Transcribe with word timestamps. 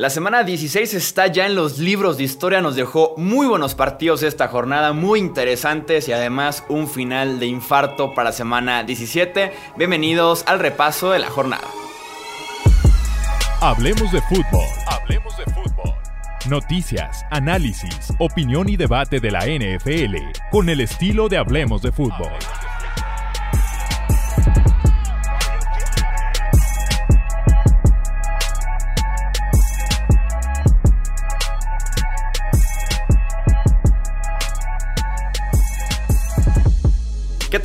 La 0.00 0.08
semana 0.08 0.44
16 0.44 0.94
está 0.94 1.26
ya 1.26 1.44
en 1.44 1.54
los 1.54 1.76
libros 1.76 2.16
de 2.16 2.24
historia, 2.24 2.62
nos 2.62 2.74
dejó 2.74 3.12
muy 3.18 3.46
buenos 3.46 3.74
partidos 3.74 4.22
esta 4.22 4.48
jornada, 4.48 4.94
muy 4.94 5.20
interesantes 5.20 6.08
y 6.08 6.12
además 6.12 6.64
un 6.70 6.88
final 6.88 7.38
de 7.38 7.44
infarto 7.44 8.14
para 8.14 8.32
semana 8.32 8.82
17. 8.82 9.52
Bienvenidos 9.76 10.42
al 10.46 10.58
repaso 10.58 11.10
de 11.10 11.18
la 11.18 11.28
jornada. 11.28 11.68
Hablemos 13.60 14.10
de 14.10 14.22
fútbol. 14.22 14.64
Hablemos 14.86 15.36
de 15.36 15.44
fútbol. 15.52 15.94
Noticias, 16.48 17.22
análisis, 17.30 18.10
opinión 18.18 18.70
y 18.70 18.78
debate 18.78 19.20
de 19.20 19.30
la 19.30 19.40
NFL 19.40 20.16
con 20.50 20.70
el 20.70 20.80
estilo 20.80 21.28
de 21.28 21.36
Hablemos 21.36 21.82
de 21.82 21.92
fútbol. 21.92 22.32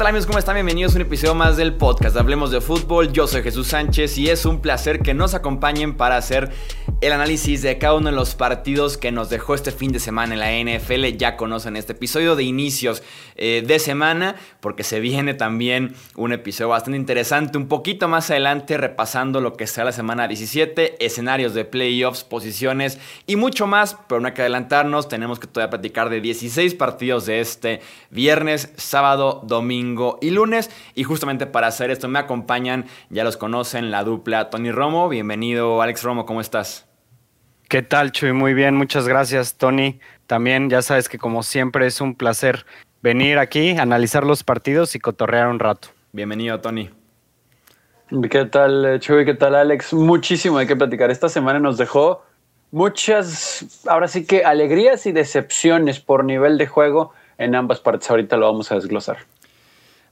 Tal 0.06 0.12
amigos? 0.12 0.28
¿Cómo 0.28 0.38
están? 0.38 0.54
Bienvenidos 0.54 0.94
a 0.94 0.98
un 0.98 1.02
episodio 1.02 1.34
más 1.34 1.58
del 1.58 1.74
podcast 1.74 2.16
Hablemos 2.16 2.52
de 2.52 2.62
Fútbol. 2.62 3.12
Yo 3.12 3.26
soy 3.26 3.42
Jesús 3.42 3.70
Sánchez 3.70 4.20
y 4.20 4.30
es 4.30 4.46
un 4.46 4.62
placer 4.62 5.00
que 5.00 5.16
nos 5.16 5.34
acompañen 5.34 5.98
para 5.98 6.16
hacer 6.16 6.52
el 7.02 7.12
análisis 7.12 7.64
de 7.64 7.80
cada 7.80 7.96
uno 7.96 8.12
de 8.12 8.16
los 8.16 8.36
partidos 8.36 8.98
que 8.98 9.12
nos 9.12 9.32
dejó 9.32 9.56
este 9.56 9.72
fin 9.72 9.92
de 9.92 10.00
semana 10.00 10.36
en 10.36 10.40
la 10.40 10.78
NFL. 10.78 11.18
Ya 11.18 11.36
conocen 11.36 11.76
este 11.76 11.94
episodio 11.94 12.36
de 12.36 12.44
inicios 12.44 13.02
eh, 13.36 13.64
de 13.66 13.80
semana 13.80 14.36
porque 14.60 14.84
se 14.84 15.00
viene 15.00 15.34
también 15.34 15.96
un 16.16 16.34
episodio 16.34 16.70
bastante 16.70 17.00
interesante. 17.00 17.58
Un 17.58 17.68
poquito 17.68 18.08
más 18.08 18.30
adelante 18.30 18.78
repasando 18.78 19.42
lo 19.42 19.54
que 19.54 19.66
será 19.66 19.86
la 19.86 19.92
semana 19.92 20.28
17, 20.28 21.04
escenarios 21.04 21.56
de 21.56 21.66
playoffs, 21.66 22.24
posiciones 22.24 23.00
y 23.26 23.38
mucho 23.38 23.66
más. 23.66 23.98
Pero 24.08 24.22
no 24.22 24.28
hay 24.28 24.36
que 24.36 24.42
adelantarnos, 24.42 25.10
tenemos 25.10 25.40
que 25.40 25.48
todavía 25.48 25.72
platicar 25.72 26.12
de 26.12 26.22
16 26.22 26.76
partidos 26.76 27.26
de 27.26 27.40
este 27.40 27.82
viernes, 28.12 28.72
sábado, 28.78 29.42
domingo 29.44 29.95
y 30.22 30.30
lunes. 30.32 30.70
Y 30.94 31.04
justamente 31.04 31.46
para 31.46 31.68
hacer 31.68 31.92
esto 31.92 32.08
me 32.08 32.20
acompañan, 32.20 32.86
ya 33.10 33.24
los 33.24 33.38
conocen, 33.38 33.92
la 33.92 34.04
dupla 34.04 34.50
Tony 34.50 34.72
Romo. 34.72 35.10
Bienvenido, 35.10 35.82
Alex 35.82 36.04
Romo, 36.04 36.26
¿cómo 36.26 36.42
estás? 36.42 36.88
¿Qué 37.70 37.82
tal, 37.82 38.12
Chuy? 38.12 38.32
Muy 38.32 38.54
bien, 38.54 38.76
muchas 38.76 39.08
gracias, 39.08 39.56
Tony. 39.58 40.00
También 40.28 40.70
ya 40.70 40.82
sabes 40.82 41.10
que 41.10 41.18
como 41.18 41.44
siempre 41.44 41.88
es 41.88 42.00
un 42.00 42.16
placer 42.16 42.66
venir 43.02 43.40
aquí, 43.40 43.72
analizar 43.72 44.24
los 44.24 44.44
partidos 44.44 44.96
y 44.96 45.00
cotorrear 45.00 45.48
un 45.48 45.60
rato. 45.60 45.90
Bienvenido, 46.12 46.60
Tony. 46.60 46.90
¿Qué 48.30 48.46
tal, 48.46 49.00
Chuy? 49.00 49.26
¿Qué 49.26 49.34
tal, 49.34 49.56
Alex? 49.56 49.94
Muchísimo 49.94 50.58
hay 50.60 50.68
que 50.68 50.76
platicar. 50.76 51.10
Esta 51.10 51.28
semana 51.28 51.60
nos 51.60 51.78
dejó 51.78 52.24
muchas, 52.72 53.82
ahora 53.88 54.08
sí 54.08 54.26
que 54.26 54.44
alegrías 54.44 55.06
y 55.06 55.12
decepciones 55.12 56.00
por 56.00 56.24
nivel 56.24 56.58
de 56.58 56.68
juego 56.68 57.14
en 57.38 57.56
ambas 57.56 57.80
partes. 57.80 58.10
Ahorita 58.10 58.38
lo 58.38 58.46
vamos 58.46 58.72
a 58.72 58.76
desglosar. 58.76 59.18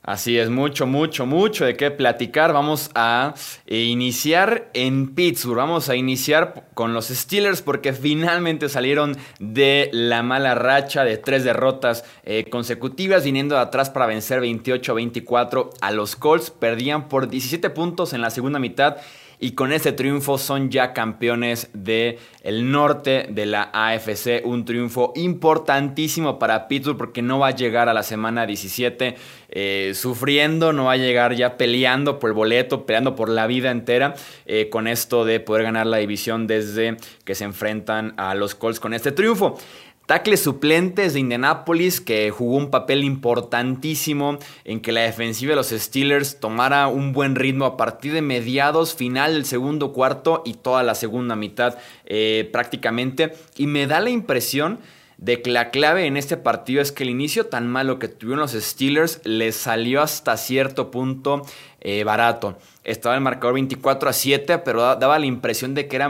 Así 0.06 0.38
es, 0.38 0.50
mucho, 0.50 0.86
mucho, 0.86 1.26
mucho 1.26 1.64
de 1.64 1.78
qué 1.78 1.90
platicar. 1.90 2.52
Vamos 2.52 2.92
a 2.94 3.36
eh, 3.66 3.84
iniciar 3.84 4.70
en 4.74 5.16
Pittsburgh. 5.16 5.56
Vamos 5.56 5.88
a 5.88 5.96
iniciar 5.96 6.68
con 6.74 6.94
los 6.94 7.08
Steelers 7.08 7.62
porque 7.62 7.94
finalmente 7.94 8.68
salieron 8.68 9.16
de 9.40 9.90
la 9.94 10.22
mala 10.22 10.56
racha 10.56 11.06
de 11.06 11.18
tres 11.18 11.46
derrotas 11.46 12.04
eh, 12.26 12.44
consecutivas, 12.50 13.24
viniendo 13.24 13.56
de 13.56 13.62
atrás 13.62 13.90
para 13.90 14.06
vencer 14.06 14.42
28-24 14.42 15.70
a 15.80 15.92
los 15.92 16.18
Colts. 16.18 16.50
Perdían 16.52 17.08
por 17.08 17.30
17 17.30 17.70
puntos 17.70 18.12
en 18.12 18.20
la 18.20 18.30
segunda 18.30 18.60
mitad 18.60 18.98
y 19.40 19.52
con 19.52 19.74
este 19.74 19.92
triunfo 19.92 20.38
son 20.38 20.70
ya 20.70 20.94
campeones 20.94 21.70
del 21.74 22.18
el 22.44 22.72
norte 22.72 23.28
de 23.30 23.46
la 23.46 23.70
AFC. 23.74 24.42
Un 24.46 24.66
triunfo 24.66 25.14
importantísimo 25.16 26.40
para 26.40 26.68
Pittsburgh 26.68 26.98
porque 26.98 27.22
no 27.22 27.40
va 27.40 27.48
a 27.48 27.56
llegar 27.56 27.90
a 27.90 27.94
la 27.94 28.04
semana 28.04 28.46
17 28.46 29.16
eh, 29.50 29.92
sufriendo, 29.96 30.74
no 30.74 30.86
va 30.86 30.94
a 30.94 30.98
llegar 30.98 31.36
ya 31.36 31.58
peleando 31.58 32.20
por 32.20 32.32
el 32.32 32.34
boleto, 32.34 32.86
peleando 32.86 33.16
por 33.16 33.30
la 33.30 33.48
vida 33.48 33.72
entera 33.72 34.16
eh, 34.46 34.70
con 34.70 34.88
esto 34.88 35.26
de 35.26 35.40
poder 35.40 35.64
ganar 35.64 35.86
la 35.86 35.98
división 35.98 36.48
desde 36.48 36.98
que 37.24 37.36
se 37.36 37.44
enfrentan 37.44 38.14
a 38.18 38.34
los 38.36 38.56
Colts 38.56 38.80
con 38.80 38.94
este 38.94 39.12
triunfo. 39.12 39.58
Tackles 40.06 40.42
suplentes 40.42 41.14
de 41.14 41.22
Indianapolis 41.22 42.02
que 42.02 42.30
jugó 42.30 42.58
un 42.58 42.70
papel 42.70 43.06
importantísimo 43.06 44.38
en 44.66 44.82
que 44.82 44.92
la 44.92 45.02
defensiva 45.02 45.52
de 45.52 45.56
los 45.56 45.70
Steelers 45.70 46.42
tomara 46.42 46.88
un 46.88 47.14
buen 47.14 47.36
ritmo 47.36 47.66
a 47.66 47.78
partir 47.78 48.12
de 48.12 48.22
mediados, 48.22 48.96
final 48.96 49.34
del 49.34 49.46
segundo 49.46 49.94
cuarto 49.94 50.42
y 50.46 50.56
toda 50.56 50.84
la 50.84 50.96
segunda 50.96 51.38
mitad 51.38 51.78
eh, 52.06 52.50
prácticamente. 52.52 53.34
Y 53.56 53.68
me 53.68 53.88
da 53.88 54.02
la 54.02 54.10
impresión 54.10 54.80
de 55.18 55.42
que 55.42 55.52
la 55.52 55.72
clave 55.72 56.06
en 56.06 56.18
este 56.18 56.36
partido 56.36 56.82
es 56.82 56.92
que 56.92 57.04
el 57.04 57.10
inicio 57.10 57.46
tan 57.46 57.70
malo 57.70 57.98
que 57.98 58.10
tuvieron 58.10 58.42
los 58.42 58.52
Steelers 58.52 59.22
les 59.24 59.56
salió 59.56 60.02
hasta 60.02 60.36
cierto 60.36 60.92
punto 60.92 61.44
eh, 61.80 62.04
barato. 62.04 62.58
Estaba 62.84 63.16
el 63.16 63.22
marcador 63.22 63.54
24 63.54 64.10
a 64.10 64.14
7, 64.14 64.58
pero 64.60 64.82
daba 64.98 65.18
la 65.18 65.26
impresión 65.28 65.76
de 65.76 65.88
que 65.88 65.96
era 65.96 66.10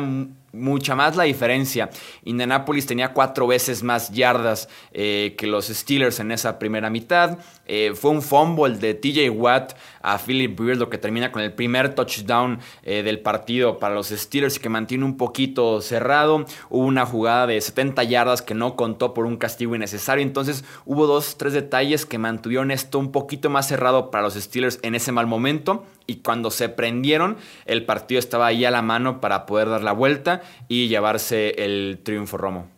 mucha 0.53 0.95
más 0.95 1.15
la 1.15 1.23
diferencia. 1.23 1.89
Indianapolis 2.23 2.85
tenía 2.85 3.11
cuatro 3.11 3.47
veces 3.47 3.83
más 3.83 4.11
yardas 4.11 4.69
eh, 4.91 5.35
que 5.37 5.47
los 5.47 5.67
Steelers 5.67 6.19
en 6.19 6.31
esa 6.31 6.59
primera 6.59 6.89
mitad. 6.89 7.39
Eh, 7.65 7.93
fue 7.95 8.11
un 8.11 8.21
fumble 8.21 8.77
de 8.77 8.93
TJ 8.93 9.29
Watt 9.31 9.73
a 10.03 10.19
Philip 10.19 10.59
Beard, 10.59 10.77
lo 10.77 10.89
que 10.89 10.99
termina 10.99 11.31
con 11.31 11.41
el 11.41 11.53
primer 11.53 11.95
touchdown 11.95 12.59
eh, 12.83 13.01
del 13.01 13.19
partido 13.19 13.79
para 13.79 13.95
los 13.95 14.09
Steelers 14.09 14.57
y 14.57 14.59
que 14.59 14.69
mantiene 14.69 15.05
un 15.05 15.17
poquito 15.17 15.81
cerrado. 15.81 16.45
Hubo 16.69 16.85
una 16.85 17.05
jugada 17.05 17.47
de 17.47 17.59
70 17.59 18.03
yardas 18.03 18.41
que 18.41 18.53
no 18.53 18.75
contó 18.75 19.13
por 19.13 19.25
un 19.25 19.37
castigo 19.37 19.75
innecesario. 19.75 20.21
Entonces 20.21 20.63
hubo 20.85 21.07
dos, 21.07 21.37
tres 21.37 21.53
detalles 21.53 22.05
que 22.05 22.17
mantuvieron 22.19 22.69
esto 22.69 22.99
un 22.99 23.11
poquito 23.11 23.49
más 23.49 23.67
cerrado 23.67 24.11
para 24.11 24.23
los 24.23 24.35
Steelers 24.35 24.79
en 24.83 24.93
ese 24.93 25.11
mal 25.11 25.25
momento 25.25 25.85
y 26.05 26.17
cuando 26.17 26.51
se 26.51 26.69
prendieron, 26.69 27.37
el 27.65 27.85
partido 27.85 28.19
estaba 28.19 28.47
ahí 28.47 28.65
a 28.65 28.71
la 28.71 28.81
mano 28.81 29.21
para 29.21 29.45
poder 29.45 29.69
dar 29.69 29.83
la 29.83 29.93
vuelta 29.93 30.41
y 30.67 30.87
llevarse 30.87 31.63
el 31.63 32.01
triunfo 32.03 32.37
Romo. 32.37 32.72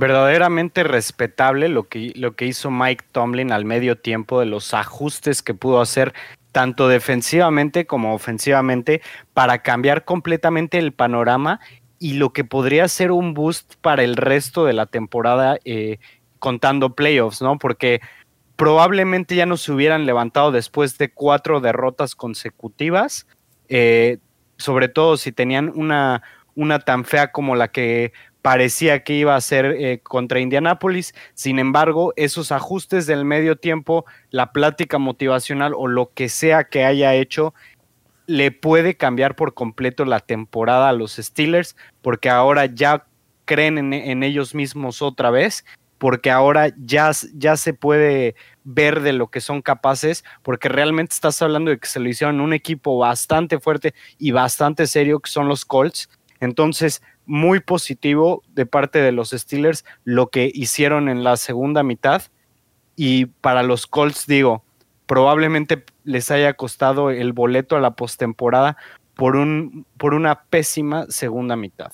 Verdaderamente 0.00 0.82
respetable 0.82 1.68
lo 1.68 1.86
que, 1.86 2.14
lo 2.16 2.34
que 2.34 2.46
hizo 2.46 2.70
Mike 2.70 3.04
Tomlin 3.12 3.52
al 3.52 3.66
medio 3.66 3.98
tiempo 3.98 4.40
de 4.40 4.46
los 4.46 4.72
ajustes 4.72 5.42
que 5.42 5.52
pudo 5.52 5.82
hacer 5.82 6.14
tanto 6.52 6.88
defensivamente 6.88 7.86
como 7.86 8.14
ofensivamente 8.14 9.02
para 9.34 9.58
cambiar 9.60 10.06
completamente 10.06 10.78
el 10.78 10.92
panorama 10.92 11.60
y 11.98 12.14
lo 12.14 12.32
que 12.32 12.44
podría 12.44 12.88
ser 12.88 13.12
un 13.12 13.34
boost 13.34 13.74
para 13.82 14.02
el 14.02 14.16
resto 14.16 14.64
de 14.64 14.72
la 14.72 14.86
temporada 14.86 15.58
eh, 15.66 15.98
contando 16.38 16.94
playoffs, 16.94 17.42
¿no? 17.42 17.58
Porque 17.58 18.00
probablemente 18.56 19.36
ya 19.36 19.44
no 19.44 19.58
se 19.58 19.70
hubieran 19.70 20.06
levantado 20.06 20.50
después 20.50 20.96
de 20.96 21.12
cuatro 21.12 21.60
derrotas 21.60 22.14
consecutivas, 22.14 23.26
eh, 23.68 24.16
sobre 24.56 24.88
todo 24.88 25.18
si 25.18 25.30
tenían 25.30 25.70
una, 25.74 26.22
una 26.54 26.78
tan 26.78 27.04
fea 27.04 27.32
como 27.32 27.54
la 27.54 27.68
que 27.68 28.14
parecía 28.42 29.04
que 29.04 29.14
iba 29.14 29.36
a 29.36 29.40
ser 29.40 29.66
eh, 29.66 30.00
contra 30.02 30.40
Indianápolis. 30.40 31.14
Sin 31.34 31.58
embargo, 31.58 32.12
esos 32.16 32.52
ajustes 32.52 33.06
del 33.06 33.24
medio 33.24 33.56
tiempo, 33.56 34.04
la 34.30 34.52
plática 34.52 34.98
motivacional 34.98 35.72
o 35.76 35.86
lo 35.86 36.12
que 36.12 36.28
sea 36.28 36.64
que 36.64 36.84
haya 36.84 37.14
hecho, 37.14 37.54
le 38.26 38.52
puede 38.52 38.96
cambiar 38.96 39.34
por 39.34 39.54
completo 39.54 40.04
la 40.04 40.20
temporada 40.20 40.88
a 40.88 40.92
los 40.92 41.16
Steelers, 41.16 41.76
porque 42.00 42.30
ahora 42.30 42.66
ya 42.66 43.06
creen 43.44 43.92
en, 43.92 44.22
ellos 44.22 44.54
mismos 44.54 45.02
otra 45.02 45.30
vez 45.30 45.64
porque 45.98 46.30
ahora 46.30 46.72
ya, 46.78 47.10
ya 47.34 47.56
se 47.56 47.74
puede 47.74 48.34
ver 48.64 49.00
de 49.00 49.12
lo 49.12 49.26
que 49.26 49.42
son 49.42 49.60
capaces, 49.60 50.24
porque 50.42 50.70
realmente 50.70 51.12
estás 51.12 51.42
hablando 51.42 51.70
de 51.70 51.78
que 51.78 51.88
se 51.88 52.00
lo 52.00 52.08
hicieron 52.08 52.40
un 52.40 52.54
equipo 52.54 52.96
bastante 52.96 53.60
fuerte 53.60 53.92
y 54.18 54.30
bastante 54.30 54.86
serio, 54.86 55.20
que 55.20 55.30
son 55.30 55.46
los 55.46 55.66
Colts. 55.66 56.08
Entonces, 56.40 57.02
muy 57.30 57.60
positivo 57.60 58.42
de 58.48 58.66
parte 58.66 58.98
de 59.00 59.12
los 59.12 59.30
Steelers 59.30 59.84
lo 60.02 60.30
que 60.30 60.50
hicieron 60.52 61.08
en 61.08 61.22
la 61.22 61.36
segunda 61.36 61.84
mitad. 61.84 62.22
Y 62.96 63.26
para 63.26 63.62
los 63.62 63.86
Colts, 63.86 64.26
digo, 64.26 64.64
probablemente 65.06 65.84
les 66.02 66.32
haya 66.32 66.54
costado 66.54 67.10
el 67.10 67.32
boleto 67.32 67.76
a 67.76 67.80
la 67.80 67.92
postemporada 67.92 68.76
por, 69.14 69.36
un, 69.36 69.86
por 69.96 70.14
una 70.14 70.42
pésima 70.42 71.06
segunda 71.08 71.54
mitad. 71.54 71.92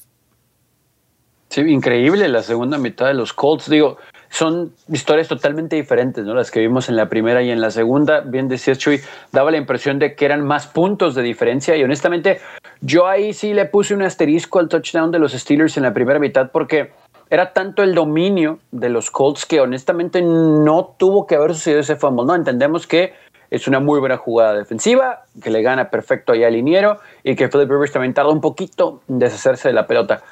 Sí, 1.51 1.61
increíble 1.61 2.29
la 2.29 2.43
segunda 2.43 2.79
mitad 2.79 3.07
de 3.07 3.15
los 3.15 3.35
Colts. 3.35 3.69
Digo, 3.69 3.99
son 4.29 4.73
historias 4.89 5.29
totalmente 5.29 5.77
diferentes, 5.77 6.25
¿no? 6.25 6.35
Las 6.35 6.51
que 6.51 6.61
vimos 6.61 6.89
en 6.89 6.97
la 6.97 7.09
primera 7.09 7.43
y 7.43 7.51
en 7.51 7.61
la 7.61 7.71
segunda. 7.71 8.21
Bien 8.21 8.49
decías, 8.49 8.79
Chuy, 8.79 9.01
daba 9.33 9.51
la 9.51 9.57
impresión 9.57 9.99
de 9.99 10.15
que 10.15 10.25
eran 10.25 10.45
más 10.45 10.67
puntos 10.67 11.15
de 11.15 11.23
diferencia. 11.23 11.77
Y 11.77 11.83
honestamente, 11.83 12.41
yo 12.81 13.07
ahí 13.07 13.33
sí 13.33 13.55
le 13.55 13.67
puse 13.67 13.95
un 13.95 14.03
asterisco 14.03 14.59
al 14.59 14.69
touchdown 14.69 15.11
de 15.11 15.19
los 15.19 15.33
Steelers 15.33 15.77
en 15.77 15.83
la 15.83 15.93
primera 15.93 16.19
mitad 16.19 16.51
porque 16.53 16.93
era 17.31 17.53
tanto 17.53 17.83
el 17.83 17.95
dominio 17.95 18.59
de 18.71 18.89
los 18.89 19.11
Colts 19.11 19.47
que 19.47 19.61
honestamente 19.61 20.23
no 20.23 20.95
tuvo 20.97 21.27
que 21.27 21.35
haber 21.35 21.55
sucedido 21.55 21.81
ese 21.81 21.97
fumble. 21.97 22.25
No, 22.27 22.35
entendemos 22.35 22.87
que 22.87 23.15
es 23.51 23.69
una 23.69 23.81
muy 23.81 24.01
buena 24.01 24.17
jugada 24.17 24.55
defensiva, 24.55 25.23
que 25.43 25.51
le 25.51 25.63
gana 25.63 25.91
perfecto 25.91 26.33
ahí 26.33 26.45
al 26.45 26.53
liniero 26.53 26.99
y 27.23 27.37
que 27.37 27.49
Philip 27.49 27.71
Rivers 27.71 27.93
también 27.93 28.15
tarda 28.15 28.31
un 28.31 28.41
poquito 28.41 29.01
en 29.09 29.19
deshacerse 29.19 29.69
de 29.69 29.75
la 29.75 29.87
pelota. 29.87 30.23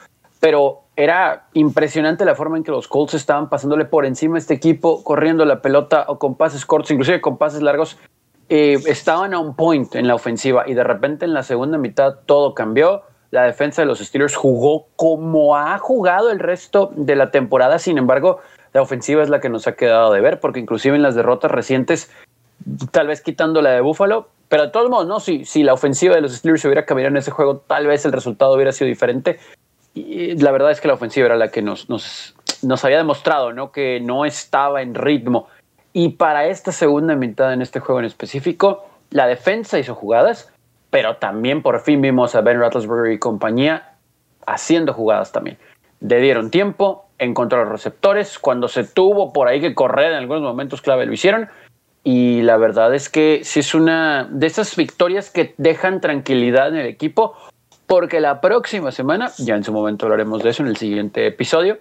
Pero 0.45 0.83
era 0.95 1.47
impresionante 1.55 2.27
la 2.27 2.35
forma 2.35 2.59
en 2.59 2.65
que 2.65 2.71
los 2.71 2.87
Colts 2.87 3.15
estaban 3.15 3.49
pasándole 3.49 3.87
por 3.87 4.05
encima 4.05 4.37
a 4.37 4.39
este 4.39 4.53
equipo, 4.53 5.03
corriendo 5.03 5.47
la 5.47 5.63
pelota 5.63 6.05
o 6.07 6.19
con 6.19 6.35
pases 6.35 6.67
cortos, 6.67 6.91
inclusive 6.91 7.23
con 7.23 7.39
pases 7.39 7.63
largos. 7.63 7.97
Eh, 8.51 8.79
estaban 8.85 9.33
a 9.33 9.39
un 9.39 9.57
point 9.57 9.95
en 9.95 10.07
la 10.07 10.15
ofensiva 10.15 10.65
y 10.67 10.75
de 10.75 10.85
repente 10.85 11.25
en 11.25 11.33
la 11.33 11.45
segunda 11.45 11.79
mitad 11.79 12.17
todo 12.27 12.53
cambió. 12.53 13.05
La 13.31 13.45
defensa 13.45 13.81
de 13.81 13.87
los 13.87 14.01
Steelers 14.01 14.37
jugó 14.37 14.89
como 14.97 15.57
ha 15.57 15.79
jugado 15.79 16.31
el 16.31 16.39
resto 16.39 16.91
de 16.95 17.17
la 17.17 17.31
temporada, 17.31 17.79
sin 17.79 17.97
embargo, 17.97 18.41
la 18.75 18.83
ofensiva 18.83 19.23
es 19.23 19.31
la 19.31 19.41
que 19.41 19.49
nos 19.49 19.67
ha 19.67 19.77
quedado 19.77 20.13
de 20.13 20.21
ver, 20.21 20.41
porque 20.41 20.61
inclusive 20.61 20.95
en 20.95 21.01
las 21.01 21.15
derrotas 21.15 21.53
recientes 21.53 22.11
tal 22.91 23.07
vez 23.07 23.23
quitando 23.23 23.63
la 23.63 23.71
de 23.71 23.81
Buffalo, 23.81 24.29
pero 24.51 24.65
de 24.65 24.69
todos 24.69 24.91
modos, 24.91 25.07
no, 25.07 25.21
si, 25.21 25.47
si 25.47 25.63
la 25.63 25.73
ofensiva 25.73 26.15
de 26.15 26.21
los 26.21 26.35
Steelers 26.35 26.67
hubiera 26.67 26.85
caminado 26.85 27.13
en 27.13 27.17
ese 27.17 27.31
juego, 27.31 27.65
tal 27.67 27.87
vez 27.87 28.05
el 28.05 28.13
resultado 28.13 28.53
hubiera 28.55 28.73
sido 28.73 28.89
diferente. 28.89 29.39
La 29.95 30.51
verdad 30.51 30.71
es 30.71 30.81
que 30.81 30.89
la 30.89 30.95
ofensiva 30.95 31.27
era 31.27 31.37
la 31.37 31.49
que 31.49 31.63
nos, 31.63 31.89
nos, 31.89 32.35
nos 32.63 32.85
había 32.85 32.99
demostrado, 32.99 33.53
¿no? 33.53 33.71
Que 33.71 34.01
no 34.01 34.25
estaba 34.25 34.83
en 34.83 34.95
ritmo. 34.95 35.49
Y 35.93 36.11
para 36.11 36.47
esta 36.47 36.73
segunda 36.73 37.15
mitad 37.15 37.53
en 37.53 37.63
este 37.63 37.79
juego 37.79 38.01
en 38.01 38.07
específico, 38.07 38.85
la 39.11 39.27
defensa 39.27 39.79
hizo 39.79 39.95
jugadas, 39.95 40.53
pero 40.91 41.17
también 41.17 41.63
por 41.63 41.81
fin 41.81 42.01
vimos 42.01 42.35
a 42.35 42.41
Ben 42.41 42.59
Roethlisberger 42.59 43.13
y 43.13 43.19
compañía 43.19 43.95
haciendo 44.47 44.93
jugadas 44.93 45.31
también. 45.31 45.59
Le 46.01 46.21
dieron 46.21 46.51
tiempo, 46.51 47.07
encontró 47.19 47.63
los 47.63 47.73
receptores, 47.73 48.39
cuando 48.39 48.69
se 48.69 48.85
tuvo 48.85 49.33
por 49.33 49.49
ahí 49.49 49.61
que 49.61 49.75
correr 49.75 50.13
en 50.13 50.19
algunos 50.19 50.43
momentos 50.43 50.83
clave 50.83 51.07
lo 51.07 51.13
hicieron, 51.13 51.49
y 52.03 52.43
la 52.43 52.59
verdad 52.59 52.95
es 52.95 53.09
que 53.09 53.41
sí 53.45 53.61
es 53.61 53.75
una 53.75 54.29
de 54.31 54.47
esas 54.47 54.77
victorias 54.77 55.31
que 55.31 55.55
dejan 55.57 56.01
tranquilidad 56.01 56.69
en 56.69 56.77
el 56.77 56.87
equipo, 56.87 57.35
porque 57.87 58.21
la 58.21 58.41
próxima 58.41 58.93
semana, 58.93 59.31
ya 59.39 59.55
en 59.55 59.65
su 59.65 59.73
momento 59.73 60.07
hablaremos 60.07 60.43
de 60.43 60.51
eso 60.51 60.63
en 60.63 60.69
el 60.69 60.77
siguiente 60.77 61.27
episodio, 61.27 61.79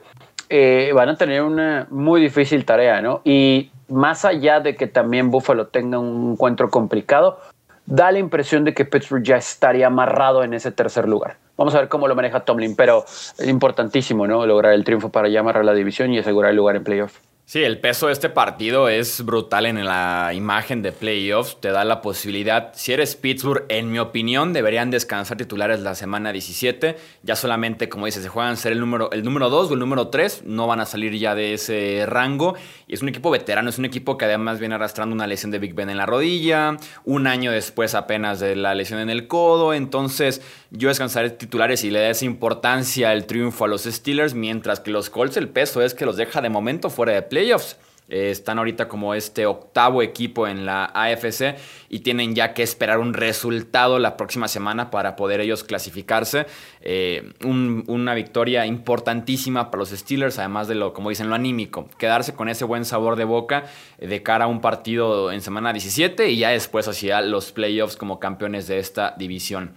eh, 0.50 0.92
van 0.94 1.10
a 1.10 1.16
tener 1.16 1.42
una 1.42 1.88
muy 1.90 2.22
difícil 2.22 2.66
tarea, 2.66 3.02
¿no? 3.02 3.22
Y 3.24 3.72
más 3.88 4.26
allá 4.26 4.60
de 4.60 4.76
que 4.76 4.88
también 4.88 5.32
Buffalo 5.32 5.68
tenga 5.68 6.00
un 6.00 6.34
encuentro 6.34 6.70
complicado, 6.70 7.40
da 7.86 8.12
la 8.12 8.20
impresión 8.20 8.64
de 8.64 8.74
que 8.74 8.86
Pittsburgh 8.86 9.24
ya 9.24 9.38
estaría 9.38 9.88
amarrado 9.88 10.44
en 10.44 10.54
ese 10.54 10.72
tercer 10.72 11.08
lugar. 11.08 11.38
Vamos 11.58 11.76
a 11.76 11.80
ver 11.80 11.90
cómo 11.90 12.08
lo 12.08 12.16
maneja 12.16 12.42
Tomlin, 12.42 12.76
pero 12.76 13.04
es 13.06 13.48
importantísimo, 13.48 14.28
¿no? 14.28 14.46
Lograr 14.46 14.74
el 14.74 14.84
triunfo 14.84 15.10
para 15.10 15.30
ya 15.30 15.42
amarrar 15.42 15.66
la 15.66 15.74
división 15.74 16.12
y 16.14 16.20
asegurar 16.20 16.52
el 16.52 16.58
lugar 16.58 16.76
en 16.76 16.84
playoff. 16.84 17.20
Sí, 17.54 17.64
el 17.64 17.80
peso 17.80 18.08
de 18.08 18.14
este 18.14 18.32
partido 18.32 18.90
es 18.90 19.24
brutal 19.24 19.68
en 19.68 19.86
la 19.86 20.32
imagen 20.34 20.82
de 20.82 20.92
playoffs. 20.92 21.62
Te 21.62 21.70
da 21.70 21.86
la 21.86 22.02
posibilidad, 22.02 22.72
si 22.74 22.94
eres 22.94 23.16
Pittsburgh, 23.16 23.66
en 23.70 23.92
mi 23.92 24.00
opinión, 24.00 24.54
deberían 24.54 24.90
descansar 24.90 25.38
titulares 25.38 25.80
la 25.82 25.94
semana 25.94 26.34
17. 26.34 26.98
Ya 27.22 27.36
solamente, 27.36 27.90
como 27.90 28.08
dices, 28.08 28.24
se 28.24 28.30
juegan 28.30 28.58
ser 28.58 28.72
el 28.72 28.80
número, 28.80 29.12
el 29.12 29.24
número 29.24 29.52
2 29.52 29.70
o 29.70 29.74
el 29.76 29.80
número 29.80 30.08
3. 30.08 30.46
No 30.48 30.66
van 30.66 30.80
a 30.80 30.88
salir 30.88 31.14
ya 31.14 31.36
de 31.36 31.54
ese 31.54 32.06
rango. 32.08 32.56
Y 32.88 32.96
es 32.96 33.04
un 33.04 33.10
equipo 33.10 33.30
veterano, 33.30 33.70
es 33.70 33.78
un 33.78 33.86
equipo 33.86 34.18
que 34.18 34.26
además 34.26 34.60
viene 34.60 34.74
arrastrando 34.74 35.14
una 35.14 35.28
lesión 35.28 35.52
de 35.52 35.60
Big 35.60 35.76
Ben 35.76 35.92
en 35.92 35.98
la 35.98 36.08
rodilla. 36.08 36.78
Un 37.06 37.28
año 37.28 37.52
después 37.52 37.94
apenas 37.94 38.40
de 38.40 38.56
la 38.56 38.74
lesión 38.74 39.00
en 39.00 39.12
el 39.12 39.28
codo. 39.28 39.76
Entonces, 39.76 40.42
yo 40.72 40.90
descansaré 40.90 41.30
titulares 41.30 41.84
y 41.84 41.92
le 41.92 42.00
da 42.00 42.10
esa 42.10 42.26
importancia 42.26 43.14
el 43.14 43.28
triunfo 43.28 43.66
a 43.66 43.68
los 43.68 43.84
Steelers. 43.84 44.34
Mientras 44.34 44.80
que 44.80 44.90
los 44.90 45.12
Colts, 45.12 45.38
el 45.38 45.50
peso 45.50 45.84
es 45.84 45.94
que 45.94 46.08
los 46.08 46.18
deja 46.18 46.42
de 46.42 46.50
momento 46.50 46.90
fuera 46.90 47.14
de 47.14 47.22
playoffs. 47.44 47.78
Eh, 48.10 48.31
están 48.31 48.57
ahorita 48.57 48.90
como 48.90 49.13
este 49.13 49.45
octavo 49.45 50.01
equipo 50.01 50.45
en 50.45 50.66
la 50.66 50.86
AFC 50.94 51.56
y 51.90 52.00
tienen 52.00 52.36
ya 52.36 52.54
que 52.54 52.62
esperar 52.62 53.00
un 53.00 53.13
resultado 53.13 53.98
la 53.98 54.18
próxima 54.18 54.50
semana 54.50 54.92
para 54.92 55.16
poder 55.16 55.40
ellos 55.40 55.63
clasificarse. 55.63 56.45
Eh, 56.81 57.31
una 57.44 58.13
victoria 58.13 58.66
importantísima 58.66 59.72
para 59.72 59.80
los 59.80 59.90
Steelers, 59.90 60.38
además 60.38 60.68
de 60.68 60.75
lo, 60.75 60.94
como 60.94 61.10
dicen, 61.10 61.30
lo 61.30 61.36
anímico. 61.36 61.90
Quedarse 61.98 62.34
con 62.34 62.50
ese 62.50 62.66
buen 62.66 62.86
sabor 62.86 63.16
de 63.16 63.24
boca 63.24 63.66
eh, 63.98 64.07
de 64.07 64.22
cara 64.22 64.45
a 64.45 64.48
un 64.48 64.62
partido 64.62 65.31
en 65.31 65.42
semana 65.42 65.74
17 65.74 66.30
y 66.30 66.38
ya 66.38 66.50
después 66.50 66.88
hacia 66.88 67.22
los 67.22 67.51
playoffs 67.51 67.95
como 67.95 68.19
campeones 68.19 68.68
de 68.68 68.80
esta 68.80 69.16
división. 69.18 69.72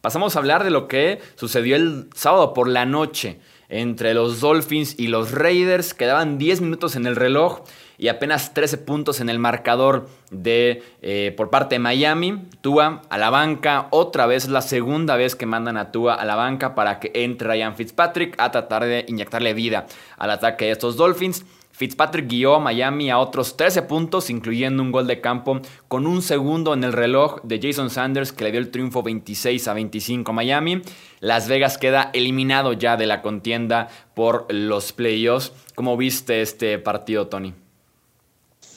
Pasamos 0.00 0.34
a 0.34 0.40
hablar 0.40 0.64
de 0.64 0.70
lo 0.70 0.88
que 0.88 1.20
sucedió 1.36 1.76
el 1.76 2.08
sábado 2.14 2.54
por 2.54 2.68
la 2.68 2.86
noche 2.86 3.38
entre 3.72 4.12
los 4.12 4.40
Dolphins 4.40 4.94
y 4.98 5.08
los 5.08 5.32
Raiders. 5.32 5.94
Quedaban 5.94 6.38
10 6.38 6.60
minutos 6.60 6.94
en 6.94 7.06
el 7.06 7.16
reloj 7.16 7.62
y 7.96 8.08
apenas 8.08 8.52
13 8.52 8.78
puntos 8.78 9.20
en 9.20 9.28
el 9.28 9.38
marcador 9.38 10.08
de, 10.30 10.82
eh, 11.00 11.32
por 11.36 11.50
parte 11.50 11.76
de 11.76 11.78
Miami. 11.78 12.42
Tua 12.60 13.02
a 13.08 13.18
la 13.18 13.30
banca, 13.30 13.88
otra 13.90 14.26
vez 14.26 14.48
la 14.48 14.60
segunda 14.60 15.16
vez 15.16 15.34
que 15.34 15.46
mandan 15.46 15.78
a 15.78 15.90
Tua 15.90 16.14
a 16.14 16.24
la 16.26 16.36
banca 16.36 16.74
para 16.74 17.00
que 17.00 17.12
entre 17.14 17.48
Ryan 17.48 17.74
Fitzpatrick 17.74 18.34
a 18.38 18.50
tratar 18.50 18.84
de 18.84 19.06
inyectarle 19.08 19.54
vida 19.54 19.86
al 20.18 20.30
ataque 20.30 20.66
de 20.66 20.72
estos 20.72 20.96
Dolphins. 20.96 21.44
Fitzpatrick 21.72 22.28
guió 22.28 22.54
a 22.54 22.60
Miami 22.60 23.10
a 23.10 23.18
otros 23.18 23.56
13 23.56 23.82
puntos, 23.82 24.30
incluyendo 24.30 24.82
un 24.82 24.92
gol 24.92 25.06
de 25.06 25.20
campo 25.20 25.60
con 25.88 26.06
un 26.06 26.22
segundo 26.22 26.74
en 26.74 26.84
el 26.84 26.92
reloj 26.92 27.40
de 27.42 27.60
Jason 27.60 27.90
Sanders 27.90 28.32
que 28.32 28.44
le 28.44 28.52
dio 28.52 28.60
el 28.60 28.70
triunfo 28.70 29.02
26 29.02 29.66
a 29.68 29.74
25 29.74 30.30
a 30.30 30.34
Miami. 30.34 30.82
Las 31.20 31.48
Vegas 31.48 31.78
queda 31.78 32.10
eliminado 32.12 32.74
ya 32.74 32.96
de 32.96 33.06
la 33.06 33.22
contienda 33.22 33.88
por 34.14 34.46
los 34.52 34.92
playoffs. 34.92 35.52
¿Cómo 35.74 35.96
viste 35.96 36.42
este 36.42 36.78
partido, 36.78 37.28
Tony? 37.28 37.54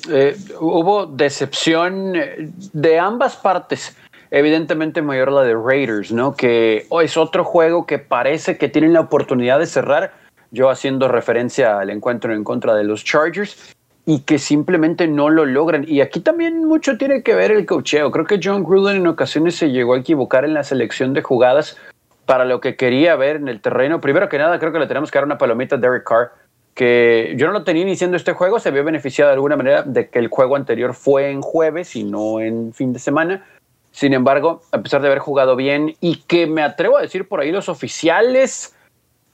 Eh, 0.09 0.35
hubo 0.59 1.05
decepción 1.05 2.15
eh, 2.15 2.49
de 2.73 2.99
ambas 2.99 3.35
partes. 3.35 3.95
Evidentemente 4.31 5.01
mayor 5.01 5.31
la 5.31 5.41
de 5.43 5.53
Raiders, 5.53 6.11
¿no? 6.11 6.35
Que 6.35 6.85
oh, 6.89 7.01
es 7.01 7.17
otro 7.17 7.43
juego 7.43 7.85
que 7.85 7.99
parece 7.99 8.57
que 8.57 8.69
tienen 8.69 8.93
la 8.93 9.01
oportunidad 9.01 9.59
de 9.59 9.65
cerrar 9.65 10.24
yo 10.55 10.71
haciendo 10.71 11.07
referencia 11.07 11.77
al 11.77 11.91
encuentro 11.91 12.33
en 12.33 12.43
contra 12.43 12.73
de 12.73 12.83
los 12.83 13.03
Chargers 13.03 13.75
y 14.05 14.21
que 14.21 14.39
simplemente 14.39 15.07
no 15.07 15.29
lo 15.29 15.45
logran. 15.45 15.85
Y 15.87 16.01
aquí 16.01 16.19
también 16.19 16.65
mucho 16.65 16.97
tiene 16.97 17.21
que 17.21 17.35
ver 17.35 17.51
el 17.51 17.65
cocheo. 17.65 18.11
Creo 18.11 18.25
que 18.25 18.39
John 18.41 18.63
Gruden 18.63 18.97
en 18.97 19.07
ocasiones 19.07 19.55
se 19.55 19.71
llegó 19.71 19.95
a 19.95 19.99
equivocar 19.99 20.45
en 20.45 20.53
la 20.53 20.63
selección 20.63 21.13
de 21.13 21.21
jugadas 21.21 21.77
para 22.25 22.45
lo 22.45 22.59
que 22.59 22.75
quería 22.75 23.15
ver 23.15 23.35
en 23.35 23.47
el 23.47 23.61
terreno. 23.61 24.01
Primero 24.01 24.29
que 24.29 24.37
nada, 24.37 24.57
creo 24.59 24.71
que 24.71 24.79
le 24.79 24.87
tenemos 24.87 25.11
que 25.11 25.17
dar 25.17 25.25
una 25.25 25.37
palomita 25.37 25.75
a 25.75 25.79
Derek 25.79 26.03
Carr, 26.03 26.31
que 26.73 27.35
yo 27.37 27.47
no 27.47 27.53
lo 27.53 27.63
tenía 27.63 27.83
iniciando 27.83 28.17
este 28.17 28.33
juego, 28.33 28.59
se 28.59 28.69
había 28.69 28.83
beneficiado 28.83 29.29
de 29.29 29.35
alguna 29.35 29.55
manera 29.55 29.83
de 29.83 30.09
que 30.09 30.19
el 30.19 30.27
juego 30.27 30.55
anterior 30.55 30.93
fue 30.93 31.31
en 31.31 31.41
jueves 31.41 31.95
y 31.95 32.03
no 32.03 32.39
en 32.39 32.73
fin 32.73 32.93
de 32.93 32.99
semana. 32.99 33.45
Sin 33.91 34.13
embargo, 34.13 34.61
a 34.71 34.81
pesar 34.81 35.01
de 35.01 35.07
haber 35.07 35.19
jugado 35.19 35.55
bien 35.55 35.95
y 36.01 36.17
que 36.27 36.47
me 36.47 36.61
atrevo 36.61 36.97
a 36.97 37.01
decir 37.01 37.29
por 37.29 37.39
ahí 37.39 37.51
los 37.51 37.69
oficiales, 37.69 38.75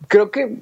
creo 0.08 0.30
que 0.30 0.60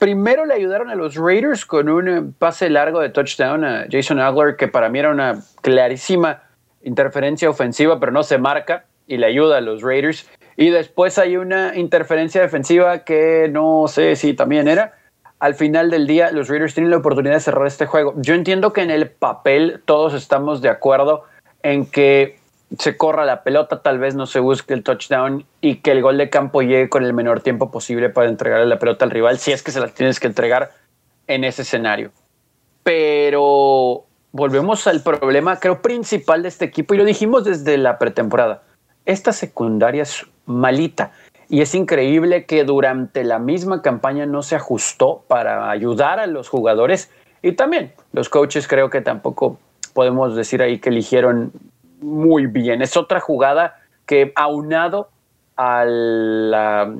primero 0.00 0.46
le 0.46 0.54
ayudaron 0.54 0.88
a 0.88 0.94
los 0.94 1.14
Raiders 1.14 1.66
con 1.66 1.88
un 1.90 2.08
eh, 2.08 2.22
pase 2.38 2.70
largo 2.70 3.00
de 3.00 3.10
touchdown 3.10 3.64
a 3.64 3.86
Jason 3.88 4.18
Agler, 4.18 4.56
que 4.56 4.66
para 4.66 4.88
mí 4.88 4.98
era 4.98 5.10
una 5.10 5.42
clarísima 5.60 6.42
interferencia 6.82 7.50
ofensiva, 7.50 8.00
pero 8.00 8.10
no 8.10 8.22
se 8.22 8.38
marca 8.38 8.86
y 9.06 9.18
le 9.18 9.26
ayuda 9.26 9.58
a 9.58 9.60
los 9.60 9.82
Raiders. 9.82 10.26
Y 10.56 10.70
después 10.70 11.18
hay 11.18 11.36
una 11.36 11.76
interferencia 11.76 12.40
defensiva 12.40 13.04
que 13.04 13.48
no 13.52 13.84
sé 13.88 14.16
si 14.16 14.32
también 14.32 14.68
era. 14.68 14.94
Al 15.38 15.54
final 15.54 15.90
del 15.90 16.06
día, 16.06 16.30
los 16.32 16.48
Raiders 16.48 16.74
tienen 16.74 16.90
la 16.90 16.98
oportunidad 16.98 17.34
de 17.34 17.40
cerrar 17.40 17.66
este 17.66 17.84
juego. 17.84 18.14
Yo 18.16 18.34
entiendo 18.34 18.72
que 18.72 18.80
en 18.80 18.90
el 18.90 19.10
papel 19.10 19.82
todos 19.84 20.14
estamos 20.14 20.62
de 20.62 20.70
acuerdo 20.70 21.24
en 21.62 21.84
que 21.84 22.39
se 22.78 22.96
corra 22.96 23.24
la 23.24 23.42
pelota, 23.42 23.82
tal 23.82 23.98
vez 23.98 24.14
no 24.14 24.26
se 24.26 24.38
busque 24.38 24.74
el 24.74 24.82
touchdown 24.82 25.44
y 25.60 25.76
que 25.76 25.90
el 25.90 26.02
gol 26.02 26.18
de 26.18 26.30
campo 26.30 26.62
llegue 26.62 26.88
con 26.88 27.04
el 27.04 27.12
menor 27.12 27.40
tiempo 27.40 27.70
posible 27.70 28.10
para 28.10 28.28
entregarle 28.28 28.66
la 28.66 28.78
pelota 28.78 29.04
al 29.04 29.10
rival, 29.10 29.38
si 29.38 29.52
es 29.52 29.62
que 29.62 29.72
se 29.72 29.80
la 29.80 29.88
tienes 29.88 30.20
que 30.20 30.28
entregar 30.28 30.70
en 31.26 31.44
ese 31.44 31.62
escenario. 31.62 32.12
Pero 32.82 34.04
volvemos 34.32 34.86
al 34.86 35.02
problema, 35.02 35.58
creo, 35.58 35.82
principal 35.82 36.42
de 36.42 36.48
este 36.48 36.64
equipo, 36.64 36.94
y 36.94 36.98
lo 36.98 37.04
dijimos 37.04 37.44
desde 37.44 37.76
la 37.76 37.98
pretemporada. 37.98 38.62
Esta 39.04 39.32
secundaria 39.32 40.02
es 40.02 40.26
malita. 40.46 41.12
Y 41.48 41.62
es 41.62 41.74
increíble 41.74 42.46
que 42.46 42.62
durante 42.62 43.24
la 43.24 43.40
misma 43.40 43.82
campaña 43.82 44.24
no 44.24 44.42
se 44.42 44.54
ajustó 44.54 45.24
para 45.26 45.68
ayudar 45.70 46.20
a 46.20 46.28
los 46.28 46.48
jugadores. 46.48 47.10
Y 47.42 47.52
también 47.52 47.92
los 48.12 48.28
coaches 48.28 48.68
creo 48.68 48.88
que 48.88 49.00
tampoco 49.00 49.58
podemos 49.92 50.36
decir 50.36 50.62
ahí 50.62 50.78
que 50.78 50.90
eligieron 50.90 51.52
muy 52.00 52.46
bien. 52.46 52.82
Es 52.82 52.96
otra 52.96 53.20
jugada 53.20 53.80
que 54.06 54.32
aunado 54.34 55.10
a 55.56 55.84
la 55.84 56.94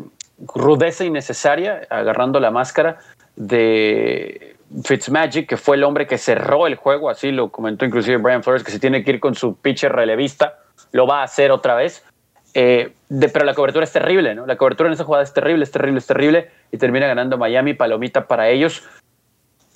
rudeza 0.54 1.04
innecesaria, 1.04 1.82
agarrando 1.90 2.40
la 2.40 2.50
máscara 2.50 2.98
de 3.36 4.56
Fitzmagic, 4.84 5.48
que 5.48 5.56
fue 5.56 5.76
el 5.76 5.84
hombre 5.84 6.06
que 6.06 6.18
cerró 6.18 6.66
el 6.66 6.76
juego, 6.76 7.10
así 7.10 7.32
lo 7.32 7.50
comentó 7.50 7.84
inclusive 7.84 8.18
Brian 8.18 8.42
Flores, 8.42 8.62
que 8.62 8.70
se 8.70 8.78
tiene 8.78 9.02
que 9.02 9.12
ir 9.12 9.20
con 9.20 9.34
su 9.34 9.56
pitcher 9.56 9.92
relevista, 9.92 10.58
lo 10.92 11.06
va 11.06 11.20
a 11.20 11.24
hacer 11.24 11.50
otra 11.50 11.74
vez. 11.74 12.04
Eh, 12.52 12.92
pero 13.32 13.44
la 13.44 13.54
cobertura 13.54 13.84
es 13.84 13.92
terrible, 13.92 14.34
¿no? 14.34 14.44
La 14.46 14.56
cobertura 14.56 14.88
en 14.88 14.94
esa 14.94 15.04
jugada 15.04 15.22
es 15.22 15.32
terrible, 15.32 15.62
es 15.64 15.70
terrible, 15.70 15.98
es 15.98 16.06
terrible, 16.06 16.50
y 16.72 16.78
termina 16.78 17.06
ganando 17.06 17.38
Miami, 17.38 17.74
palomita 17.74 18.26
para 18.26 18.48
ellos. 18.48 18.82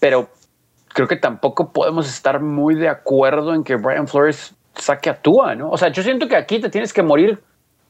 Pero 0.00 0.28
creo 0.88 1.06
que 1.08 1.16
tampoco 1.16 1.72
podemos 1.72 2.08
estar 2.08 2.40
muy 2.40 2.74
de 2.74 2.88
acuerdo 2.88 3.54
en 3.54 3.64
que 3.64 3.76
Brian 3.76 4.08
Flores 4.08 4.54
saque 4.76 5.10
a 5.10 5.20
Tua, 5.20 5.54
¿no? 5.54 5.70
O 5.70 5.76
sea, 5.76 5.88
yo 5.88 6.02
siento 6.02 6.28
que 6.28 6.36
aquí 6.36 6.60
te 6.60 6.70
tienes 6.70 6.92
que 6.92 7.02
morir 7.02 7.42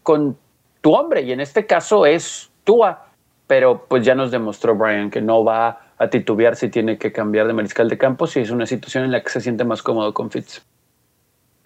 con 0.03 0.37
tu 0.81 0.95
hombre 0.95 1.23
y 1.23 1.33
en 1.33 1.41
este 1.41 1.67
caso 1.67 2.07
es 2.07 2.51
Tua, 2.65 3.07
pero 3.47 3.87
pues 3.89 4.05
ya 4.05 4.15
nos 4.15 4.31
demostró 4.31 4.75
Brian 4.75 5.11
que 5.11 5.21
no 5.21 5.45
va 5.45 5.81
a 5.99 6.09
titubear 6.09 6.57
si 6.57 6.69
tiene 6.69 6.99
que 6.99 7.13
cambiar 7.13 7.47
de 7.47 7.53
mariscal 7.53 7.89
de 7.89 7.99
campo 7.99 8.27
si 8.27 8.41
es 8.41 8.51
una 8.51 8.67
situación 8.67 9.05
en 9.05 9.13
la 9.13 9.23
que 9.23 9.31
se 9.31 9.41
siente 9.41 9.65
más 9.65 9.83
cómodo 9.83 10.13
con 10.13 10.31
Fitz. 10.31 10.63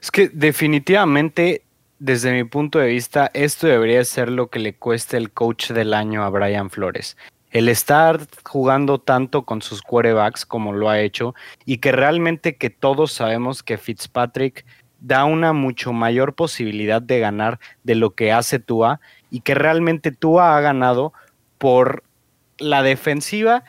Es 0.00 0.10
que 0.10 0.28
definitivamente, 0.28 1.62
desde 1.98 2.32
mi 2.32 2.44
punto 2.44 2.78
de 2.78 2.88
vista, 2.88 3.30
esto 3.34 3.66
debería 3.66 4.04
ser 4.04 4.30
lo 4.30 4.48
que 4.48 4.60
le 4.60 4.74
cueste 4.74 5.16
el 5.16 5.32
coach 5.32 5.72
del 5.72 5.94
año 5.94 6.22
a 6.22 6.30
Brian 6.30 6.70
Flores. 6.70 7.16
El 7.50 7.68
estar 7.68 8.20
jugando 8.44 8.98
tanto 8.98 9.44
con 9.44 9.62
sus 9.62 9.82
quarterbacks 9.82 10.44
como 10.44 10.72
lo 10.72 10.90
ha 10.90 11.00
hecho 11.00 11.34
y 11.64 11.78
que 11.78 11.92
realmente 11.92 12.56
que 12.56 12.68
todos 12.70 13.12
sabemos 13.12 13.62
que 13.62 13.78
Fitzpatrick 13.78 14.66
da 15.00 15.24
una 15.24 15.52
mucho 15.52 15.92
mayor 15.92 16.34
posibilidad 16.34 17.00
de 17.00 17.20
ganar 17.20 17.58
de 17.84 17.94
lo 17.94 18.14
que 18.14 18.32
hace 18.32 18.58
Tua 18.58 19.00
y 19.30 19.40
que 19.40 19.54
realmente 19.54 20.12
Tua 20.12 20.56
ha 20.56 20.60
ganado 20.60 21.12
por 21.58 22.02
la 22.58 22.82
defensiva 22.82 23.64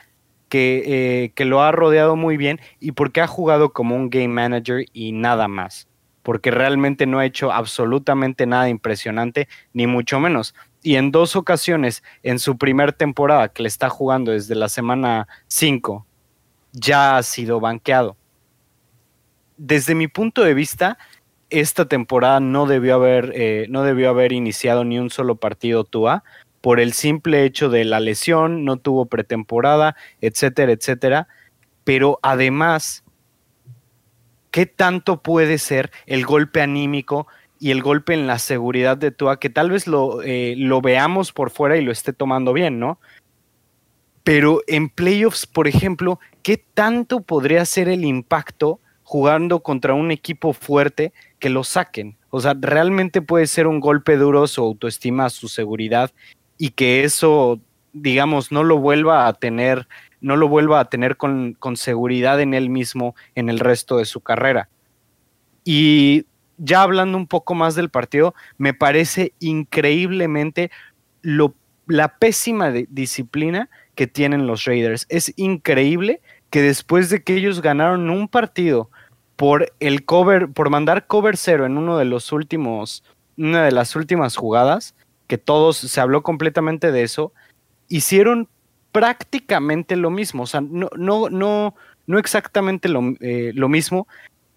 que, 0.48 0.82
eh, 0.86 1.32
que, 1.34 1.44
lo 1.44 1.62
ha 1.62 1.70
rodeado 1.70 2.16
muy 2.16 2.36
bien 2.36 2.60
y 2.80 2.92
porque 2.92 3.20
ha 3.20 3.28
jugado 3.28 3.72
como 3.72 3.94
un 3.94 4.10
game 4.10 4.28
manager 4.28 4.84
y 4.92 5.12
nada 5.12 5.46
más. 5.46 5.86
Porque 6.22 6.50
realmente 6.50 7.06
no 7.06 7.18
ha 7.18 7.24
hecho 7.24 7.52
absolutamente 7.52 8.46
nada 8.46 8.68
impresionante, 8.68 9.48
ni 9.72 9.86
mucho 9.86 10.20
menos. 10.20 10.54
Y 10.82 10.96
en 10.96 11.12
dos 11.12 11.36
ocasiones, 11.36 12.02
en 12.22 12.38
su 12.38 12.58
primer 12.58 12.92
temporada, 12.92 13.48
que 13.48 13.62
le 13.62 13.68
está 13.68 13.88
jugando 13.88 14.32
desde 14.32 14.54
la 14.54 14.68
semana 14.68 15.28
5, 15.46 16.06
ya 16.72 17.16
ha 17.16 17.22
sido 17.22 17.60
banqueado. 17.60 18.16
Desde 19.56 19.94
mi 19.94 20.08
punto 20.08 20.42
de 20.42 20.54
vista, 20.54 20.98
esta 21.50 21.86
temporada 21.86 22.40
no 22.40 22.66
debió 22.66 22.94
haber, 22.94 23.32
eh, 23.34 23.66
no 23.68 23.82
debió 23.82 24.08
haber 24.08 24.32
iniciado 24.32 24.84
ni 24.84 24.98
un 24.98 25.10
solo 25.10 25.36
partido 25.36 25.84
Tua 25.84 26.24
por 26.60 26.80
el 26.80 26.92
simple 26.92 27.44
hecho 27.44 27.70
de 27.70 27.84
la 27.84 28.00
lesión, 28.00 28.64
no 28.64 28.76
tuvo 28.76 29.06
pretemporada, 29.06 29.96
etcétera, 30.20 30.72
etcétera. 30.72 31.28
Pero 31.84 32.18
además, 32.22 33.04
¿qué 34.50 34.66
tanto 34.66 35.22
puede 35.22 35.58
ser 35.58 35.90
el 36.06 36.24
golpe 36.24 36.60
anímico 36.60 37.26
y 37.58 37.70
el 37.70 37.82
golpe 37.82 38.14
en 38.14 38.26
la 38.26 38.38
seguridad 38.38 38.96
de 38.96 39.10
Tua? 39.10 39.40
Que 39.40 39.50
tal 39.50 39.70
vez 39.70 39.86
lo, 39.86 40.22
eh, 40.22 40.54
lo 40.56 40.80
veamos 40.80 41.32
por 41.32 41.50
fuera 41.50 41.76
y 41.76 41.84
lo 41.84 41.92
esté 41.92 42.12
tomando 42.12 42.52
bien, 42.52 42.78
¿no? 42.78 43.00
Pero 44.22 44.60
en 44.66 44.90
playoffs, 44.90 45.46
por 45.46 45.66
ejemplo, 45.66 46.20
¿qué 46.42 46.58
tanto 46.58 47.22
podría 47.22 47.64
ser 47.64 47.88
el 47.88 48.04
impacto 48.04 48.80
jugando 49.02 49.60
contra 49.60 49.94
un 49.94 50.10
equipo 50.10 50.52
fuerte 50.52 51.12
que 51.40 51.50
lo 51.50 51.64
saquen? 51.64 52.16
O 52.30 52.40
sea, 52.40 52.54
realmente 52.58 53.22
puede 53.22 53.48
ser 53.48 53.66
un 53.66 53.80
golpe 53.80 54.16
duro 54.16 54.46
su 54.46 54.62
autoestima, 54.62 55.30
su 55.30 55.48
seguridad 55.48 56.12
y 56.56 56.70
que 56.70 57.02
eso, 57.02 57.58
digamos, 57.92 58.52
no 58.52 58.62
lo 58.62 58.78
vuelva 58.78 59.26
a 59.26 59.32
tener, 59.32 59.88
no 60.20 60.36
lo 60.36 60.46
vuelva 60.46 60.78
a 60.78 60.88
tener 60.88 61.16
con, 61.16 61.56
seguridad 61.74 62.40
en 62.40 62.54
él 62.54 62.70
mismo 62.70 63.16
en 63.34 63.48
el 63.48 63.58
resto 63.58 63.96
de 63.96 64.04
su 64.04 64.20
carrera. 64.20 64.68
Y 65.64 66.26
ya 66.58 66.82
hablando 66.82 67.16
un 67.16 67.26
poco 67.26 67.54
más 67.54 67.74
del 67.74 67.90
partido, 67.90 68.34
me 68.58 68.74
parece 68.74 69.32
increíblemente 69.40 70.70
la 71.22 72.18
pésima 72.18 72.70
disciplina 72.70 73.68
que 73.94 74.06
tienen 74.06 74.46
los 74.46 74.64
Raiders. 74.64 75.06
Es 75.08 75.32
increíble 75.36 76.20
que 76.50 76.62
después 76.62 77.10
de 77.10 77.22
que 77.22 77.34
ellos 77.34 77.62
ganaron 77.62 78.10
un 78.10 78.28
partido 78.28 78.90
por 79.40 79.72
el 79.80 80.04
cover, 80.04 80.50
por 80.50 80.68
mandar 80.68 81.06
cover 81.06 81.38
cero 81.38 81.64
en 81.64 81.78
uno 81.78 81.96
de 81.96 82.04
los 82.04 82.30
últimos, 82.30 83.02
una 83.38 83.64
de 83.64 83.72
las 83.72 83.96
últimas 83.96 84.36
jugadas, 84.36 84.94
que 85.28 85.38
todos, 85.38 85.78
se 85.78 85.98
habló 85.98 86.22
completamente 86.22 86.92
de 86.92 87.04
eso, 87.04 87.32
hicieron 87.88 88.50
prácticamente 88.92 89.96
lo 89.96 90.10
mismo, 90.10 90.42
o 90.42 90.46
sea, 90.46 90.60
no, 90.60 90.90
no, 90.94 91.30
no, 91.30 91.74
no 92.06 92.18
exactamente 92.18 92.90
lo, 92.90 93.14
eh, 93.20 93.52
lo 93.54 93.70
mismo, 93.70 94.06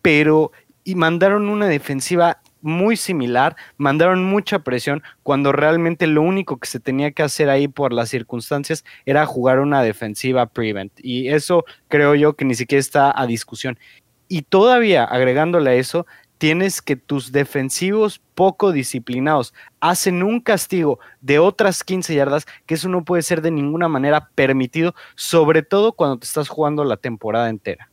pero 0.02 0.52
y 0.84 0.96
mandaron 0.96 1.48
una 1.48 1.68
defensiva 1.68 2.42
muy 2.60 2.98
similar, 2.98 3.56
mandaron 3.78 4.26
mucha 4.26 4.60
presión 4.60 5.02
cuando 5.22 5.54
realmente 5.54 6.08
lo 6.08 6.22
único 6.22 6.58
que 6.58 6.68
se 6.68 6.82
tenía 6.82 7.12
que 7.12 7.24
hacer 7.24 7.50
ahí 7.50 7.70
por 7.70 7.94
las 7.94 8.10
circunstancias 8.10 8.84
era 9.06 9.26
jugar 9.26 9.60
una 9.60 9.82
defensiva 9.82 10.46
prevent. 10.46 10.92
Y 11.02 11.30
eso 11.30 11.66
creo 11.90 12.16
yo 12.16 12.34
que 12.34 12.46
ni 12.46 12.56
siquiera 12.56 12.80
está 12.80 13.14
a 13.18 13.28
discusión. 13.28 13.78
Y 14.28 14.44
todavía 14.44 15.04
agregándole 15.04 15.72
a 15.72 15.76
eso, 15.76 16.06
tienes 16.38 16.82
que 16.82 16.96
tus 16.96 17.32
defensivos 17.32 18.20
poco 18.36 18.72
disciplinados 18.72 19.54
hacen 19.80 20.24
un 20.24 20.42
castigo 20.42 21.00
de 21.22 21.40
otras 21.40 21.84
15 21.84 22.16
yardas, 22.16 22.46
que 22.66 22.74
eso 22.74 22.90
no 22.90 23.06
puede 23.06 23.22
ser 23.22 23.42
de 23.42 23.52
ninguna 23.52 23.88
manera 23.88 24.30
permitido, 24.36 24.94
sobre 25.16 25.64
todo 25.64 25.94
cuando 25.94 26.18
te 26.18 26.26
estás 26.26 26.50
jugando 26.50 26.84
la 26.84 26.98
temporada 26.98 27.50
entera. 27.50 27.90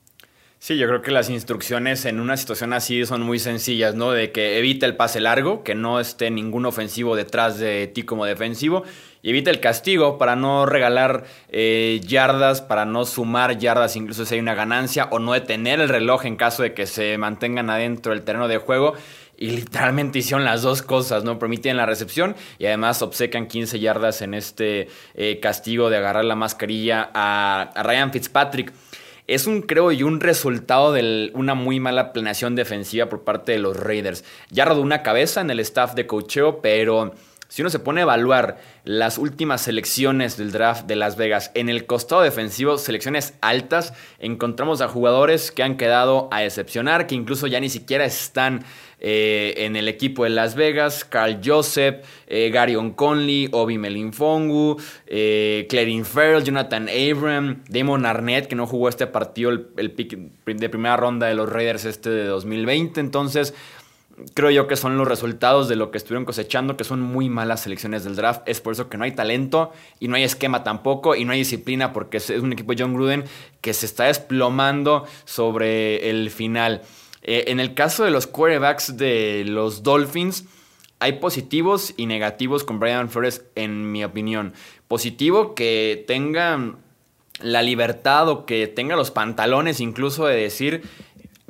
Sí, 0.59 0.77
yo 0.77 0.87
creo 0.89 1.01
que 1.01 1.11
las 1.11 1.31
instrucciones 1.31 2.05
en 2.05 2.21
una 2.21 2.37
situación 2.37 2.75
así 2.75 3.07
son 3.07 3.23
muy 3.23 3.39
sencillas, 3.39 3.95
¿no? 3.95 4.11
De 4.11 4.31
que 4.31 4.59
evita 4.59 4.85
el 4.85 4.95
pase 4.95 5.19
largo, 5.19 5.65
que 5.65 5.75
no 5.75 6.01
esté 6.01 6.31
ningún 6.31 6.67
ofensivo 6.67 7.17
detrás 7.17 7.59
de 7.59 7.87
ti 7.87 8.03
como 8.03 8.27
defensivo, 8.27 8.83
y 9.23 9.31
evita 9.31 9.51
el 9.51 9.61
castigo 9.61 10.19
para 10.19 10.37
no 10.37 10.67
regalar 10.67 11.25
eh, 11.49 12.01
yardas, 12.05 12.63
para 12.63 12.85
no 12.85 13.05
sumar 13.05 13.59
yardas 13.59 13.97
incluso 13.97 14.25
si 14.25 14.35
hay 14.35 14.41
una 14.41 14.55
ganancia, 14.55 15.09
o 15.11 15.19
no 15.19 15.33
detener 15.33 15.81
el 15.81 15.89
reloj 15.89 16.25
en 16.27 16.37
caso 16.37 16.63
de 16.63 16.75
que 16.75 16.87
se 16.87 17.19
mantengan 17.19 17.71
adentro 17.71 18.13
del 18.13 18.23
terreno 18.23 18.49
de 18.49 18.59
juego. 18.59 18.95
Y 19.37 19.53
literalmente 19.53 20.19
hicieron 20.19 20.45
las 20.45 20.61
dos 20.61 20.83
cosas, 20.83 21.25
¿no? 21.25 21.39
Permiten 21.39 21.79
la 21.79 21.87
recepción 21.87 22.37
y 22.59 22.67
además 22.67 23.01
obsecan 23.01 23.47
15 23.47 23.81
yardas 23.81 24.21
en 24.21 24.35
este 24.35 24.89
eh, 25.15 25.41
castigo 25.41 25.89
de 25.89 25.97
agarrar 25.97 26.27
la 26.27 26.35
mascarilla 26.35 27.11
a 27.15 27.71
Ryan 27.83 28.13
Fitzpatrick 28.13 28.71
es 29.31 29.47
un, 29.47 29.63
creo 29.63 29.93
y 29.93 30.03
un 30.03 30.19
resultado 30.19 30.93
de 30.93 31.31
una 31.35 31.55
muy 31.55 31.79
mala 31.79 32.13
planeación 32.13 32.57
defensiva 32.57 33.09
por 33.09 33.23
parte 33.23 33.53
de 33.53 33.61
los 33.61 33.77
Raiders. 33.77 34.25
Ya 34.51 34.65
rodó 34.65 34.81
una 34.83 35.05
cabeza 35.05 35.41
en 35.41 35.51
el 35.51 35.61
staff 35.61 35.95
de 35.95 36.09
cocheo, 36.09 36.61
pero 36.61 37.15
si 37.51 37.63
uno 37.63 37.69
se 37.69 37.81
pone 37.81 38.01
a 38.01 38.05
evaluar 38.05 38.59
las 38.85 39.19
últimas 39.19 39.63
selecciones 39.63 40.37
del 40.37 40.53
draft 40.53 40.87
de 40.87 40.95
Las 40.95 41.17
Vegas 41.17 41.51
en 41.55 41.69
el 41.69 41.85
costado 41.85 42.23
defensivo, 42.23 42.79
selecciones 42.79 43.35
altas, 43.41 43.93
encontramos 44.21 44.81
a 44.81 44.89
jugadores 44.89 45.51
que 45.51 45.65
han 45.65 45.77
quedado 45.77 46.29
a 46.31 46.41
decepcionar, 46.41 47.09
que 47.09 47.17
incluso 47.17 47.49
ya 47.49 47.59
ni 47.59 47.69
siquiera 47.69 48.05
están 48.05 48.65
eh, 49.01 49.55
en 49.57 49.75
el 49.75 49.89
equipo 49.89 50.23
de 50.25 50.31
Las 50.31 50.55
Vegas, 50.55 51.05
Carl 51.05 51.41
Joseph, 51.45 52.05
eh, 52.29 52.51
Gary 52.51 52.77
Conley, 52.95 53.49
Obi 53.51 53.79
Melinfongu, 53.79 54.77
eh, 55.07 55.67
Clarin 55.69 56.05
Farrell, 56.05 56.45
Jonathan 56.45 56.89
Abram, 56.89 57.65
Damon 57.69 58.07
Arnett, 58.07 58.47
que 58.47 58.55
no 58.55 58.69
jugó 58.69 58.89
este 58.89 59.09
partido, 59.09 59.51
el 59.51 59.91
pick 59.91 60.17
de 60.47 60.69
primera 60.69 60.97
ronda 60.97 61.27
de 61.27 61.35
los 61.35 61.49
Raiders 61.49 61.85
este 61.85 62.11
de 62.11 62.27
2020. 62.27 63.01
Entonces, 63.01 63.55
creo 64.35 64.51
yo 64.51 64.67
que 64.67 64.77
son 64.77 64.97
los 64.97 65.07
resultados 65.07 65.69
de 65.69 65.77
lo 65.77 65.91
que 65.91 65.99
estuvieron 65.99 66.25
cosechando, 66.25 66.77
que 66.77 66.85
son 66.85 67.01
muy 67.01 67.29
malas 67.29 67.63
selecciones 67.63 68.05
del 68.05 68.17
draft. 68.17 68.43
Es 68.47 68.61
por 68.61 68.73
eso 68.73 68.89
que 68.89 68.97
no 68.97 69.05
hay 69.05 69.13
talento 69.13 69.73
y 69.99 70.09
no 70.09 70.17
hay 70.17 70.25
esquema 70.25 70.63
tampoco 70.65 71.15
y 71.15 71.25
no 71.25 71.33
hay 71.33 71.39
disciplina 71.39 71.93
porque 71.93 72.19
es 72.19 72.31
un 72.31 72.53
equipo 72.53 72.75
de 72.75 72.83
John 72.83 72.95
Gruden 72.95 73.25
que 73.61 73.75
se 73.75 73.87
está 73.87 74.05
desplomando 74.05 75.07
sobre 75.25 76.11
el 76.11 76.31
final. 76.31 76.83
Eh, 77.23 77.45
en 77.49 77.61
el 77.61 77.75
caso 77.75 78.05
de 78.05 78.11
los 78.11 78.27
quarterbacks 78.27 78.97
de 78.97 79.45
los 79.47 79.83
Dolphins, 79.83 80.47
hay 80.99 81.15
positivos 81.15 81.95
y 81.97 82.07
negativos 82.07 82.65
con 82.65 82.79
Brian 82.79 83.09
Flores, 83.09 83.45
en 83.55 83.91
mi 83.91 84.05
opinión. 84.05 84.53
Positivo 84.87 85.55
que 85.55 86.05
tenga 86.07 86.77
la 87.43 87.63
libertad 87.63 88.29
o 88.29 88.45
que 88.45 88.67
tenga 88.67 88.97
los 88.97 89.11
pantalones 89.11 89.81
incluso 89.81 90.27
de 90.27 90.37
decir 90.37 90.83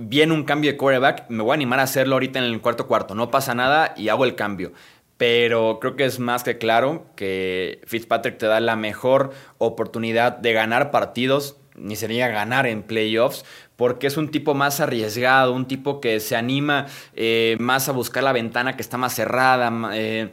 viene 0.01 0.33
un 0.33 0.45
cambio 0.45 0.73
de 0.73 0.77
quarterback, 0.77 1.29
me 1.29 1.43
voy 1.43 1.53
a 1.53 1.55
animar 1.55 1.79
a 1.79 1.85
hacerlo 1.85 2.17
ahorita 2.17 2.39
en 2.39 2.47
el 2.47 2.61
cuarto 2.61 2.87
cuarto, 2.87 3.15
no 3.15 3.31
pasa 3.31 3.55
nada 3.55 3.95
y 3.97 4.09
hago 4.09 4.25
el 4.25 4.35
cambio. 4.35 4.73
Pero 5.17 5.79
creo 5.81 5.97
que 5.97 6.07
es 6.07 6.19
más 6.19 6.43
que 6.43 6.57
claro 6.57 7.07
que 7.15 7.83
Fitzpatrick 7.87 8.39
te 8.39 8.47
da 8.47 8.59
la 8.61 8.75
mejor 8.77 9.33
oportunidad 9.59 10.39
de 10.39 10.55
ganar 10.55 10.91
partidos, 10.91 11.59
ni 11.77 11.95
sería 11.97 12.29
ganar 12.29 12.67
en 12.67 12.83
playoffs, 12.83 13.45
porque 13.77 14.07
es 14.07 14.17
un 14.17 14.31
tipo 14.31 14.55
más 14.55 14.81
arriesgado, 14.81 15.53
un 15.53 15.67
tipo 15.67 16.01
que 16.01 16.21
se 16.21 16.37
anima 16.37 16.87
eh, 17.15 17.57
más 17.61 17.89
a 17.91 17.93
buscar 17.93 18.23
la 18.23 18.33
ventana 18.33 18.77
que 18.77 18.83
está 18.83 18.97
más 18.97 19.15
cerrada. 19.15 19.71
Eh, 19.93 20.31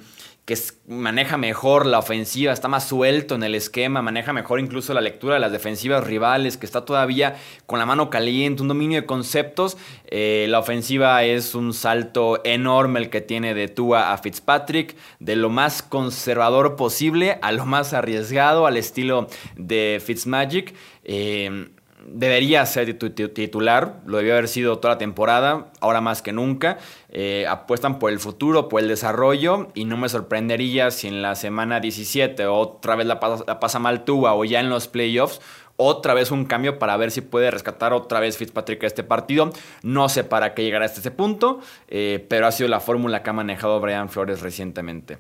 que 0.48 0.58
maneja 0.88 1.36
mejor 1.36 1.86
la 1.86 2.00
ofensiva, 2.00 2.54
está 2.54 2.70
más 2.70 2.88
suelto 2.88 3.36
en 3.36 3.44
el 3.44 3.54
esquema, 3.54 4.02
maneja 4.02 4.32
mejor 4.32 4.62
incluso 4.62 4.94
la 4.94 5.02
lectura 5.02 5.34
de 5.34 5.42
las 5.42 5.52
defensivas 5.52 6.06
rivales, 6.06 6.56
que 6.56 6.66
está 6.66 6.86
todavía 6.86 7.36
con 7.66 7.80
la 7.80 7.86
mano 7.86 8.10
caliente, 8.10 8.62
un 8.62 8.70
dominio 8.70 9.02
de 9.02 9.06
conceptos. 9.06 9.76
Eh, 10.06 10.46
la 10.48 10.60
ofensiva 10.60 11.22
es 11.26 11.54
un 11.54 11.74
salto 11.74 12.40
enorme 12.46 13.02
el 13.02 13.10
que 13.10 13.20
tiene 13.20 13.54
de 13.54 13.68
Tua 13.68 14.14
a 14.14 14.18
Fitzpatrick, 14.20 14.96
de 15.20 15.36
lo 15.36 15.50
más 15.50 15.84
conservador 15.84 16.78
posible 16.78 17.40
a 17.42 17.52
lo 17.52 17.66
más 17.66 17.92
arriesgado, 17.92 18.68
al 18.68 18.78
estilo 18.78 19.28
de 19.58 20.02
Fitzmagic. 20.02 20.74
Eh, 21.04 21.68
debería 22.08 22.66
ser 22.66 22.98
titular, 22.98 24.00
lo 24.06 24.18
debió 24.18 24.34
haber 24.34 24.48
sido 24.48 24.80
toda 24.80 24.94
la 24.94 24.98
temporada, 24.98 25.72
ahora 25.82 26.02
más 26.02 26.22
que 26.22 26.32
nunca. 26.32 26.78
Eh, 27.20 27.48
apuestan 27.48 27.98
por 27.98 28.12
el 28.12 28.20
futuro, 28.20 28.70
por 28.70 28.80
el 28.80 28.88
desarrollo 28.88 29.70
y 29.74 29.86
no 29.86 29.98
me 29.98 30.08
sorprendería 30.08 30.92
si 30.92 31.08
en 31.08 31.24
la 31.24 31.34
semana 31.34 31.80
17 31.80 32.46
otra 32.46 32.96
vez 32.96 33.08
la 33.08 33.20
pasa, 33.20 33.44
la 33.48 33.80
mal 33.80 34.04
o 34.08 34.46
ya 34.46 34.60
en 34.60 34.70
los 34.70 34.88
playoffs 34.88 35.42
otra 35.78 36.14
vez 36.14 36.30
un 36.30 36.46
cambio 36.46 36.78
para 36.78 36.96
ver 36.96 37.10
si 37.10 37.22
puede 37.22 37.50
rescatar 37.50 37.92
otra 37.92 38.20
vez 38.20 38.38
Fitzpatrick 38.38 38.84
este 38.84 39.04
partido. 39.04 39.50
No 39.82 40.10
sé 40.10 40.26
para 40.26 40.54
qué 40.54 40.62
llegar 40.62 40.84
hasta 40.84 41.00
ese 41.00 41.10
punto, 41.10 41.60
eh, 41.88 42.24
pero 42.30 42.46
ha 42.46 42.52
sido 42.52 42.70
la 42.70 42.80
fórmula 42.80 43.24
que 43.24 43.32
ha 43.32 43.34
manejado 43.34 43.80
Brian 43.80 44.10
Flores 44.10 44.44
recientemente. 44.44 45.18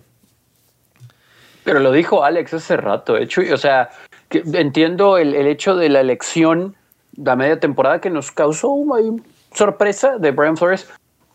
Pero 1.63 1.79
lo 1.79 1.91
dijo 1.91 2.23
Alex 2.23 2.53
hace 2.53 2.77
rato, 2.77 3.17
hecho, 3.17 3.41
o 3.51 3.57
sea, 3.57 3.89
entiendo 4.29 5.17
el, 5.17 5.33
hecho 5.33 5.75
de 5.75 5.89
la 5.89 6.01
elección 6.01 6.75
de 7.13 7.35
media 7.35 7.59
temporada 7.59 7.99
que 7.99 8.11
nos 8.11 8.31
causó 8.31 8.69
una 8.69 9.01
sorpresa 9.51 10.19
de 10.19 10.29
Brian 10.29 10.57
Flores, 10.57 10.87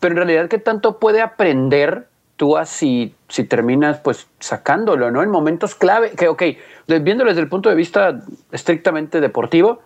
pero 0.03 0.15
en 0.15 0.17
realidad, 0.17 0.49
¿qué 0.49 0.57
tanto 0.57 0.99
puede 0.99 1.21
aprender 1.21 2.09
tú 2.35 2.57
si, 2.65 3.15
si 3.29 3.45
terminas 3.45 4.01
pues 4.01 4.27
sacándolo, 4.37 5.09
¿no? 5.11 5.23
En 5.23 5.29
momentos 5.29 5.75
clave, 5.75 6.11
que 6.11 6.27
ok, 6.27 6.43
viéndolo 6.87 7.29
desde 7.29 7.39
el 7.39 7.47
punto 7.47 7.69
de 7.69 7.75
vista 7.75 8.19
estrictamente 8.51 9.21
deportivo, 9.21 9.79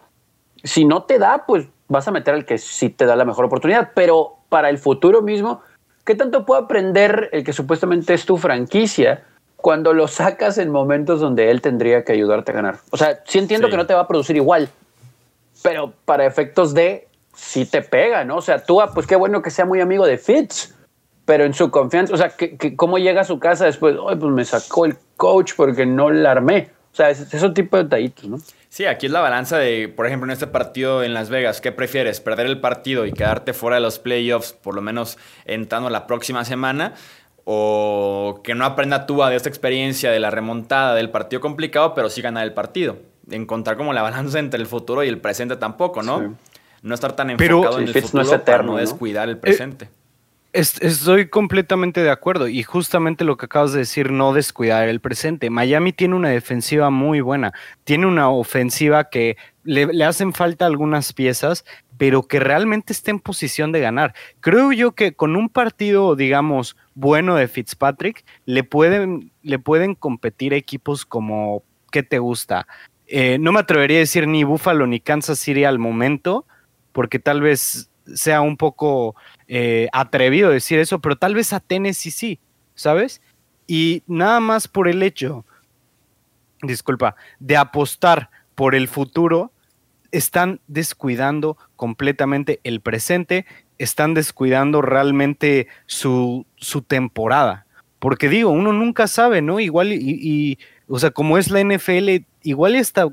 si 0.64 0.86
no 0.86 1.04
te 1.04 1.20
da, 1.20 1.44
pues 1.46 1.68
vas 1.88 2.08
a 2.08 2.12
meter 2.12 2.34
al 2.34 2.46
que 2.46 2.58
sí 2.58 2.90
te 2.90 3.06
da 3.06 3.16
la 3.16 3.26
mejor 3.26 3.46
oportunidad, 3.46 3.92
pero 3.94 4.38
para 4.50 4.72
el 4.72 4.80
futuro 4.80 5.22
mismo, 5.22 5.62
¿qué 6.04 6.16
tanto 6.16 6.48
puede 6.48 6.64
aprender 6.64 7.30
el 7.32 7.44
que 7.44 7.54
supuestamente 7.54 8.16
es 8.16 8.26
tu 8.26 8.38
franquicia 8.38 9.24
cuando 9.56 9.94
lo 9.94 10.08
sacas 10.08 10.58
en 10.58 10.72
momentos 10.72 11.20
donde 11.20 11.52
él 11.52 11.62
tendría 11.62 12.04
que 12.04 12.14
ayudarte 12.14 12.54
a 12.54 12.56
ganar? 12.56 12.78
O 12.90 12.98
sea, 12.98 13.20
sí 13.24 13.38
entiendo 13.38 13.70
que 13.70 13.78
no 13.78 13.86
te 13.86 13.94
va 13.94 14.02
a 14.02 14.08
producir 14.08 14.36
igual, 14.36 14.68
pero 15.62 15.94
para 16.06 16.26
efectos 16.26 16.74
de 16.74 17.07
si 17.38 17.66
te 17.66 17.82
pega, 17.82 18.26
¿no? 18.26 18.38
O 18.38 18.42
sea, 18.42 18.64
tú, 18.64 18.82
pues 18.94 19.06
qué 19.06 19.16
bueno 19.16 19.42
que 19.42 19.52
sea 19.52 19.64
muy 19.64 19.80
amigo 19.80 20.06
de 20.06 20.18
Fitz, 20.18 20.76
pero 21.24 21.46
en 21.46 21.54
su 21.54 21.70
confianza, 21.70 22.14
o 22.14 22.18
sea, 22.18 22.34
¿cómo 22.76 22.98
llega 22.98 23.22
a 23.22 23.26
su 23.26 23.40
casa 23.40 23.66
después? 23.66 23.96
Ay, 24.10 24.16
pues 24.16 24.32
me 24.32 24.44
sacó 24.44 24.86
el 24.86 24.98
coach 25.16 25.54
porque 25.56 25.86
no 25.86 26.10
la 26.10 26.32
armé. 26.32 26.72
O 26.92 26.96
sea, 26.96 27.12
es, 27.12 27.32
ese 27.32 27.50
tipo 27.52 27.78
de 27.78 27.84
detallitos, 27.84 28.28
¿no? 28.28 28.38
Sí, 28.70 28.86
aquí 28.86 29.06
es 29.06 29.12
la 29.12 29.22
balanza 29.22 29.58
de, 29.58 29.88
por 29.88 30.08
ejemplo, 30.08 30.26
en 30.28 30.32
este 30.32 30.48
partido 30.48 31.04
en 31.04 31.14
Las 31.14 31.30
Vegas, 31.30 31.62
¿qué 31.62 31.72
prefieres? 31.72 32.22
¿Perder 32.22 32.48
el 32.48 32.60
partido 32.60 33.06
y 33.06 33.14
quedarte 33.14 33.54
fuera 33.54 33.76
de 33.76 33.82
los 33.82 34.00
playoffs, 34.00 34.54
por 34.54 34.74
lo 34.74 34.82
menos 34.82 35.18
entrando 35.46 35.90
la 35.90 36.08
próxima 36.08 36.44
semana? 36.44 36.96
¿O 37.46 38.42
que 38.44 38.56
no 38.56 38.66
aprenda 38.66 39.06
tú 39.06 39.22
de 39.22 39.36
esta 39.36 39.48
experiencia 39.48 40.12
de 40.12 40.20
la 40.20 40.32
remontada 40.32 40.96
del 40.96 41.12
partido 41.12 41.40
complicado, 41.40 41.94
pero 41.94 42.10
sí 42.10 42.22
ganar 42.22 42.44
el 42.44 42.54
partido? 42.54 42.98
Encontrar 43.30 43.78
como 43.78 43.94
la 43.94 44.02
balanza 44.02 44.40
entre 44.40 44.60
el 44.60 44.66
futuro 44.66 45.04
y 45.04 45.08
el 45.08 45.20
presente 45.20 45.56
tampoco, 45.56 46.02
¿no? 46.02 46.36
No 46.82 46.94
estar 46.96 47.16
tan 47.16 47.30
enfocado 47.30 47.80
en 47.80 47.88
el 47.88 48.02
futuro 48.02 48.24
no 48.24 48.44
para 48.44 48.64
no 48.64 48.78
descuidar 48.78 49.30
el 49.30 49.36
eh, 49.36 49.40
presente 49.40 49.90
estoy 50.58 51.28
completamente 51.28 52.02
de 52.02 52.10
acuerdo 52.10 52.48
y 52.48 52.64
justamente 52.64 53.24
lo 53.24 53.38
que 53.38 53.46
acabas 53.46 53.74
de 53.74 53.80
decir, 53.80 54.12
no 54.12 54.34
descuidar 54.34 54.90
el 54.90 55.00
presente. 55.00 55.50
Miami 55.50 55.94
tiene 55.94 56.16
una 56.16 56.30
defensiva 56.30 56.90
muy 56.90 57.22
buena, 57.22 57.54
tiene 57.84 58.08
una 58.08 58.30
ofensiva 58.30 59.10
que 59.10 59.38
le, 59.64 60.04
hacen 60.04 60.34
falta 60.34 60.66
algunas 60.66 61.14
piezas, 61.14 61.66
pero 61.98 62.24
que 62.24 62.40
realmente 62.40 62.94
está 62.94 63.12
en 63.12 63.20
posición 63.20 63.72
de 63.72 63.82
ganar. 63.82 64.14
Creo 64.40 64.72
yo 64.72 64.94
que 64.94 65.14
con 65.14 65.36
un 65.36 65.50
partido, 65.50 66.16
digamos, 66.16 66.76
bueno 66.96 67.36
de 67.36 67.48
Fitzpatrick, 67.48 68.24
le 68.46 68.64
pueden, 68.64 69.32
le 69.44 69.60
pueden 69.60 69.96
competir 69.96 70.54
equipos 70.54 71.06
como, 71.06 71.64
¿qué 71.92 72.04
te 72.04 72.20
gusta? 72.20 72.68
Eh, 73.08 73.38
no 73.40 73.52
me 73.52 73.60
atrevería 73.60 73.98
a 73.98 74.00
decir 74.02 74.28
ni 74.28 74.44
Buffalo 74.44 74.88
ni 74.88 75.00
Kansas 75.00 75.40
City 75.40 75.66
al 75.66 75.80
momento, 75.80 76.46
porque 76.98 77.20
tal 77.20 77.42
vez 77.42 77.92
sea 78.16 78.42
un 78.42 78.58
poco 78.58 79.16
eh, 79.48 79.88
atrevido 79.94 80.50
decir 80.50 80.80
eso, 80.80 80.98
pero 80.98 81.16
tal 81.16 81.36
vez 81.36 81.54
a 81.54 81.60
Tennessee 81.60 82.10
sí, 82.10 82.40
¿sabes? 82.74 83.22
Y 83.68 84.02
nada 84.08 84.40
más 84.40 84.68
por 84.68 84.88
el 84.88 85.04
hecho, 85.04 85.46
disculpa, 86.64 87.16
de 87.40 87.56
apostar 87.56 88.32
por 88.56 88.74
el 88.74 88.88
futuro, 88.88 89.52
están 90.12 90.60
descuidando 90.66 91.56
completamente 91.76 92.62
el 92.64 92.82
presente, 92.82 93.46
están 93.78 94.16
descuidando 94.16 94.82
realmente 94.82 95.68
su, 95.86 96.48
su 96.56 96.82
temporada. 96.82 97.68
Porque 98.00 98.28
digo, 98.28 98.50
uno 98.50 98.74
nunca 98.74 99.06
sabe, 99.06 99.44
¿no? 99.44 99.60
Igual 99.60 99.94
y, 99.94 100.58
o 100.88 100.98
sea, 100.98 101.12
como 101.12 101.38
es 101.38 101.52
la 101.52 101.62
NFL, 101.62 102.26
igual 102.42 102.74
hasta 102.74 103.08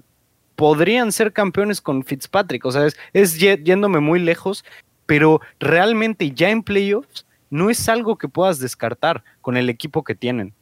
podrían 0.56 1.12
ser 1.12 1.32
campeones 1.32 1.80
con 1.80 2.04
Fitzpatrick. 2.04 2.64
O 2.64 2.72
sea, 2.72 2.86
es, 3.12 3.38
yéndome 3.38 4.00
muy 4.00 4.20
lejos, 4.20 4.64
pero 5.06 5.40
realmente 5.58 6.30
ya 6.30 6.50
en 6.50 6.62
playoffs 6.62 7.26
no 7.50 7.70
es 7.70 7.88
algo 7.88 8.16
que 8.16 8.28
puedas 8.28 8.58
descartar 8.58 9.22
con 9.40 9.56
el 9.56 9.68
equipo 9.68 10.02
que 10.02 10.14
tienen. 10.14 10.54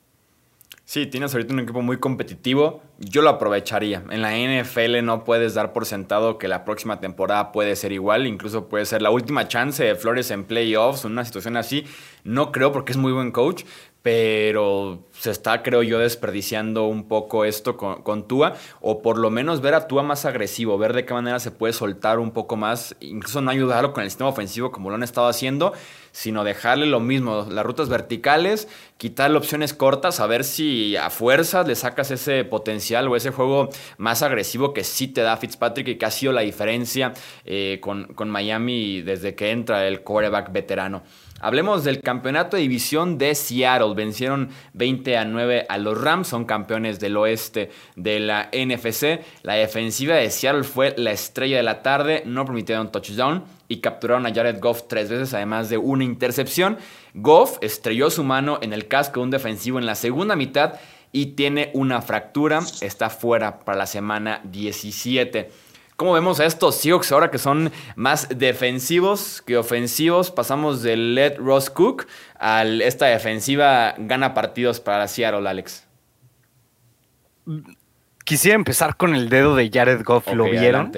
Sí, 0.84 1.06
tienes 1.06 1.32
ahorita 1.32 1.54
un 1.54 1.60
equipo 1.60 1.80
muy 1.80 1.98
competitivo. 1.98 2.82
Yo 2.98 3.22
lo 3.22 3.30
aprovecharía. 3.30 4.02
En 4.10 4.20
la 4.20 4.32
NFL 4.36 5.02
no 5.04 5.24
puedes 5.24 5.54
dar 5.54 5.72
por 5.72 5.86
sentado 5.86 6.38
que 6.38 6.48
la 6.48 6.64
próxima 6.64 7.00
temporada 7.00 7.52
puede 7.52 7.76
ser 7.76 7.92
igual. 7.92 8.26
Incluso 8.26 8.68
puede 8.68 8.84
ser 8.84 9.00
la 9.00 9.10
última 9.10 9.48
chance 9.48 9.82
de 9.82 9.94
Flores 9.94 10.30
en 10.32 10.44
playoffs, 10.44 11.04
una 11.04 11.24
situación 11.24 11.56
así. 11.56 11.86
No 12.24 12.52
creo 12.52 12.72
porque 12.72 12.92
es 12.92 12.98
muy 12.98 13.12
buen 13.12 13.30
coach, 13.30 13.64
pero 14.02 15.06
se 15.12 15.30
está, 15.30 15.62
creo 15.62 15.82
yo, 15.82 16.00
desperdiciando 16.00 16.86
un 16.86 17.06
poco 17.06 17.44
esto 17.44 17.76
con, 17.76 18.02
con, 18.02 18.26
Tua, 18.26 18.54
o 18.80 19.00
por 19.00 19.18
lo 19.18 19.30
menos 19.30 19.60
ver 19.60 19.74
a 19.74 19.86
Tua 19.86 20.02
más 20.02 20.24
agresivo, 20.24 20.76
ver 20.78 20.92
de 20.92 21.04
qué 21.04 21.14
manera 21.14 21.38
se 21.38 21.52
puede 21.52 21.72
soltar 21.72 22.18
un 22.18 22.32
poco 22.32 22.56
más, 22.56 22.96
incluso 23.00 23.40
no 23.40 23.50
ayudarlo 23.52 23.92
con 23.92 24.02
el 24.02 24.10
sistema 24.10 24.30
ofensivo 24.30 24.72
como 24.72 24.90
lo 24.90 24.96
han 24.96 25.04
estado 25.04 25.28
haciendo, 25.28 25.72
sino 26.10 26.42
dejarle 26.42 26.86
lo 26.86 26.98
mismo, 26.98 27.46
las 27.48 27.64
rutas 27.64 27.88
verticales, 27.88 28.68
quitarle 28.98 29.38
opciones 29.38 29.72
cortas, 29.72 30.18
a 30.18 30.26
ver 30.26 30.42
si 30.42 30.96
a 30.96 31.08
fuerzas 31.08 31.66
le 31.66 31.76
sacas 31.76 32.10
ese 32.10 32.44
potencial 32.44 33.06
o 33.08 33.16
ese 33.16 33.30
juego 33.30 33.68
más 33.98 34.22
agresivo 34.22 34.74
que 34.74 34.82
sí 34.82 35.06
te 35.06 35.22
da 35.22 35.36
Fitzpatrick 35.36 35.88
y 35.88 35.96
que 35.96 36.06
ha 36.06 36.10
sido 36.10 36.32
la 36.32 36.42
diferencia 36.42 37.12
eh, 37.44 37.78
con, 37.80 38.12
con 38.14 38.28
Miami 38.28 39.00
desde 39.02 39.34
que 39.36 39.52
entra 39.52 39.86
el 39.86 40.02
quarterback 40.02 40.52
veterano. 40.52 41.02
Hablemos 41.42 41.82
del 41.82 42.00
campeonato 42.00 42.56
de 42.56 42.62
división 42.62 43.18
de 43.18 43.34
Seattle. 43.34 43.94
Vencieron 43.96 44.50
20 44.74 45.18
a 45.18 45.24
9 45.24 45.66
a 45.68 45.76
los 45.76 46.00
Rams, 46.00 46.28
son 46.28 46.44
campeones 46.44 47.00
del 47.00 47.16
oeste 47.16 47.70
de 47.96 48.20
la 48.20 48.48
NFC. 48.52 49.20
La 49.42 49.54
defensiva 49.54 50.14
de 50.14 50.30
Seattle 50.30 50.62
fue 50.62 50.94
la 50.96 51.10
estrella 51.10 51.56
de 51.56 51.64
la 51.64 51.82
tarde, 51.82 52.22
no 52.26 52.44
permitieron 52.44 52.92
touchdown 52.92 53.42
y 53.66 53.78
capturaron 53.78 54.24
a 54.24 54.32
Jared 54.32 54.60
Goff 54.60 54.84
tres 54.86 55.10
veces, 55.10 55.34
además 55.34 55.68
de 55.68 55.78
una 55.78 56.04
intercepción. 56.04 56.78
Goff 57.12 57.58
estrelló 57.60 58.08
su 58.08 58.22
mano 58.22 58.60
en 58.62 58.72
el 58.72 58.86
casco 58.86 59.18
de 59.18 59.24
un 59.24 59.30
defensivo 59.30 59.80
en 59.80 59.86
la 59.86 59.96
segunda 59.96 60.36
mitad 60.36 60.74
y 61.10 61.34
tiene 61.34 61.72
una 61.74 62.02
fractura, 62.02 62.60
está 62.80 63.10
fuera 63.10 63.58
para 63.58 63.78
la 63.78 63.86
semana 63.86 64.40
17. 64.44 65.50
¿Cómo 66.02 66.14
vemos 66.14 66.40
a 66.40 66.46
estos 66.46 66.74
Seahawks 66.74 67.12
ahora 67.12 67.30
que 67.30 67.38
son 67.38 67.70
más 67.94 68.28
defensivos 68.36 69.40
que 69.40 69.56
ofensivos? 69.56 70.32
Pasamos 70.32 70.82
del 70.82 71.14
Let 71.14 71.36
Ross 71.36 71.70
Cook 71.70 72.08
a 72.40 72.64
esta 72.64 73.06
defensiva 73.06 73.94
gana 73.96 74.34
partidos 74.34 74.80
para 74.80 75.06
Seattle, 75.06 75.48
Alex. 75.48 75.86
Quisiera 78.24 78.56
empezar 78.56 78.96
con 78.96 79.14
el 79.14 79.28
dedo 79.28 79.54
de 79.54 79.70
Jared 79.72 80.02
Goff. 80.02 80.26
¿Lo 80.34 80.46
vieron? 80.46 80.90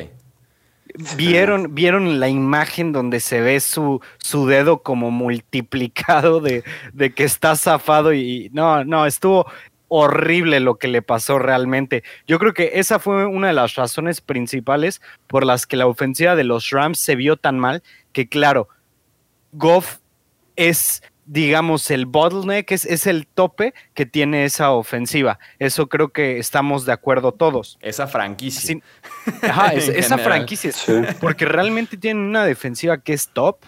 ¿Vieron, 1.19 1.75
vieron 1.75 2.19
la 2.19 2.31
imagen 2.31 2.93
donde 2.93 3.21
se 3.21 3.43
ve 3.43 3.61
su, 3.61 4.01
su 4.17 4.47
dedo 4.47 4.83
como 4.83 5.11
multiplicado 5.11 6.41
de, 6.41 6.65
de, 6.95 7.13
que 7.13 7.25
está 7.25 7.57
zafado 7.57 8.15
y 8.15 8.49
no, 8.55 8.85
no, 8.85 9.05
estuvo, 9.05 9.45
horrible 9.97 10.59
lo 10.59 10.75
que 10.75 10.89
le 10.89 11.03
pasó 11.03 11.39
realmente. 11.39 12.03
Yo 12.27 12.41
creo 12.41 12.53
que 12.53 12.73
esa 12.75 12.99
fue 12.99 13.27
una 13.27 13.47
de 13.47 13.53
las 13.53 13.77
razones 13.77 14.21
principales 14.21 15.01
por 15.29 15.47
las 15.47 15.69
que 15.69 15.77
la 15.77 15.87
ofensiva 15.87 16.35
de 16.35 16.43
los 16.43 16.71
Rams 16.71 16.99
se 16.99 17.15
vio 17.15 17.37
tan 17.37 17.61
mal, 17.61 17.85
que 18.13 18.29
claro, 18.29 18.69
Goff 19.53 19.99
es, 20.57 21.01
digamos, 21.27 21.93
el 21.93 22.07
bottleneck, 22.07 22.73
es, 22.73 22.85
es 22.87 23.07
el 23.07 23.29
tope 23.29 23.73
que 23.95 24.05
tiene 24.05 24.45
esa 24.45 24.73
ofensiva. 24.73 25.39
Eso 25.61 25.89
creo 25.89 26.09
que 26.09 26.39
estamos 26.39 26.87
de 26.87 26.93
acuerdo 26.93 27.31
todos. 27.31 27.79
Esa 27.81 28.09
franquicia. 28.09 28.81
ajá, 29.43 29.73
esa 29.75 30.19
franquicia. 30.19 30.73
Porque 31.21 31.45
realmente 31.45 31.97
tienen 31.97 32.25
una 32.25 32.45
defensiva 32.45 32.99
que 32.99 33.13
es 33.13 33.29
top 33.29 33.59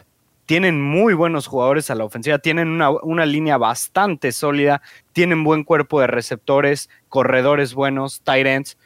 tienen 0.46 0.80
muy 0.80 1.12
buenos 1.14 1.48
jugadores 1.48 1.90
a 1.90 1.96
la 1.96 2.04
ofensiva, 2.04 2.38
tienen 2.38 2.80
una, 2.80 3.26
línea 3.26 3.58
bastante 3.58 4.30
sólida, 4.30 4.80
tienen 5.12 5.44
buen 5.44 5.64
cuerpo 5.64 6.00
de 6.00 6.06
receptores, 6.06 6.88
corredores 7.08 7.74
buenos, 7.74 8.20
tight 8.22 8.46
ends. 8.46 8.78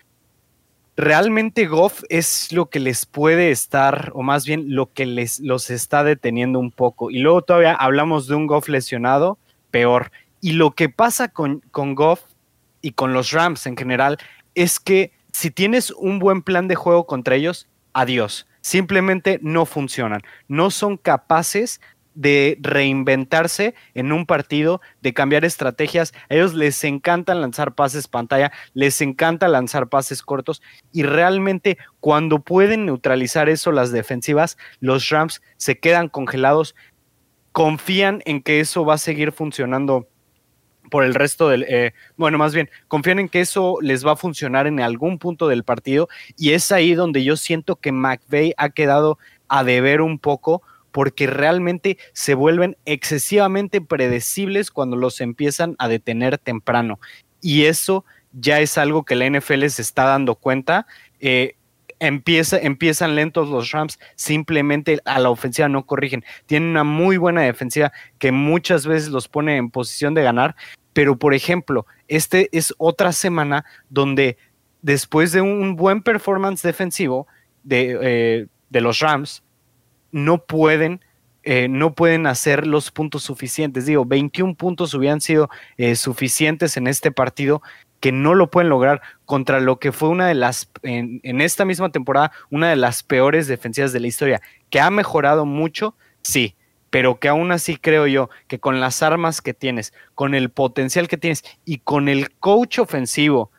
Realmente 0.97 1.67
Goff 1.67 2.03
es 2.09 2.51
lo 2.53 2.67
que 2.67 2.81
les 2.81 3.07
puede 3.07 3.51
estar, 3.51 4.11
o 4.15 4.23
más 4.23 4.47
bien 4.47 4.75
lo 4.75 4.93
que 4.93 5.07
les 5.07 5.39
los 5.41 5.71
está 5.71 6.03
deteniendo 6.03 6.59
un 6.59 6.73
poco. 6.73 7.11
Y 7.11 7.19
luego 7.19 7.43
todavía 7.43 7.75
hablamos 7.75 8.27
de 8.27 8.35
un 8.35 8.47
Goff 8.47 8.69
lesionado, 8.69 9.39
peor. 9.71 10.11
Y 10.41 10.53
lo 10.53 10.73
que 10.73 10.89
pasa 10.89 11.29
con, 11.29 11.61
con 11.71 11.95
Goff 11.95 12.23
y 12.81 12.93
con 12.93 13.13
los 13.13 13.33
Rams 13.33 13.67
en 13.67 13.77
general 13.77 14.19
es 14.55 14.81
que 14.81 15.13
si 15.33 15.51
tienes 15.51 15.91
un 15.91 16.19
buen 16.19 16.43
plan 16.43 16.69
de 16.69 16.75
juego 16.75 17.07
contra 17.07 17.35
ellos, 17.35 17.69
adiós. 17.93 18.47
Simplemente 18.61 19.39
no 19.43 19.67
funcionan. 19.67 20.23
No 20.49 20.71
son 20.71 20.97
capaces 20.97 21.81
de 22.15 22.59
reinventarse 22.61 23.75
en 23.95 24.13
un 24.13 24.27
partido, 24.27 24.81
de 25.01 25.15
cambiar 25.15 25.45
estrategias. 25.45 26.13
A 26.29 26.35
ellos 26.35 26.55
les 26.55 26.83
encanta 26.85 27.35
lanzar 27.35 27.75
pases 27.75 28.09
pantalla, 28.09 28.53
les 28.75 29.01
encanta 29.01 29.49
lanzar 29.49 29.89
pases 29.89 30.23
cortos 30.23 30.61
y 30.93 31.03
realmente 31.03 31.79
cuando 32.01 32.41
pueden 32.41 32.87
neutralizar 32.87 33.49
eso 33.49 33.73
las 33.73 33.93
defensivas, 33.93 34.59
los 34.81 35.09
Rams 35.09 35.41
se 35.57 35.79
quedan 35.79 36.09
congelados, 36.09 36.75
confían 37.53 38.23
en 38.27 38.43
que 38.43 38.61
eso 38.61 38.85
va 38.85 38.95
a 38.95 38.99
seguir 38.99 39.33
funcionando 39.33 40.09
por 40.91 41.05
el 41.05 41.15
resto 41.15 41.49
del, 41.49 41.65
eh, 41.69 41.93
bueno, 42.17 42.37
más 42.37 42.55
bien, 42.55 42.69
confían 42.89 43.19
en 43.19 43.29
que 43.29 43.41
eso 43.41 43.79
les 43.81 44.05
va 44.07 44.13
a 44.13 44.17
funcionar 44.17 44.67
en 44.67 44.81
algún 44.81 45.19
punto 45.19 45.49
del 45.49 45.65
partido 45.65 46.09
y 46.37 46.51
es 46.53 46.71
ahí 46.73 46.95
donde 46.95 47.25
yo 47.25 47.37
siento 47.37 47.77
que 47.77 47.93
McVeigh 47.93 48.55
ha 48.57 48.69
quedado 48.71 49.19
a 49.49 49.65
deber 49.65 50.01
un 50.03 50.19
poco 50.19 50.63
porque 50.93 51.27
realmente 51.27 51.99
se 52.13 52.35
vuelven 52.35 52.77
excesivamente 52.85 53.81
predecibles 53.81 54.71
cuando 54.71 54.97
los 54.97 55.21
empiezan 55.21 55.77
a 55.79 55.89
detener 55.89 56.39
temprano. 56.39 56.99
Y 57.41 57.65
eso 57.65 58.05
ya 58.33 58.61
es 58.61 58.77
algo 58.79 59.05
que 59.05 59.15
la 59.15 59.29
NFL 59.29 59.67
se 59.69 59.83
está 59.83 60.05
dando 60.05 60.35
cuenta. 60.35 60.87
Eh, 61.21 61.55
empieza, 62.01 62.59
empiezan 62.59 63.15
lentos 63.15 63.49
los 63.49 63.71
Rams, 63.71 63.99
simplemente 64.17 65.01
a 65.05 65.19
la 65.21 65.31
ofensiva 65.31 65.69
no 65.69 65.87
corrigen. 65.87 66.25
Tienen 66.47 66.71
una 66.71 66.85
muy 66.85 67.17
buena 67.17 67.43
defensiva 67.43 67.93
que 68.19 68.33
muchas 68.33 68.87
veces 68.87 69.11
los 69.11 69.29
pone 69.29 69.57
en 69.57 69.71
posición 69.71 70.15
de 70.15 70.23
ganar, 70.23 70.57
pero 70.93 71.17
por 71.17 71.35
ejemplo, 71.35 71.87
este 72.09 72.49
es 72.53 72.75
otra 72.79 73.13
semana 73.13 73.65
donde 73.89 74.37
después 74.83 75.33
de 75.33 75.41
un 75.41 75.77
buen 75.77 76.03
performance 76.03 76.63
defensivo 76.63 77.27
de, 77.63 77.99
eh, 78.03 78.47
de 78.71 78.81
los 78.81 79.01
Rams, 79.01 79.43
no 80.13 80.45
pueden, 80.45 81.01
eh, 81.43 81.69
no 81.69 81.95
pueden 81.95 82.27
hacer 82.27 82.67
los 82.67 82.91
puntos 82.91 83.23
suficientes. 83.23 83.87
Digo, 83.87 84.05
21 84.05 84.55
puntos 84.55 84.95
hubieran 84.95 85.21
sido 85.21 85.49
eh, 85.77 85.95
suficientes 85.97 86.77
en 86.77 86.87
este 86.87 87.13
partido 87.13 87.63
que 88.01 88.13
no 88.13 88.35
lo 88.35 88.51
pueden 88.51 88.71
lograr 88.71 89.03
contra 89.27 89.61
lo 89.61 89.79
que 89.79 89.93
fue 89.93 90.09
una 90.09 90.27
de 90.27 90.35
las, 90.35 90.71
en, 90.83 91.21
en, 91.23 91.43
esta 91.43 91.67
misma 91.67 91.91
temporada, 91.91 92.33
una 92.51 92.71
de 92.71 92.77
las 92.77 93.03
peores 93.03 93.47
defensivas 93.47 93.93
de 93.93 94.01
la 94.01 94.07
historia, 94.07 94.41
que 94.71 94.81
ha 94.81 94.91
mejorado 94.91 95.45
mucho, 95.45 95.95
sí, 96.23 96.57
pero 96.91 97.19
que 97.19 97.29
aún 97.29 97.53
así 97.53 97.77
creo 97.77 98.07
yo 98.07 98.29
que 98.49 98.59
con 98.59 98.81
las 98.81 99.03
armas 99.03 99.41
que 99.41 99.55
tienes, 99.55 99.95
con 100.15 100.35
el 100.35 100.51
potencial 100.51 101.09
que 101.09 101.17
tienes 101.17 101.45
y 101.65 101.79
con 101.79 102.09
el 102.09 102.33
coach 102.33 102.79
ofensivo 102.79 103.51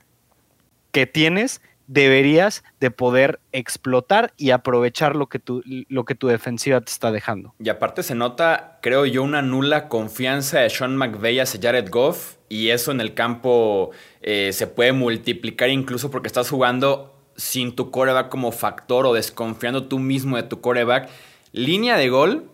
que 0.92 1.08
tienes, 1.08 1.62
deberías 1.88 2.64
de 2.80 2.92
poder 2.92 3.42
explotar 3.52 4.34
y 4.38 4.52
aprovechar 4.52 5.16
lo 5.16 5.28
que, 5.28 5.40
tu, 5.40 5.62
lo 5.66 6.06
que 6.06 6.16
tu 6.16 6.28
defensiva 6.28 6.80
te 6.80 6.92
está 6.92 7.12
dejando. 7.12 7.54
Y 7.60 7.68
aparte 7.68 8.04
se 8.04 8.16
nota, 8.16 8.80
creo 8.82 9.06
yo, 9.06 9.24
una 9.24 9.42
nula 9.42 9.90
confianza 9.90 10.60
de 10.60 10.70
Sean 10.70 10.96
McVay 10.96 11.40
hacia 11.40 11.60
Jared 11.62 11.90
Goff 11.90 12.36
y 12.48 12.70
eso 12.70 12.92
en 12.92 13.02
el 13.02 13.14
campo 13.14 13.92
eh, 14.22 14.52
se 14.54 14.68
puede 14.68 14.94
multiplicar 14.94 15.70
incluso 15.70 16.12
porque 16.12 16.28
estás 16.28 16.50
jugando 16.50 17.14
sin 17.36 17.76
tu 17.76 17.92
coreback 17.92 18.30
como 18.30 18.52
factor 18.52 19.06
o 19.06 19.14
desconfiando 19.14 19.88
tú 19.88 20.00
mismo 20.00 20.38
de 20.38 20.44
tu 20.44 20.62
coreback. 20.62 21.10
Línea 21.52 21.98
de 21.98 22.08
gol 22.08 22.51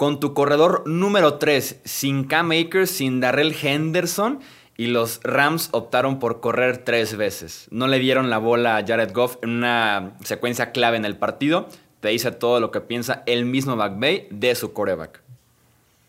con 0.00 0.18
tu 0.18 0.32
corredor 0.32 0.82
número 0.86 1.34
3, 1.34 1.80
sin 1.84 2.24
Cam 2.24 2.52
Akers, 2.52 2.90
sin 2.90 3.20
Darrell 3.20 3.54
Henderson 3.54 4.40
y 4.78 4.86
los 4.86 5.20
Rams 5.24 5.68
optaron 5.72 6.18
por 6.18 6.40
correr 6.40 6.78
tres 6.78 7.18
veces. 7.18 7.68
No 7.70 7.86
le 7.86 7.98
dieron 7.98 8.30
la 8.30 8.38
bola 8.38 8.78
a 8.78 8.86
Jared 8.86 9.12
Goff 9.12 9.36
en 9.42 9.50
una 9.50 10.12
secuencia 10.24 10.72
clave 10.72 10.96
en 10.96 11.04
el 11.04 11.18
partido. 11.18 11.68
Te 12.00 12.08
dice 12.08 12.30
todo 12.30 12.60
lo 12.60 12.70
que 12.70 12.80
piensa 12.80 13.22
el 13.26 13.44
mismo 13.44 13.76
McVay 13.76 14.28
de 14.30 14.54
su 14.54 14.72
coreback. 14.72 15.20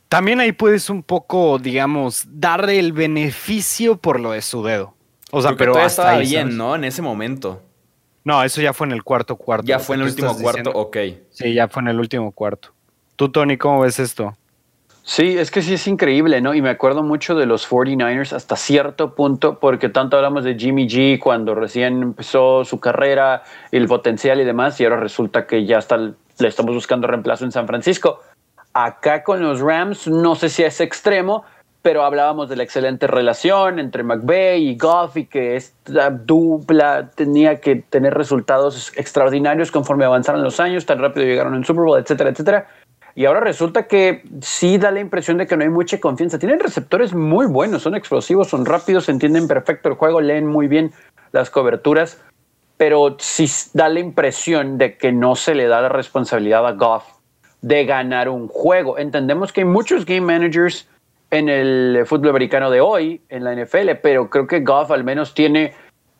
También 0.08 0.40
ahí 0.40 0.54
puedes 0.54 0.90
un 0.90 1.04
poco, 1.04 1.60
digamos, 1.60 2.24
darle 2.30 2.80
el 2.80 2.94
beneficio 2.94 3.98
por 3.98 4.22
lo 4.22 4.32
de 4.32 4.42
su 4.42 4.64
dedo. 4.64 4.96
O 5.32 5.42
sea, 5.42 5.58
pero 5.58 5.78
estaba 5.78 6.18
bien, 6.20 6.56
¿no? 6.56 6.76
En 6.76 6.86
ese 6.86 7.02
momento. 7.02 7.62
No, 8.24 8.42
eso 8.42 8.62
ya 8.62 8.72
fue 8.72 8.88
en 8.88 8.94
el 8.94 9.04
cuarto 9.04 9.36
cuarto. 9.36 9.68
Ya 9.68 9.80
fue 9.80 9.98
en 9.98 10.04
el 10.04 10.08
último 10.08 10.34
cuarto, 10.38 10.72
ok. 10.72 10.98
Sí, 11.30 11.54
ya 11.54 11.68
fue 11.68 11.82
en 11.82 11.90
el 11.90 12.00
último 12.00 12.32
cuarto. 12.32 12.74
Tú, 13.22 13.30
Tony, 13.30 13.56
¿cómo 13.56 13.82
ves 13.82 14.00
esto? 14.00 14.34
Sí, 15.04 15.38
es 15.38 15.52
que 15.52 15.62
sí 15.62 15.76
es 15.76 15.88
increíble, 15.88 16.42
¿no? 16.42 16.56
Y 16.56 16.62
me 16.64 16.72
acuerdo 16.72 17.04
mucho 17.04 17.36
de 17.36 17.46
los 17.46 17.70
49ers 17.70 18.34
hasta 18.34 18.56
cierto 18.56 19.14
punto, 19.14 19.60
porque 19.60 19.90
tanto 19.90 20.18
hablamos 20.18 20.44
de 20.44 20.56
Jimmy 20.56 20.88
G 20.88 21.20
cuando 21.20 21.54
recién 21.54 22.02
empezó 22.02 22.66
su 22.66 22.80
carrera, 22.80 23.44
el 23.72 23.86
potencial 23.86 24.42
y 24.42 24.44
demás, 24.44 24.82
y 24.82 24.86
ahora 24.86 24.98
resulta 24.98 25.46
que 25.46 25.68
ya 25.68 25.78
le 26.40 26.48
estamos 26.48 26.74
buscando 26.74 27.06
reemplazo 27.06 27.46
en 27.46 27.52
San 27.52 27.68
Francisco. 27.68 28.22
Acá 28.74 29.22
con 29.22 29.44
los 29.44 29.60
Rams, 29.60 30.08
no 30.08 30.34
sé 30.34 30.50
si 30.50 30.64
es 30.64 30.82
extremo, 30.82 31.46
pero 31.84 32.04
hablábamos 32.04 32.50
de 32.50 32.56
la 32.56 32.64
excelente 32.64 33.06
relación 33.06 33.78
entre 33.78 34.02
McVeigh 34.02 34.64
y 34.64 34.78
Goff 34.78 35.18
y 35.18 35.28
que 35.28 35.58
esta 35.58 36.10
dupla 36.10 37.12
tenía 37.14 37.60
que 37.60 37.84
tener 37.88 38.16
resultados 38.16 38.92
extraordinarios 38.98 39.70
conforme 39.70 40.06
avanzaron 40.06 40.42
los 40.42 40.60
años, 40.60 40.88
tan 40.88 40.98
rápido 40.98 41.28
llegaron 41.28 41.54
al 41.54 41.66
Super 41.66 41.84
Bowl, 41.84 42.00
etcétera, 42.00 42.32
etcétera. 42.32 42.68
Y 43.16 43.26
ahora 43.26 43.42
resulta 43.42 43.88
que 43.88 44.24
sí 44.42 44.78
da 44.78 44.92
la 44.92 45.00
impresión 45.00 45.38
de 45.38 45.48
que 45.48 45.58
no 45.58 45.64
hay 45.64 45.70
mucha 45.70 46.00
confianza. 46.00 46.40
Tienen 46.40 46.60
receptores 46.60 47.14
muy 47.14 47.46
buenos, 47.46 47.82
son 47.82 47.96
explosivos, 47.96 48.50
son 48.50 48.66
rápidos, 48.66 49.10
entienden 49.10 49.48
perfecto 49.48 49.90
el 49.90 49.96
juego, 49.96 50.22
leen 50.22 50.48
muy 50.48 50.68
bien 50.68 50.92
las 51.32 51.50
coberturas, 51.50 52.22
pero 52.78 53.16
sí 53.20 53.48
da 53.74 53.90
la 53.90 54.00
impresión 54.00 54.78
de 54.78 54.98
que 54.98 55.12
no 55.12 55.36
se 55.36 55.56
le 55.56 55.68
da 55.68 55.82
la 55.82 55.90
responsabilidad 55.90 56.66
a 56.66 56.72
Goff 56.72 57.04
de 57.62 57.86
ganar 57.86 58.30
un 58.30 58.48
juego. 58.48 58.98
Entendemos 58.98 59.54
que 59.54 59.62
hay 59.62 59.68
muchos 59.68 60.06
game 60.06 60.22
managers 60.22 60.90
en 61.30 61.48
el 61.48 62.04
fútbol 62.06 62.30
americano 62.30 62.70
de 62.70 62.82
hoy, 62.82 63.22
en 63.30 63.44
la 63.44 63.56
NFL, 63.56 63.92
pero 64.02 64.30
creo 64.30 64.48
que 64.48 64.62
Goff 64.62 64.92
al 64.92 65.04
menos 65.04 65.34
tiene, 65.34 65.74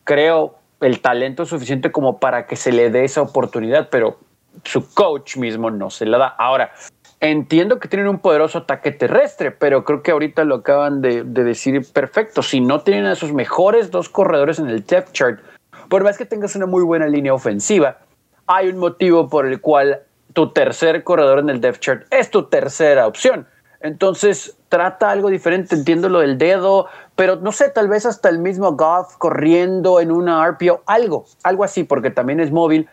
creo, 0.04 0.56
el 0.80 1.00
talento 1.00 1.44
suficiente 1.44 1.92
como 1.92 2.18
para 2.18 2.46
que 2.46 2.56
se 2.56 2.72
le 2.72 2.90
dé 2.90 3.04
esa 3.04 3.22
oportunidad, 3.22 3.88
pero 3.90 4.18
su 4.64 4.92
coach 4.92 5.36
mismo 5.36 5.70
no 5.70 5.90
se 5.90 6.06
la 6.06 6.18
da. 6.18 6.26
Ahora, 6.38 6.72
entiendo 7.20 7.78
que 7.78 7.88
tienen 7.88 8.08
un 8.08 8.18
poderoso 8.18 8.58
ataque 8.58 8.90
terrestre, 8.90 9.50
pero 9.50 9.84
creo 9.84 10.02
que 10.02 10.10
ahorita 10.10 10.44
lo 10.44 10.56
acaban 10.56 11.00
de, 11.00 11.22
decir 11.24 11.80
perfecto. 11.92 12.42
Si 12.42 12.60
no 12.60 12.80
tienen 12.80 13.06
a 13.06 13.14
sus 13.14 13.32
mejores 13.32 13.90
dos 13.90 14.08
corredores 14.08 14.58
en 14.58 14.68
el 14.68 14.84
depth 14.84 15.12
chart, 15.12 15.40
por 15.88 16.04
más 16.04 16.18
que 16.18 16.24
tengas 16.24 16.56
una 16.56 16.66
muy 16.66 16.82
buena 16.82 17.06
línea 17.06 17.32
ofensiva, 17.32 17.98
hay 18.46 18.68
un 18.68 18.78
motivo 18.78 19.28
por 19.28 19.46
el 19.46 19.60
cual 19.60 20.00
tu 20.32 20.52
tercer 20.52 21.04
corredor 21.04 21.38
en 21.38 21.50
el 21.50 21.60
depth 21.60 21.80
chart 21.80 22.06
es 22.10 22.30
tu 22.30 22.44
tercera 22.44 23.06
opción. 23.06 23.46
Entonces, 23.80 24.56
trata 24.68 25.10
algo 25.10 25.28
diferente, 25.28 25.74
entiendo 25.74 26.08
lo 26.08 26.20
del 26.20 26.38
dedo, 26.38 26.86
pero 27.16 27.36
no 27.36 27.52
sé, 27.52 27.68
tal 27.68 27.88
vez 27.88 28.06
hasta 28.06 28.28
el 28.28 28.38
mismo 28.38 28.72
Goff 28.72 29.16
corriendo 29.18 30.00
en 30.00 30.12
una 30.12 30.48
RPO, 30.48 30.82
algo, 30.86 31.26
algo 31.42 31.64
así, 31.64 31.84
porque 31.84 32.10
también 32.10 32.40
es 32.40 32.52
móvil 32.52 32.88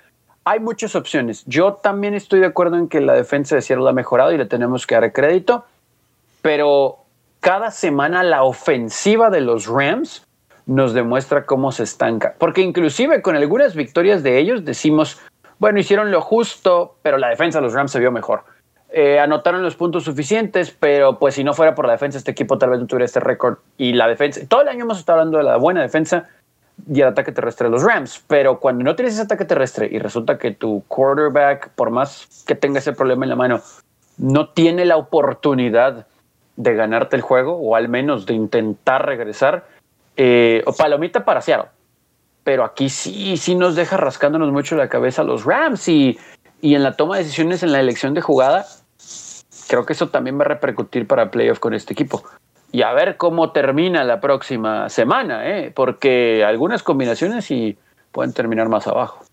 hay 0.50 0.60
muchas 0.60 0.96
opciones. 0.96 1.44
Yo 1.46 1.74
también 1.74 2.16
estoy 2.16 2.40
de 2.40 2.48
acuerdo 2.48 2.76
en 2.76 2.88
que 2.88 3.02
la 3.02 3.14
defensa 3.14 3.56
de 3.56 3.62
Seattle 3.62 3.88
ha 3.88 3.94
mejorado 3.94 4.32
y 4.32 4.38
le 4.38 4.48
tenemos 4.48 4.88
que 4.88 4.96
dar 4.96 5.14
crédito, 5.14 5.64
pero 6.42 6.98
cada 7.40 7.70
semana 7.70 8.24
la 8.24 8.42
ofensiva 8.42 9.30
de 9.30 9.42
los 9.42 9.68
Rams 9.68 10.26
nos 10.66 10.94
demuestra 10.94 11.46
cómo 11.46 11.72
se 11.72 11.84
estanca. 11.84 12.34
Porque 12.40 12.62
inclusive 12.62 13.22
con 13.22 13.36
algunas 13.36 13.76
victorias 13.76 14.24
de 14.24 14.40
ellos 14.40 14.66
decimos, 14.66 15.20
bueno, 15.60 15.80
hicieron 15.80 16.10
lo 16.10 16.20
justo, 16.20 16.96
pero 17.04 17.20
la 17.20 17.30
defensa 17.30 17.60
de 17.60 17.66
los 17.66 17.74
Rams 17.74 17.92
se 17.92 18.00
vio 18.00 18.12
mejor. 18.12 18.44
Eh, 18.92 19.20
anotaron 19.20 19.62
los 19.62 19.76
puntos 19.76 20.04
suficientes, 20.04 20.72
pero 20.72 21.20
pues 21.20 21.36
si 21.36 21.44
no 21.44 21.54
fuera 21.54 21.76
por 21.76 21.86
la 21.86 21.92
defensa, 21.92 22.18
este 22.18 22.32
equipo 22.32 22.58
tal 22.58 22.72
vez 22.72 22.80
no 22.80 22.88
tuviera 22.88 23.06
este 23.06 23.20
récord. 23.20 23.60
Y 23.78 23.94
la 23.94 24.08
defensa, 24.08 24.42
todo 24.48 24.64
el 24.64 24.68
año 24.70 24.86
hemos 24.86 24.98
estado 24.98 25.20
hablando 25.20 25.38
de 25.38 25.44
la 25.44 25.58
buena 25.58 25.84
defensa 25.84 26.28
y 26.88 27.02
el 27.02 27.08
ataque 27.08 27.32
terrestre 27.32 27.68
de 27.68 27.72
los 27.72 27.84
Rams. 27.84 28.24
Pero 28.28 28.60
cuando 28.60 28.84
no 28.84 28.96
tienes 28.96 29.14
ese 29.14 29.24
ataque 29.24 29.46
terrestre 29.46 29.88
y 29.92 30.00
resulta 30.00 30.38
que 30.38 30.52
tu 30.52 30.84
quarterback, 30.88 31.70
por 31.72 31.90
más 31.90 32.44
que 32.46 32.56
tenga 32.56 32.80
ese 32.80 32.94
problema 32.94 33.26
en 33.26 33.30
la 33.30 33.36
mano, 33.36 33.62
no 34.18 34.50
tiene 34.50 34.86
la 34.86 34.98
oportunidad 34.98 36.08
de 36.56 36.76
ganarte 36.76 37.16
el 37.16 37.22
juego 37.22 37.56
o 37.56 37.76
al 37.76 37.88
menos 37.88 38.26
de 38.26 38.34
intentar 38.34 39.06
regresar, 39.06 39.66
eh, 40.18 40.62
o 40.66 40.74
palomita 40.74 41.24
para 41.24 41.42
Seattle. 41.42 41.70
Pero 42.44 42.66
aquí 42.66 42.90
sí, 42.90 43.38
sí 43.38 43.56
nos 43.56 43.76
deja 43.76 43.96
rascándonos 43.98 44.52
mucho 44.52 44.76
la 44.76 44.90
cabeza 44.90 45.24
los 45.24 45.46
Rams 45.46 45.88
y, 45.88 46.20
y 46.62 46.76
en 46.76 46.84
la 46.84 46.98
toma 46.98 47.18
de 47.18 47.24
decisiones 47.24 47.64
en 47.64 47.72
la 47.72 47.80
elección 47.80 48.14
de 48.14 48.22
jugada, 48.22 48.66
creo 49.68 49.86
que 49.86 49.94
eso 49.94 50.10
también 50.10 50.38
va 50.38 50.44
a 50.44 50.48
repercutir 50.50 51.08
para 51.08 51.32
playoff 51.32 51.60
con 51.60 51.74
este 51.74 51.94
equipo 51.94 52.24
y 52.72 52.82
a 52.82 52.94
ver 52.94 53.18
cómo 53.18 53.52
termina 53.52 54.04
la 54.04 54.20
próxima 54.22 54.90
semana, 54.90 55.50
¿eh? 55.50 55.72
porque 55.74 56.44
algunas 56.46 56.84
combinaciones 56.84 57.46
sí 57.46 57.78
pueden 58.12 58.34
terminar 58.34 58.70
más 58.70 58.88
abajo. 58.88 59.24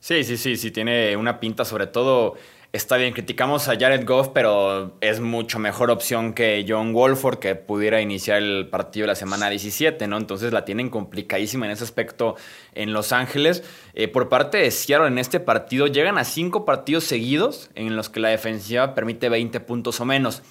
Sí, 0.00 0.24
sí, 0.24 0.36
sí, 0.36 0.56
sí, 0.56 0.70
tiene 0.70 1.16
una 1.16 1.38
pinta 1.38 1.64
sobre 1.64 1.86
todo 1.86 2.34
está 2.72 2.96
bien, 2.96 3.12
criticamos 3.12 3.68
a 3.68 3.78
Jared 3.78 4.06
Goff, 4.06 4.28
pero 4.28 4.96
es 5.02 5.20
mucho 5.20 5.58
mejor 5.58 5.90
opción 5.90 6.32
que 6.32 6.64
John 6.66 6.94
Wolford, 6.94 7.38
que 7.38 7.54
pudiera 7.54 8.00
iniciar 8.00 8.38
el 8.38 8.66
partido 8.68 9.06
la 9.06 9.14
semana 9.14 9.50
17, 9.50 10.06
¿no? 10.08 10.16
Entonces 10.16 10.52
la 10.54 10.64
tienen 10.64 10.88
complicadísima 10.88 11.66
en 11.66 11.72
ese 11.72 11.84
aspecto 11.84 12.34
en 12.74 12.94
Los 12.94 13.12
Ángeles. 13.12 13.62
Eh, 13.92 14.08
por 14.08 14.30
parte 14.30 14.58
de 14.58 14.70
Seattle 14.70 15.08
en 15.08 15.18
este 15.18 15.38
partido, 15.38 15.86
llegan 15.86 16.16
a 16.16 16.24
cinco 16.24 16.64
partidos 16.64 17.04
seguidos 17.04 17.70
en 17.74 17.94
los 17.94 18.08
que 18.08 18.20
la 18.20 18.30
defensiva 18.30 18.94
permite 18.94 19.28
20 19.28 19.60
puntos 19.60 20.00
o 20.00 20.06
menos. 20.06 20.42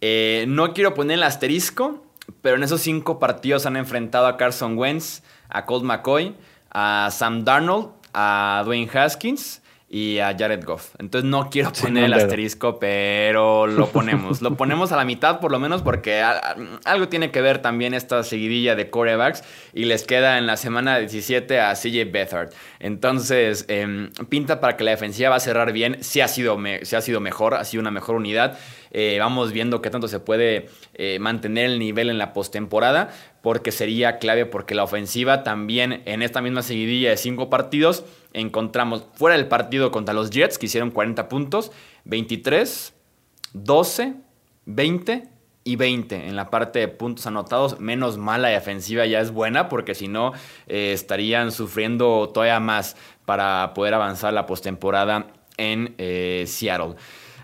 Eh, 0.00 0.44
no 0.48 0.72
quiero 0.74 0.94
poner 0.94 1.18
el 1.18 1.22
asterisco, 1.22 2.04
pero 2.42 2.56
en 2.56 2.62
esos 2.62 2.80
cinco 2.80 3.18
partidos 3.18 3.66
han 3.66 3.76
enfrentado 3.76 4.26
a 4.26 4.36
Carson 4.36 4.78
Wentz, 4.78 5.22
a 5.48 5.64
Colt 5.66 5.84
McCoy, 5.84 6.36
a 6.70 7.08
Sam 7.10 7.44
Darnold, 7.44 7.90
a 8.12 8.62
Dwayne 8.64 8.90
Haskins 8.92 9.62
y 9.90 10.18
a 10.18 10.36
Jared 10.36 10.64
Goff. 10.64 10.94
Entonces 10.98 11.28
no 11.30 11.48
quiero 11.48 11.72
poner 11.72 12.04
el 12.04 12.12
asterisco, 12.12 12.78
pero 12.78 13.66
lo 13.66 13.88
ponemos. 13.88 14.42
lo 14.42 14.54
ponemos 14.54 14.92
a 14.92 14.96
la 14.96 15.04
mitad 15.04 15.40
por 15.40 15.50
lo 15.50 15.58
menos 15.58 15.80
porque 15.82 16.22
algo 16.84 17.08
tiene 17.08 17.30
que 17.30 17.40
ver 17.40 17.62
también 17.62 17.94
esta 17.94 18.22
seguidilla 18.22 18.76
de 18.76 18.90
corebacks 18.90 19.42
y 19.72 19.86
les 19.86 20.04
queda 20.04 20.36
en 20.36 20.46
la 20.46 20.58
semana 20.58 20.98
17 20.98 21.60
a 21.60 21.74
CJ 21.74 22.12
Beathard. 22.12 22.50
Entonces 22.80 23.64
em, 23.68 24.10
pinta 24.28 24.60
para 24.60 24.76
que 24.76 24.84
la 24.84 24.90
defensiva 24.90 25.30
va 25.30 25.36
a 25.36 25.40
cerrar 25.40 25.72
bien. 25.72 25.96
Sí 26.02 26.20
ha 26.20 26.28
sido, 26.28 26.58
ha 26.58 27.00
sido 27.00 27.20
mejor, 27.20 27.54
ha 27.54 27.64
sido 27.64 27.80
una 27.80 27.90
mejor 27.90 28.16
unidad. 28.16 28.58
Eh, 28.90 29.16
vamos 29.18 29.52
viendo 29.52 29.80
qué 29.80 29.90
tanto 29.90 30.08
se 30.08 30.20
puede 30.20 30.68
eh, 30.94 31.18
mantener 31.18 31.66
el 31.66 31.78
nivel 31.78 32.10
en 32.10 32.18
la 32.18 32.32
postemporada 32.32 33.10
porque 33.42 33.70
sería 33.70 34.18
clave 34.18 34.46
porque 34.46 34.74
la 34.74 34.82
ofensiva 34.82 35.42
también 35.44 36.02
en 36.06 36.22
esta 36.22 36.40
misma 36.40 36.62
seguidilla 36.62 37.10
de 37.10 37.16
cinco 37.16 37.50
partidos 37.50 38.04
encontramos 38.32 39.06
fuera 39.14 39.36
del 39.36 39.48
partido 39.48 39.90
contra 39.90 40.14
los 40.14 40.30
Jets 40.30 40.58
que 40.58 40.66
hicieron 40.66 40.90
40 40.90 41.28
puntos, 41.28 41.72
23, 42.04 42.94
12, 43.52 44.14
20 44.66 45.28
y 45.64 45.76
20 45.76 46.28
en 46.28 46.36
la 46.36 46.50
parte 46.50 46.78
de 46.78 46.88
puntos 46.88 47.26
anotados. 47.26 47.80
Menos 47.80 48.16
mal 48.16 48.42
la 48.42 48.48
defensiva 48.48 49.04
ya 49.06 49.20
es 49.20 49.30
buena 49.30 49.68
porque 49.68 49.94
si 49.94 50.08
no 50.08 50.32
eh, 50.66 50.92
estarían 50.92 51.52
sufriendo 51.52 52.30
todavía 52.32 52.60
más 52.60 52.96
para 53.24 53.74
poder 53.74 53.94
avanzar 53.94 54.32
la 54.32 54.46
postemporada 54.46 55.26
en 55.56 55.94
eh, 55.98 56.44
Seattle. 56.46 56.94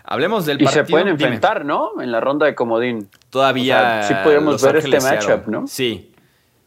Hablemos 0.04 0.46
del 0.46 0.58
partido. 0.58 0.82
Y 0.82 0.86
se 0.86 0.90
pueden 0.90 1.08
enfrentar, 1.08 1.64
¿no? 1.64 2.00
En 2.00 2.12
la 2.12 2.20
ronda 2.20 2.46
de 2.46 2.54
comodín. 2.54 3.08
Todavía. 3.30 4.02
sí 4.02 4.14
podemos 4.22 4.62
ver 4.62 4.76
este 4.76 5.00
matchup, 5.00 5.46
¿no? 5.48 5.66
Sí. 5.66 6.13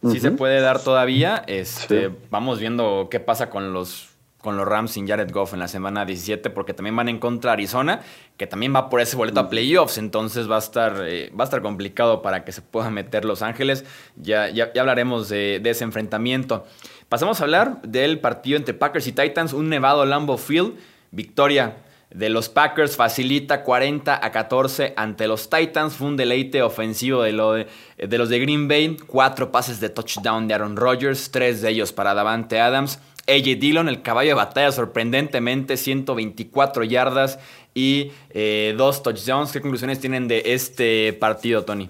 Sí 0.03 0.19
se 0.19 0.31
puede 0.31 0.61
dar 0.61 0.81
todavía. 0.81 1.43
Este, 1.47 2.11
Vamos 2.29 2.59
viendo 2.59 3.07
qué 3.09 3.19
pasa 3.19 3.49
con 3.49 3.73
los, 3.73 4.09
con 4.39 4.55
los 4.55 4.67
Rams 4.67 4.91
sin 4.91 5.07
Jared 5.07 5.31
Goff 5.31 5.53
en 5.53 5.59
la 5.59 5.67
semana 5.67 6.05
17, 6.05 6.49
porque 6.51 6.73
también 6.73 6.95
van 6.95 7.09
en 7.09 7.19
contra 7.19 7.53
Arizona, 7.53 8.01
que 8.37 8.45
también 8.45 8.75
va 8.75 8.89
por 8.89 9.01
ese 9.01 9.15
boleto 9.15 9.39
a 9.39 9.49
playoffs. 9.49 9.97
Entonces 9.97 10.49
va 10.49 10.57
a 10.57 10.59
estar, 10.59 11.03
eh, 11.05 11.31
va 11.37 11.43
a 11.43 11.45
estar 11.45 11.61
complicado 11.61 12.21
para 12.21 12.45
que 12.45 12.51
se 12.51 12.61
puedan 12.61 12.93
meter 12.93 13.25
Los 13.25 13.41
Ángeles. 13.41 13.85
Ya, 14.15 14.49
ya, 14.49 14.71
hablaremos 14.79 15.29
de, 15.29 15.59
de 15.61 15.69
ese 15.71 15.83
enfrentamiento. 15.83 16.65
Pasamos 17.09 17.41
a 17.41 17.45
hablar 17.45 17.81
del 17.81 18.19
partido 18.19 18.57
entre 18.57 18.73
Packers 18.73 19.07
y 19.07 19.13
Titans, 19.13 19.53
un 19.53 19.69
nevado 19.69 20.05
Lambo 20.05 20.37
Field. 20.37 20.75
Victoria 21.09 21.77
de 22.09 22.29
los 22.29 22.47
Packers 22.47 22.95
facilita 22.95 23.63
40 23.63 24.25
a 24.25 24.31
14 24.31 24.93
ante 24.95 25.27
los 25.27 25.49
Titans. 25.49 25.95
Fue 25.95 26.07
un 26.07 26.17
deleite 26.17 26.61
ofensivo 26.61 27.23
de, 27.23 27.33
lo 27.33 27.53
de, 27.53 27.67
los 27.97 28.29
de 28.29 28.39
Green 28.39 28.67
Bay. 28.67 28.97
Cuatro 29.05 29.51
pases 29.51 29.79
de 29.79 29.89
touchdown 29.89 30.47
de 30.47 30.53
Aaron 30.53 30.77
Rodgers, 30.77 31.31
tres 31.31 31.61
de 31.61 31.69
ellos 31.69 31.91
para 31.91 32.13
Davante 32.13 32.59
Adams. 32.59 32.99
AJ 33.27 33.59
Dillon, 33.59 33.89
el 33.89 34.01
caballo 34.01 34.29
de 34.29 34.35
batalla, 34.35 34.71
sorprendentemente 34.71 35.75
124 35.75 36.85
yardas 36.85 37.39
y 37.73 38.13
eh, 38.29 38.73
dos 38.77 39.03
touchdowns. 39.03 39.51
¿Qué 39.51 39.59
conclusiones 39.59 39.99
tienen 39.99 40.29
de 40.29 40.43
este 40.45 41.11
partido, 41.11 41.65
Tony? 41.65 41.89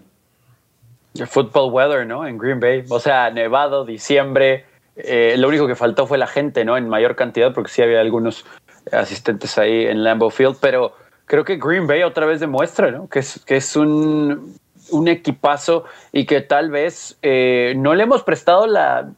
El 1.14 1.28
football 1.28 1.72
weather, 1.72 2.08
¿no? 2.08 2.26
En 2.26 2.40
Green 2.40 2.60
Bay. 2.60 2.84
O 2.90 3.00
sea, 3.00 3.30
nevado, 3.30 3.86
diciembre. 3.86 4.66
Eh, 4.96 5.36
lo 5.38 5.48
único 5.48 5.68
que 5.68 5.76
faltó 5.76 6.08
fue 6.08 6.18
la 6.18 6.26
gente, 6.26 6.66
¿no? 6.66 6.76
En 6.76 6.90
mayor 6.90 7.16
cantidad, 7.16 7.54
porque 7.54 7.70
sí 7.70 7.84
había 7.84 8.02
algunos 8.02 8.44
asistentes 8.92 9.58
ahí 9.58 9.86
en 9.86 10.04
Lambeau 10.04 10.30
Field, 10.30 10.58
pero 10.60 10.94
creo 11.26 11.44
que 11.44 11.58
Green 11.58 11.88
Bay 11.88 12.04
otra 12.04 12.26
vez 12.26 12.40
demuestra 12.40 12.92
¿no? 12.92 13.08
que 13.08 13.20
es, 13.20 13.40
que 13.46 13.58
es 13.58 13.76
un, 13.76 14.58
un 14.92 15.08
equipazo 15.08 15.86
y 16.12 16.26
que 16.26 16.42
tal 16.42 16.70
vez 16.70 17.18
eh, 17.22 17.74
no 17.78 17.94
le 17.96 18.04
hemos 18.04 18.24
prestado 18.24 18.68
la 18.68 19.10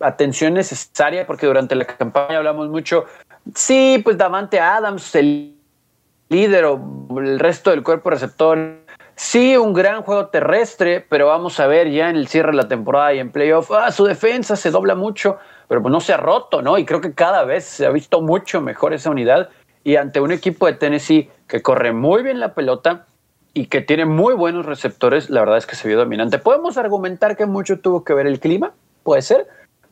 atención 0.00 0.54
necesaria 0.54 1.26
porque 1.26 1.46
durante 1.46 1.74
la 1.74 1.84
campaña 1.84 2.38
hablamos 2.38 2.68
mucho, 2.68 3.06
sí, 3.54 4.00
pues 4.02 4.16
Davante 4.16 4.60
Adams, 4.60 5.14
el 5.14 5.54
líder 6.28 6.64
o 6.66 6.80
el 7.18 7.38
resto 7.38 7.70
del 7.70 7.82
cuerpo 7.82 8.10
receptor, 8.10 8.80
sí, 9.18 9.56
un 9.56 9.74
gran 9.74 10.02
juego 10.02 10.28
terrestre, 10.28 11.04
pero 11.08 11.26
vamos 11.26 11.60
a 11.60 11.66
ver 11.66 11.90
ya 11.90 12.08
en 12.08 12.16
el 12.16 12.28
cierre 12.28 12.52
de 12.52 12.56
la 12.56 12.68
temporada 12.68 13.12
y 13.12 13.18
en 13.18 13.30
playoff, 13.30 13.70
ah, 13.72 13.92
su 13.92 14.04
defensa 14.06 14.56
se 14.56 14.70
dobla 14.70 14.94
mucho 14.94 15.38
pero 15.68 15.82
pues 15.82 15.92
no 15.92 16.00
se 16.00 16.14
ha 16.14 16.16
roto, 16.16 16.62
¿no? 16.62 16.78
Y 16.78 16.84
creo 16.84 17.00
que 17.00 17.12
cada 17.12 17.44
vez 17.44 17.64
se 17.64 17.86
ha 17.86 17.90
visto 17.90 18.20
mucho 18.22 18.60
mejor 18.60 18.94
esa 18.94 19.10
unidad 19.10 19.50
y 19.84 19.96
ante 19.96 20.20
un 20.20 20.32
equipo 20.32 20.66
de 20.66 20.72
Tennessee 20.72 21.30
que 21.46 21.62
corre 21.62 21.92
muy 21.92 22.22
bien 22.22 22.40
la 22.40 22.54
pelota 22.54 23.06
y 23.54 23.66
que 23.66 23.80
tiene 23.80 24.06
muy 24.06 24.34
buenos 24.34 24.66
receptores, 24.66 25.30
la 25.30 25.40
verdad 25.40 25.58
es 25.58 25.66
que 25.66 25.76
se 25.76 25.86
vio 25.88 25.98
dominante. 25.98 26.38
Podemos 26.38 26.78
argumentar 26.78 27.36
que 27.36 27.46
mucho 27.46 27.80
tuvo 27.80 28.02
que 28.02 28.14
ver 28.14 28.26
el 28.26 28.40
clima, 28.40 28.72
puede 29.02 29.22
ser, 29.22 29.46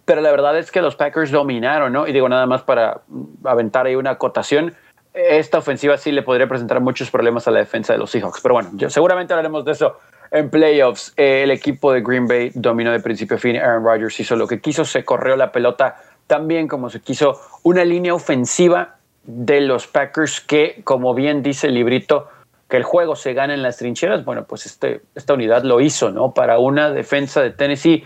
pero 0.05 0.21
la 0.21 0.31
verdad 0.31 0.59
es 0.59 0.71
que 0.71 0.81
los 0.83 0.97
Packers 0.97 1.31
dominaron, 1.31 1.93
¿no? 1.93 2.07
Y 2.07 2.13
digo 2.13 2.29
nada 2.29 2.47
más 2.47 2.63
para 2.63 3.03
aventar 3.45 3.87
ahí 3.87 3.97
una 3.97 4.11
acotación, 4.11 4.75
esta 5.17 5.59
ofensiva 5.59 5.97
sí 5.97 6.13
le 6.13 6.23
podría 6.23 6.47
presentar 6.47 6.81
muchos 6.81 7.11
problemas 7.11 7.49
a 7.49 7.51
la 7.51 7.61
defensa 7.61 7.93
de 7.93 7.99
los 7.99 8.11
Seahawks, 8.11 8.41
pero 8.43 8.55
bueno, 8.55 8.71
yo, 8.75 8.91
seguramente 8.91 9.33
hablaremos 9.33 9.65
de 9.65 9.73
eso 9.73 9.97
en 10.31 10.51
playoffs, 10.51 11.13
eh, 11.17 11.43
el 11.45 11.51
equipo 11.51 11.93
de 11.93 12.03
Green 12.03 12.27
Bay 12.27 12.51
dominó 12.55 12.93
de 12.93 13.01
principio 13.01 13.37
a 13.37 13.41
fin. 13.41 13.57
Aaron 13.57 13.85
Rodgers 13.85 14.19
hizo 14.21 14.37
lo 14.37 14.47
que 14.47 14.61
quiso, 14.61 14.85
se 14.85 15.05
corrió 15.05 15.37
la 15.37 15.53
pelota 15.53 15.97
tan 16.27 16.49
bien 16.49 16.69
como 16.69 16.91
se 16.91 17.01
quiso. 17.01 17.41
Una 17.63 17.85
línea 17.85 18.15
ofensiva 18.15 18.97
de 19.25 19.61
los 19.61 19.87
Packers 19.87 20.41
que, 20.41 20.81
como 20.85 21.15
bien 21.15 21.43
dice 21.43 21.69
el 21.69 21.75
librito, 21.75 22.29
que 22.69 22.77
el 22.77 22.83
juego 22.83 23.15
se 23.15 23.33
gana 23.35 23.55
en 23.55 23.63
las 23.63 23.77
trincheras. 23.77 24.25
Bueno, 24.25 24.45
pues 24.49 24.67
este, 24.67 25.03
esta 25.15 25.35
unidad 25.35 25.63
lo 25.63 25.81
hizo, 25.81 26.11
¿no? 26.11 26.33
Para 26.33 26.59
una 26.59 26.91
defensa 26.91 27.41
de 27.41 27.51
Tennessee 27.51 28.05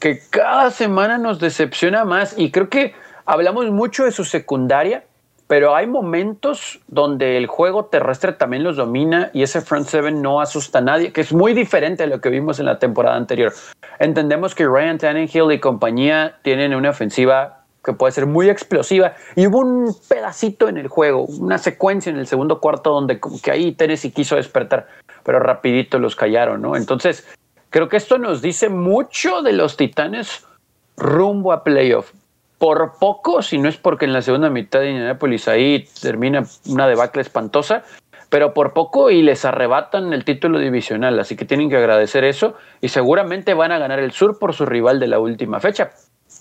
que 0.00 0.20
cada 0.30 0.70
semana 0.70 1.18
nos 1.18 1.38
decepciona 1.38 2.04
más. 2.04 2.38
Y 2.38 2.50
creo 2.50 2.70
que 2.70 2.94
hablamos 3.26 3.70
mucho 3.70 4.04
de 4.04 4.12
su 4.12 4.24
secundaria 4.24 5.04
pero 5.48 5.74
hay 5.74 5.86
momentos 5.86 6.78
donde 6.88 7.38
el 7.38 7.46
juego 7.46 7.86
terrestre 7.86 8.32
también 8.32 8.62
los 8.62 8.76
domina 8.76 9.30
y 9.32 9.42
ese 9.42 9.62
front 9.62 9.86
seven 9.86 10.20
no 10.20 10.40
asusta 10.40 10.78
a 10.78 10.82
nadie, 10.82 11.10
que 11.10 11.22
es 11.22 11.32
muy 11.32 11.54
diferente 11.54 12.02
a 12.02 12.06
lo 12.06 12.20
que 12.20 12.28
vimos 12.28 12.60
en 12.60 12.66
la 12.66 12.78
temporada 12.78 13.16
anterior. 13.16 13.52
Entendemos 13.98 14.54
que 14.54 14.66
Ryan 14.66 14.98
Tannehill 14.98 15.50
y 15.50 15.58
compañía 15.58 16.36
tienen 16.42 16.74
una 16.74 16.90
ofensiva 16.90 17.64
que 17.82 17.94
puede 17.94 18.12
ser 18.12 18.26
muy 18.26 18.50
explosiva 18.50 19.14
y 19.34 19.46
hubo 19.46 19.60
un 19.60 19.96
pedacito 20.06 20.68
en 20.68 20.76
el 20.76 20.88
juego, 20.88 21.24
una 21.24 21.56
secuencia 21.56 22.10
en 22.10 22.18
el 22.18 22.26
segundo 22.26 22.60
cuarto 22.60 22.92
donde 22.92 23.18
como 23.18 23.40
que 23.40 23.50
ahí 23.50 23.72
Tennessee 23.72 24.10
quiso 24.10 24.36
despertar, 24.36 24.86
pero 25.22 25.40
rapidito 25.40 25.98
los 25.98 26.14
callaron, 26.14 26.60
¿no? 26.60 26.76
Entonces, 26.76 27.26
creo 27.70 27.88
que 27.88 27.96
esto 27.96 28.18
nos 28.18 28.42
dice 28.42 28.68
mucho 28.68 29.40
de 29.40 29.54
los 29.54 29.78
Titanes 29.78 30.46
rumbo 30.98 31.52
a 31.52 31.64
playoff 31.64 32.12
por 32.58 32.98
poco, 32.98 33.40
si 33.42 33.58
no 33.58 33.68
es 33.68 33.76
porque 33.76 34.04
en 34.04 34.12
la 34.12 34.22
segunda 34.22 34.50
mitad 34.50 34.80
de 34.80 34.90
Indianapolis 34.90 35.48
ahí 35.48 35.88
termina 36.00 36.44
una 36.66 36.88
debacle 36.88 37.22
espantosa, 37.22 37.84
pero 38.28 38.52
por 38.52 38.72
poco 38.72 39.10
y 39.10 39.22
les 39.22 39.44
arrebatan 39.44 40.12
el 40.12 40.24
título 40.24 40.58
divisional, 40.58 41.18
así 41.18 41.36
que 41.36 41.44
tienen 41.44 41.70
que 41.70 41.76
agradecer 41.76 42.24
eso 42.24 42.54
y 42.80 42.88
seguramente 42.88 43.54
van 43.54 43.72
a 43.72 43.78
ganar 43.78 44.00
el 44.00 44.12
sur 44.12 44.38
por 44.38 44.54
su 44.54 44.66
rival 44.66 45.00
de 45.00 45.06
la 45.06 45.18
última 45.18 45.60
fecha. 45.60 45.90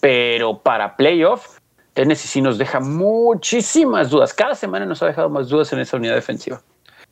Pero 0.02 0.60
para 0.60 0.96
playoff, 0.98 1.60
Tennessee 1.94 2.28
sí 2.28 2.42
nos 2.42 2.58
deja 2.58 2.80
muchísimas 2.80 4.10
dudas. 4.10 4.34
Cada 4.34 4.56
semana 4.56 4.86
nos 4.86 5.02
ha 5.02 5.08
dejado 5.08 5.30
más 5.30 5.50
dudas 5.50 5.72
en 5.74 5.80
esa 5.80 5.98
unidad 5.98 6.16
defensiva. 6.16 6.62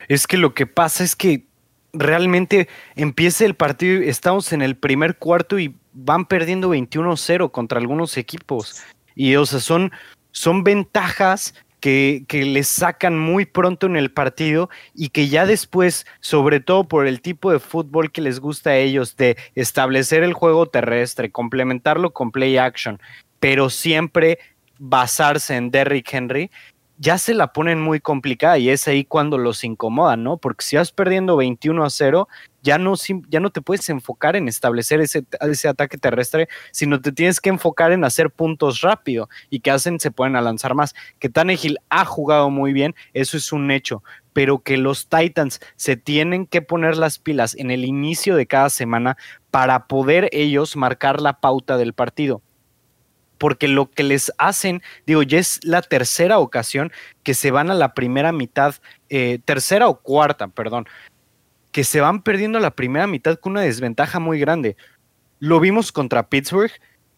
Es 0.07 0.27
que 0.27 0.37
lo 0.37 0.53
que 0.53 0.67
pasa 0.67 1.03
es 1.03 1.15
que 1.15 1.45
realmente 1.93 2.67
empieza 2.95 3.45
el 3.45 3.55
partido, 3.55 4.01
estamos 4.03 4.51
en 4.53 4.61
el 4.61 4.75
primer 4.75 5.17
cuarto 5.17 5.57
y 5.57 5.75
van 5.93 6.25
perdiendo 6.25 6.73
21-0 6.73 7.51
contra 7.51 7.79
algunos 7.79 8.17
equipos. 8.17 8.83
Y, 9.15 9.35
o 9.35 9.45
sea, 9.45 9.59
son, 9.59 9.91
son 10.31 10.63
ventajas 10.63 11.55
que, 11.79 12.25
que, 12.27 12.45
les 12.45 12.67
sacan 12.67 13.17
muy 13.17 13.45
pronto 13.45 13.85
en 13.85 13.95
el 13.95 14.11
partido 14.11 14.69
y 14.93 15.09
que 15.09 15.27
ya 15.27 15.45
después, 15.45 16.05
sobre 16.19 16.59
todo 16.59 16.85
por 16.85 17.07
el 17.07 17.21
tipo 17.21 17.51
de 17.51 17.59
fútbol 17.59 18.11
que 18.11 18.21
les 18.21 18.39
gusta 18.39 18.71
a 18.71 18.77
ellos, 18.77 19.15
de 19.17 19.37
establecer 19.53 20.23
el 20.23 20.33
juego 20.33 20.65
terrestre, 20.65 21.31
complementarlo 21.31 22.11
con 22.11 22.31
play 22.31 22.57
action, 22.57 22.99
pero 23.39 23.69
siempre 23.69 24.39
basarse 24.79 25.55
en 25.55 25.71
Derrick 25.71 26.11
Henry, 26.11 26.49
ya 26.97 27.17
se 27.17 27.33
la 27.33 27.51
ponen 27.51 27.81
muy 27.81 27.99
complicada 27.99 28.57
y 28.57 28.69
es 28.69 28.87
ahí 28.87 29.03
cuando 29.03 29.37
los 29.37 29.63
incomodan, 29.63 30.23
¿no? 30.23 30.37
Porque 30.37 30.63
si 30.63 30.77
vas 30.77 30.91
perdiendo 30.91 31.35
21 31.35 31.83
a 31.83 31.89
0, 31.89 32.27
ya 32.65 32.79
no, 32.79 32.95
ya 33.29 33.39
no 33.39 33.51
te 33.51 33.61
puedes 33.61 33.87
enfocar 33.89 34.35
en 34.35 34.47
establecer 34.47 34.99
ese, 34.99 35.23
ataque 35.69 35.97
terrestre, 35.99 36.49
sino 36.71 36.99
te 36.99 37.11
tienes 37.11 37.39
que 37.39 37.49
enfocar 37.49 37.91
en 37.91 38.03
hacer 38.03 38.31
puntos 38.31 38.81
rápido 38.81 39.29
y 39.51 39.59
que 39.59 39.69
hacen, 39.69 39.99
se 39.99 40.09
pueden 40.09 40.33
lanzar 40.33 40.73
más. 40.73 40.95
Que 41.19 41.29
Tannehill 41.29 41.77
ha 41.89 42.05
jugado 42.05 42.49
muy 42.49 42.73
bien, 42.73 42.95
eso 43.13 43.37
es 43.37 43.51
un 43.53 43.69
hecho, 43.69 44.03
pero 44.33 44.63
que 44.63 44.77
los 44.77 45.07
Titans 45.07 45.61
se 45.75 45.95
tienen 45.95 46.47
que 46.47 46.63
poner 46.63 46.97
las 46.97 47.19
pilas 47.19 47.55
en 47.55 47.69
el 47.69 47.85
inicio 47.85 48.35
de 48.35 48.47
cada 48.47 48.71
semana 48.71 49.15
para 49.51 49.85
poder 49.85 50.27
ellos 50.31 50.75
marcar 50.75 51.21
la 51.21 51.39
pauta 51.39 51.77
del 51.77 51.93
partido 51.93 52.41
porque 53.37 53.67
lo 53.67 53.91
que 53.91 54.03
les 54.03 54.31
hacen, 54.37 54.81
digo, 55.05 55.21
ya 55.21 55.39
es 55.39 55.59
la 55.63 55.81
tercera 55.81 56.39
ocasión 56.39 56.93
que 57.21 57.33
se 57.33 57.51
van 57.51 57.69
a 57.69 57.73
la 57.73 57.93
primera 57.93 58.31
mitad, 58.31 58.75
eh, 59.09 59.39
tercera 59.43 59.89
o 59.89 59.99
cuarta, 59.99 60.47
perdón, 60.47 60.87
que 61.75 61.83
se 61.83 61.99
van 61.99 62.21
perdiendo 62.21 62.57
la 62.61 62.71
primera 62.71 63.05
mitad 63.05 63.37
con 63.37 63.51
una 63.51 63.63
desventaja 63.63 64.21
muy 64.21 64.39
grande. 64.39 64.77
Lo 65.39 65.59
vimos 65.59 65.91
contra 65.91 66.29
Pittsburgh, 66.29 66.71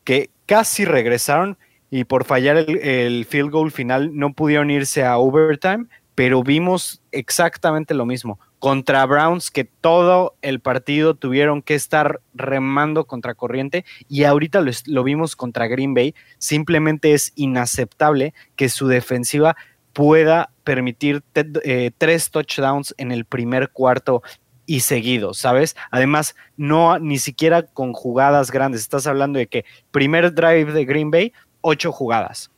que 0.03 0.31
casi 0.47 0.83
regresaron 0.83 1.59
y 1.91 2.05
por 2.05 2.25
fallar 2.25 2.57
el, 2.57 2.77
el 2.77 3.25
field 3.25 3.51
goal 3.51 3.71
final 3.71 4.17
no 4.17 4.33
pudieron 4.33 4.71
irse 4.71 5.05
a 5.05 5.19
overtime, 5.19 5.85
pero 6.15 6.41
vimos 6.41 7.03
exactamente 7.11 7.93
lo 7.93 8.07
mismo 8.07 8.39
contra 8.57 9.05
Browns 9.05 9.51
que 9.51 9.63
todo 9.65 10.35
el 10.41 10.59
partido 10.59 11.13
tuvieron 11.13 11.61
que 11.61 11.75
estar 11.75 12.21
remando 12.33 13.05
contra 13.05 13.35
corriente 13.35 13.85
y 14.09 14.23
ahorita 14.23 14.63
lo, 14.87 15.03
vimos 15.03 15.35
contra 15.35 15.67
Green 15.67 15.93
Bay. 15.93 16.15
Simplemente 16.39 17.13
es 17.13 17.31
inaceptable 17.35 18.33
que 18.55 18.69
su 18.69 18.87
defensiva 18.87 19.55
pueda 19.93 20.49
permitir 20.63 21.21
eh, 21.35 21.91
tres 21.95 22.31
touchdowns 22.31 22.95
en 22.97 23.11
el 23.11 23.25
primer 23.25 23.69
cuarto 23.69 24.23
y 24.67 24.81
seguido, 24.81 25.33
¿sabes? 25.33 25.75
Además, 25.89 26.35
no 26.57 26.99
ni 26.99 27.17
siquiera 27.17 27.63
con 27.63 27.93
jugadas 27.93 28.51
grandes. 28.51 28.81
Estás 28.81 29.07
hablando 29.07 29.39
de 29.39 29.47
que 29.47 29.65
primer 29.89 30.35
drive 30.35 30.73
de 30.73 30.85
Green 30.85 31.09
Bay, 31.09 31.33
ocho 31.61 31.91
jugadas. 31.91 32.51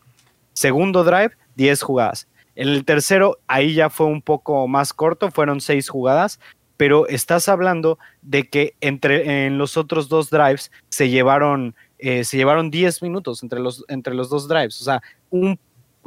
Segundo 0.51 1.05
drive, 1.05 1.31
diez 1.55 1.81
jugadas. 1.81 2.27
En 2.55 2.67
el 2.67 2.83
tercero, 2.83 3.37
ahí 3.47 3.73
ya 3.73 3.89
fue 3.89 4.07
un 4.07 4.21
poco 4.21 4.67
más 4.67 4.91
corto, 4.91 5.31
fueron 5.31 5.61
seis 5.61 5.87
jugadas, 5.87 6.39
pero 6.75 7.07
estás 7.07 7.47
hablando 7.47 7.99
de 8.21 8.49
que 8.49 8.73
entre 8.81 9.45
en 9.45 9.57
los 9.57 9.77
otros 9.77 10.09
dos 10.09 10.29
drives 10.29 10.71
se 10.89 11.09
llevaron, 11.09 11.75
eh, 11.99 12.23
se 12.23 12.37
llevaron 12.37 12.71
10 12.71 13.01
minutos 13.03 13.43
entre 13.43 13.59
los, 13.59 13.85
entre 13.87 14.13
los 14.15 14.29
dos 14.29 14.47
drives. 14.47 14.81
O 14.81 14.85
sea, 14.85 15.01
un, 15.29 15.59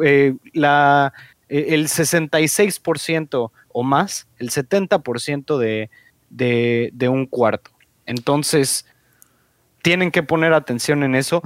eh, 0.02 0.34
eh, 0.54 1.10
el 1.48 1.88
66% 1.88 3.50
o 3.72 3.82
más, 3.82 4.26
el 4.38 4.50
70% 4.50 5.58
de, 5.58 5.90
de, 6.30 6.90
de 6.92 7.08
un 7.08 7.26
cuarto. 7.26 7.70
Entonces, 8.06 8.86
tienen 9.82 10.10
que 10.10 10.22
poner 10.22 10.52
atención 10.52 11.02
en 11.02 11.14
eso 11.14 11.42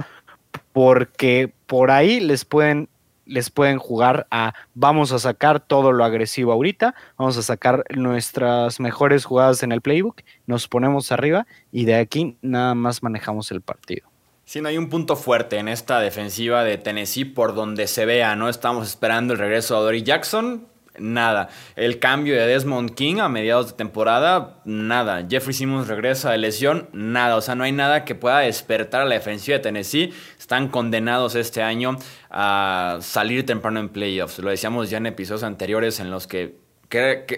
porque 0.73 1.51
por 1.65 1.91
ahí 1.91 2.19
les 2.19 2.45
pueden 2.45 2.89
les 3.27 3.49
pueden 3.49 3.77
jugar 3.77 4.25
a 4.31 4.53
vamos 4.73 5.11
a 5.11 5.19
sacar 5.19 5.59
todo 5.59 5.91
lo 5.91 6.03
agresivo 6.03 6.53
ahorita, 6.53 6.95
vamos 7.17 7.37
a 7.37 7.43
sacar 7.43 7.83
nuestras 7.95 8.79
mejores 8.79 9.25
jugadas 9.25 9.63
en 9.63 9.71
el 9.71 9.81
playbook, 9.81 10.21
nos 10.45 10.67
ponemos 10.67 11.11
arriba 11.11 11.45
y 11.71 11.85
de 11.85 11.95
aquí 11.95 12.37
nada 12.41 12.73
más 12.73 13.03
manejamos 13.03 13.51
el 13.51 13.61
partido. 13.61 14.07
Sí, 14.45 14.61
no 14.61 14.69
hay 14.69 14.77
un 14.77 14.87
punto 14.87 15.17
fuerte 15.17 15.57
en 15.57 15.67
esta 15.67 15.99
defensiva 15.99 16.63
de 16.63 16.77
Tennessee 16.77 17.25
por 17.25 17.53
donde 17.53 17.87
se 17.87 18.05
vea, 18.05 18.37
¿no? 18.37 18.47
Estamos 18.47 18.87
esperando 18.87 19.33
el 19.33 19.39
regreso 19.39 19.75
de 19.75 19.81
Dory 19.81 20.03
Jackson, 20.03 20.67
nada. 20.99 21.49
El 21.75 21.99
cambio 21.99 22.35
de 22.35 22.47
Desmond 22.47 22.93
King 22.93 23.17
a 23.19 23.29
mediados 23.29 23.67
de 23.67 23.73
temporada, 23.73 24.61
nada. 24.65 25.25
Jeffrey 25.29 25.53
Simmons 25.53 25.87
regresa 25.87 26.31
de 26.31 26.37
lesión, 26.37 26.89
nada. 26.93 27.35
O 27.35 27.41
sea, 27.41 27.55
no 27.55 27.63
hay 27.63 27.71
nada 27.71 28.05
que 28.05 28.15
pueda 28.15 28.39
despertar 28.39 29.01
a 29.01 29.05
la 29.05 29.15
defensiva 29.15 29.57
de 29.57 29.63
Tennessee. 29.63 30.13
Están 30.39 30.67
condenados 30.69 31.35
este 31.35 31.61
año 31.61 31.97
a 32.29 32.97
salir 33.01 33.45
temprano 33.45 33.79
en 33.79 33.89
playoffs. 33.89 34.39
Lo 34.39 34.49
decíamos 34.49 34.89
ya 34.89 34.97
en 34.97 35.07
episodios 35.07 35.43
anteriores 35.43 35.99
en 35.99 36.09
los 36.09 36.27
que 36.27 36.67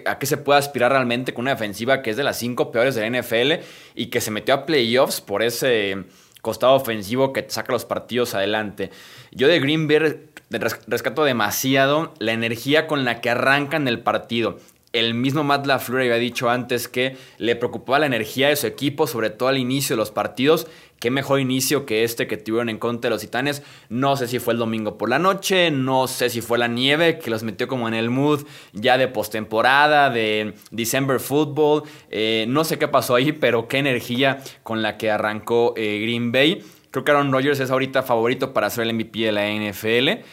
a 0.06 0.18
qué 0.18 0.26
se 0.26 0.36
puede 0.36 0.60
aspirar 0.60 0.92
realmente 0.92 1.34
con 1.34 1.42
una 1.42 1.52
defensiva 1.52 2.02
que 2.02 2.10
es 2.10 2.16
de 2.16 2.22
las 2.22 2.38
cinco 2.38 2.70
peores 2.70 2.94
de 2.94 3.08
la 3.08 3.20
NFL 3.20 3.64
y 3.96 4.06
que 4.06 4.20
se 4.20 4.30
metió 4.30 4.54
a 4.54 4.64
playoffs 4.66 5.20
por 5.20 5.42
ese 5.42 6.04
costado 6.40 6.74
ofensivo 6.74 7.32
que 7.32 7.44
saca 7.48 7.72
los 7.72 7.84
partidos 7.84 8.34
adelante. 8.34 8.90
Yo 9.32 9.48
de 9.48 9.60
Green 9.60 9.88
rescato 10.50 11.24
demasiado 11.24 12.14
la 12.18 12.32
energía 12.32 12.86
con 12.86 13.04
la 13.04 13.20
que 13.20 13.30
arrancan 13.30 13.88
el 13.88 14.00
partido. 14.00 14.58
El 14.92 15.14
mismo 15.14 15.44
Matt 15.44 15.66
LaFleur 15.66 16.00
había 16.00 16.16
dicho 16.16 16.50
antes 16.50 16.88
que 16.88 17.16
le 17.38 17.54
preocupaba 17.54 18.00
la 18.00 18.06
energía 18.06 18.48
de 18.48 18.56
su 18.56 18.66
equipo, 18.66 19.06
sobre 19.06 19.30
todo 19.30 19.48
al 19.48 19.58
inicio 19.58 19.94
de 19.94 19.98
los 19.98 20.10
partidos. 20.10 20.66
Qué 20.98 21.12
mejor 21.12 21.38
inicio 21.38 21.86
que 21.86 22.02
este 22.02 22.26
que 22.26 22.36
tuvieron 22.36 22.68
en 22.68 22.78
contra 22.78 23.08
de 23.08 23.14
los 23.14 23.22
Titanes. 23.22 23.62
No 23.88 24.16
sé 24.16 24.26
si 24.26 24.40
fue 24.40 24.52
el 24.52 24.58
domingo 24.58 24.98
por 24.98 25.08
la 25.08 25.20
noche, 25.20 25.70
no 25.70 26.08
sé 26.08 26.28
si 26.28 26.40
fue 26.40 26.58
la 26.58 26.66
nieve 26.66 27.20
que 27.20 27.30
los 27.30 27.44
metió 27.44 27.68
como 27.68 27.86
en 27.86 27.94
el 27.94 28.10
mood 28.10 28.44
ya 28.72 28.98
de 28.98 29.06
postemporada, 29.06 30.10
de 30.10 30.54
December 30.72 31.20
Football. 31.20 31.84
Eh, 32.10 32.46
no 32.48 32.64
sé 32.64 32.76
qué 32.76 32.88
pasó 32.88 33.14
ahí, 33.14 33.30
pero 33.30 33.68
qué 33.68 33.78
energía 33.78 34.42
con 34.64 34.82
la 34.82 34.98
que 34.98 35.10
arrancó 35.10 35.72
eh, 35.76 36.00
Green 36.02 36.32
Bay. 36.32 36.64
Creo 36.90 37.04
que 37.04 37.10
Aaron 37.10 37.32
Rodgers 37.32 37.60
es 37.60 37.70
ahorita 37.70 38.02
favorito 38.02 38.52
para 38.52 38.68
ser 38.70 38.86
el 38.86 38.94
MVP 38.94 39.20
de 39.20 39.32
la 39.32 39.48
NFL. 39.48 40.24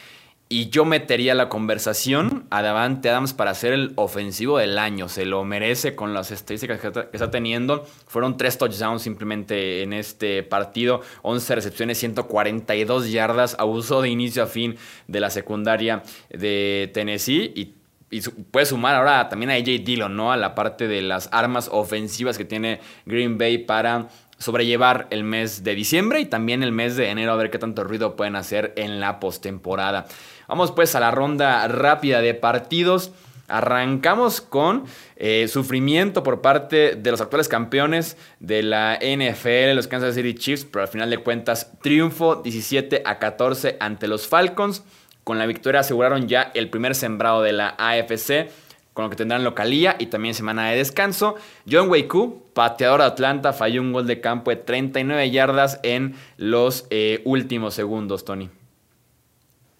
Y 0.50 0.70
yo 0.70 0.86
metería 0.86 1.34
la 1.34 1.50
conversación 1.50 2.46
a 2.48 2.62
Davante 2.62 3.10
Adams 3.10 3.34
para 3.34 3.52
ser 3.52 3.74
el 3.74 3.92
ofensivo 3.96 4.56
del 4.56 4.78
año. 4.78 5.10
Se 5.10 5.26
lo 5.26 5.44
merece 5.44 5.94
con 5.94 6.14
las 6.14 6.30
estadísticas 6.30 6.80
que 6.80 6.88
está, 6.88 7.30
teniendo. 7.30 7.84
Fueron 8.06 8.38
tres 8.38 8.56
touchdowns 8.56 9.02
simplemente 9.02 9.82
en 9.82 9.92
este 9.92 10.42
partido. 10.42 11.02
11 11.20 11.54
recepciones, 11.54 11.98
142 11.98 13.10
yardas. 13.10 13.56
Abuso 13.58 14.00
de 14.00 14.08
inicio 14.08 14.42
a 14.42 14.46
fin 14.46 14.76
de 15.06 15.20
la 15.20 15.28
secundaria 15.28 16.02
de 16.30 16.90
Tennessee. 16.94 17.52
Y, 17.54 17.74
y 18.10 18.20
puede 18.20 18.66
sumar 18.66 18.94
ahora 18.94 19.28
también 19.28 19.50
a 19.50 19.54
AJ 19.54 19.84
Dillon, 19.84 20.16
¿no? 20.16 20.32
A 20.32 20.36
la 20.36 20.54
parte 20.54 20.88
de 20.88 21.02
las 21.02 21.28
armas 21.32 21.68
ofensivas 21.70 22.38
que 22.38 22.44
tiene 22.44 22.80
Green 23.04 23.36
Bay 23.38 23.58
para 23.58 24.08
sobrellevar 24.38 25.08
el 25.10 25.24
mes 25.24 25.64
de 25.64 25.74
diciembre 25.74 26.20
y 26.20 26.26
también 26.26 26.62
el 26.62 26.72
mes 26.72 26.96
de 26.96 27.10
enero 27.10 27.32
a 27.32 27.36
ver 27.36 27.50
qué 27.50 27.58
tanto 27.58 27.84
ruido 27.84 28.16
pueden 28.16 28.36
hacer 28.36 28.72
en 28.76 29.00
la 29.00 29.20
postemporada. 29.20 30.06
Vamos 30.46 30.72
pues 30.72 30.94
a 30.94 31.00
la 31.00 31.10
ronda 31.10 31.66
rápida 31.68 32.20
de 32.20 32.34
partidos. 32.34 33.12
Arrancamos 33.48 34.42
con 34.42 34.84
eh, 35.16 35.48
sufrimiento 35.48 36.22
por 36.22 36.42
parte 36.42 36.96
de 36.96 37.10
los 37.10 37.20
actuales 37.20 37.48
campeones 37.48 38.16
de 38.40 38.62
la 38.62 38.98
NFL, 39.00 39.74
los 39.74 39.88
Kansas 39.88 40.14
City 40.14 40.34
Chiefs, 40.34 40.66
pero 40.66 40.82
al 40.82 40.88
final 40.88 41.08
de 41.08 41.18
cuentas 41.18 41.72
triunfo 41.82 42.36
17 42.36 43.02
a 43.04 43.18
14 43.18 43.78
ante 43.80 44.06
los 44.06 44.28
Falcons. 44.28 44.84
Con 45.28 45.38
la 45.38 45.44
victoria 45.44 45.80
aseguraron 45.80 46.26
ya 46.26 46.50
el 46.54 46.70
primer 46.70 46.94
sembrado 46.94 47.42
de 47.42 47.52
la 47.52 47.74
AFC 47.76 48.48
con 48.94 49.04
lo 49.04 49.10
que 49.10 49.16
tendrán 49.16 49.44
localía 49.44 49.94
y 49.98 50.06
también 50.06 50.32
semana 50.32 50.70
de 50.70 50.78
descanso. 50.78 51.34
John 51.70 51.90
Weiku, 51.90 52.44
pateador 52.54 53.00
de 53.00 53.08
Atlanta, 53.08 53.52
falló 53.52 53.82
un 53.82 53.92
gol 53.92 54.06
de 54.06 54.22
campo 54.22 54.50
de 54.50 54.56
39 54.56 55.30
yardas 55.30 55.80
en 55.82 56.14
los 56.38 56.86
eh, 56.88 57.20
últimos 57.26 57.74
segundos, 57.74 58.24
Tony. 58.24 58.48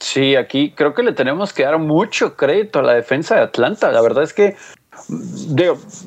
Sí, 0.01 0.37
aquí 0.37 0.73
creo 0.73 0.93
que 0.93 1.03
le 1.03 1.15
tenemos 1.15 1.55
que 1.55 1.63
dar 1.63 1.79
mucho 1.79 2.37
crédito 2.37 2.81
a 2.81 2.83
la 2.83 2.93
defensa 2.93 3.37
de 3.37 3.41
Atlanta. 3.41 3.91
La 3.91 4.03
verdad 4.03 4.25
es 4.25 4.35
que 4.35 4.55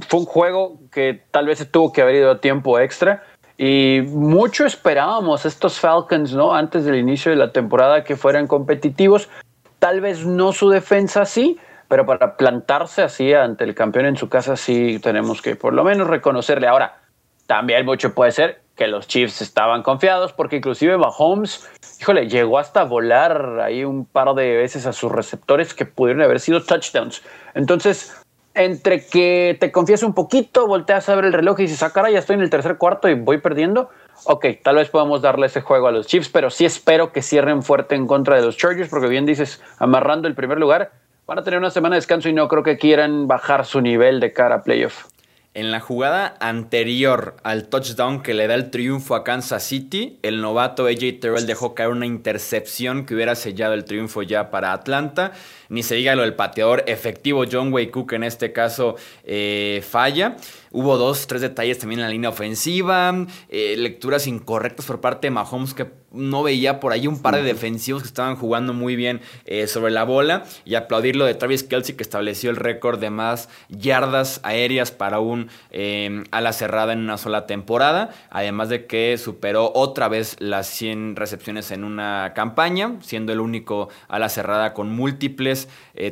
fue 0.07 0.19
un 0.19 0.25
juego 0.25 0.77
que 0.91 1.19
tal 1.31 1.47
vez 1.47 1.67
tuvo 1.71 1.91
que 1.91 2.03
haber 2.03 2.17
ido 2.17 2.29
a 2.29 2.39
tiempo 2.39 2.79
extra. 2.79 3.23
Y 3.63 4.01
mucho 4.07 4.65
esperábamos 4.65 5.45
estos 5.45 5.79
Falcons, 5.79 6.33
¿no? 6.33 6.55
Antes 6.55 6.83
del 6.83 6.95
inicio 6.95 7.29
de 7.29 7.37
la 7.37 7.51
temporada 7.51 8.03
que 8.03 8.15
fueran 8.15 8.47
competitivos. 8.47 9.29
Tal 9.77 10.01
vez 10.01 10.25
no 10.25 10.51
su 10.51 10.69
defensa 10.69 11.25
sí, 11.25 11.59
pero 11.87 12.03
para 12.07 12.37
plantarse 12.37 13.03
así 13.03 13.35
ante 13.35 13.63
el 13.63 13.75
campeón 13.75 14.07
en 14.07 14.17
su 14.17 14.29
casa 14.29 14.55
sí 14.55 14.97
tenemos 15.03 15.43
que 15.43 15.55
por 15.55 15.75
lo 15.75 15.83
menos 15.83 16.07
reconocerle. 16.07 16.67
Ahora, 16.67 17.03
también 17.45 17.85
mucho 17.85 18.15
puede 18.15 18.31
ser 18.31 18.63
que 18.75 18.87
los 18.87 19.07
Chiefs 19.07 19.43
estaban 19.43 19.83
confiados 19.83 20.33
porque 20.33 20.55
inclusive 20.55 20.97
Mahomes, 20.97 21.69
híjole, 21.99 22.27
llegó 22.29 22.57
hasta 22.57 22.83
volar 22.83 23.59
ahí 23.59 23.83
un 23.83 24.05
par 24.05 24.33
de 24.33 24.57
veces 24.57 24.87
a 24.87 24.91
sus 24.91 25.11
receptores 25.11 25.75
que 25.75 25.85
pudieron 25.85 26.23
haber 26.23 26.39
sido 26.39 26.63
touchdowns. 26.63 27.21
Entonces, 27.53 28.20
entre 28.53 29.05
que 29.05 29.57
te 29.59 29.71
confías 29.71 30.03
un 30.03 30.13
poquito, 30.13 30.67
volteas 30.67 31.07
a 31.09 31.15
ver 31.15 31.25
el 31.25 31.33
reloj 31.33 31.59
y 31.59 31.63
dices, 31.63 31.83
ah, 31.83 31.91
cara, 31.91 32.09
ya 32.09 32.19
estoy 32.19 32.35
en 32.35 32.41
el 32.41 32.49
tercer 32.49 32.77
cuarto 32.77 33.09
y 33.09 33.13
voy 33.13 33.39
perdiendo. 33.39 33.89
Ok, 34.25 34.45
tal 34.63 34.75
vez 34.75 34.89
podamos 34.89 35.21
darle 35.21 35.47
ese 35.47 35.61
juego 35.61 35.87
a 35.87 35.91
los 35.91 36.07
Chiefs, 36.07 36.29
pero 36.29 36.49
sí 36.49 36.65
espero 36.65 37.11
que 37.11 37.21
cierren 37.21 37.63
fuerte 37.63 37.95
en 37.95 38.07
contra 38.07 38.35
de 38.35 38.43
los 38.43 38.57
Chargers, 38.57 38.89
porque 38.89 39.07
bien 39.07 39.25
dices, 39.25 39.61
amarrando 39.79 40.27
el 40.27 40.35
primer 40.35 40.59
lugar, 40.59 40.91
Van 41.31 41.39
a 41.39 41.43
tener 41.43 41.59
una 41.59 41.69
semana 41.69 41.95
de 41.95 41.99
descanso 41.99 42.27
y 42.27 42.33
no 42.33 42.49
creo 42.49 42.61
que 42.61 42.77
quieran 42.77 43.25
bajar 43.25 43.65
su 43.65 43.79
nivel 43.79 44.19
de 44.19 44.33
cara 44.33 44.55
a 44.55 44.63
playoff. 44.63 45.05
En 45.53 45.71
la 45.71 45.79
jugada 45.79 46.35
anterior 46.41 47.37
al 47.43 47.69
touchdown 47.69 48.21
que 48.21 48.33
le 48.33 48.47
da 48.47 48.55
el 48.55 48.69
triunfo 48.69 49.15
a 49.15 49.23
Kansas 49.23 49.63
City, 49.63 50.19
el 50.23 50.41
novato 50.41 50.87
AJ 50.87 51.21
Terrell 51.21 51.45
dejó 51.45 51.73
caer 51.73 51.89
una 51.89 52.05
intercepción 52.05 53.05
que 53.05 53.15
hubiera 53.15 53.35
sellado 53.35 53.73
el 53.73 53.85
triunfo 53.85 54.23
ya 54.23 54.49
para 54.49 54.73
Atlanta. 54.73 55.31
Ni 55.71 55.83
se 55.83 55.95
diga 55.95 56.15
lo 56.15 56.23
del 56.23 56.33
pateador 56.33 56.83
efectivo 56.85 57.45
John 57.49 57.71
Way 57.71 57.91
Cook 57.91 58.11
en 58.11 58.25
este 58.25 58.51
caso 58.51 58.97
eh, 59.23 59.81
falla. 59.89 60.35
Hubo 60.73 60.97
dos, 60.97 61.27
tres 61.27 61.41
detalles 61.41 61.79
también 61.79 62.01
en 62.01 62.07
la 62.07 62.11
línea 62.11 62.29
ofensiva, 62.29 63.25
eh, 63.47 63.75
lecturas 63.77 64.27
incorrectas 64.27 64.85
por 64.85 64.99
parte 64.99 65.27
de 65.27 65.31
Mahomes 65.31 65.73
que 65.73 65.87
no 66.11 66.43
veía 66.43 66.79
por 66.79 66.91
ahí 66.91 67.07
un 67.07 67.21
par 67.21 67.35
de 67.35 67.43
defensivos 67.43 68.01
que 68.01 68.07
estaban 68.07 68.35
jugando 68.35 68.73
muy 68.73 68.95
bien 68.95 69.21
eh, 69.45 69.67
sobre 69.67 69.91
la 69.91 70.03
bola 70.03 70.43
y 70.65 70.75
aplaudirlo 70.75 71.25
de 71.25 71.35
Travis 71.35 71.63
Kelsey 71.63 71.95
que 71.95 72.03
estableció 72.03 72.49
el 72.49 72.57
récord 72.57 72.99
de 72.99 73.09
más 73.09 73.49
yardas 73.69 74.41
aéreas 74.43 74.91
para 74.91 75.19
un 75.19 75.49
eh, 75.71 76.23
ala 76.31 76.53
cerrada 76.53 76.93
en 76.93 76.99
una 76.99 77.17
sola 77.17 77.47
temporada, 77.47 78.09
además 78.29 78.69
de 78.69 78.85
que 78.85 79.17
superó 79.17 79.71
otra 79.73 80.09
vez 80.09 80.35
las 80.39 80.67
100 80.67 81.15
recepciones 81.15 81.71
en 81.71 81.83
una 81.83 82.33
campaña, 82.35 82.97
siendo 83.01 83.31
el 83.31 83.39
único 83.39 83.89
ala 84.09 84.27
cerrada 84.27 84.73
con 84.73 84.89
múltiples 84.93 85.60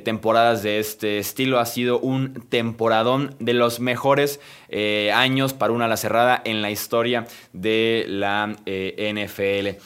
temporadas 0.03 0.63
de 0.63 0.79
este 0.79 1.17
estilo. 1.19 1.59
Ha 1.59 1.65
sido 1.65 1.99
un 1.99 2.45
temporadón 2.49 3.35
de 3.39 3.53
los 3.53 3.79
mejores 3.79 4.39
eh, 4.69 5.11
años 5.13 5.53
para 5.53 5.73
una 5.73 5.85
ala 5.85 5.97
cerrada 5.97 6.41
en 6.45 6.61
la 6.61 6.71
historia 6.71 7.27
de 7.53 8.05
la 8.07 8.55
eh, 8.65 9.11
NFL. 9.13 9.81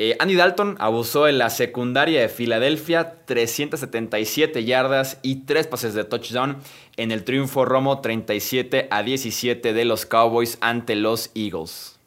Eh, 0.00 0.16
Andy 0.20 0.36
Dalton 0.36 0.76
abusó 0.78 1.26
en 1.26 1.38
la 1.38 1.50
secundaria 1.50 2.20
de 2.20 2.28
Filadelfia, 2.28 3.24
377 3.24 4.64
yardas 4.64 5.18
y 5.22 5.44
3 5.44 5.66
pases 5.66 5.94
de 5.94 6.04
touchdown 6.04 6.58
en 6.96 7.10
el 7.10 7.24
triunfo 7.24 7.64
Romo 7.64 8.00
37 8.00 8.86
a 8.92 9.02
17 9.02 9.72
de 9.72 9.84
los 9.84 10.06
Cowboys 10.06 10.58
ante 10.60 10.94
los 10.94 11.32
Eagles 11.34 11.97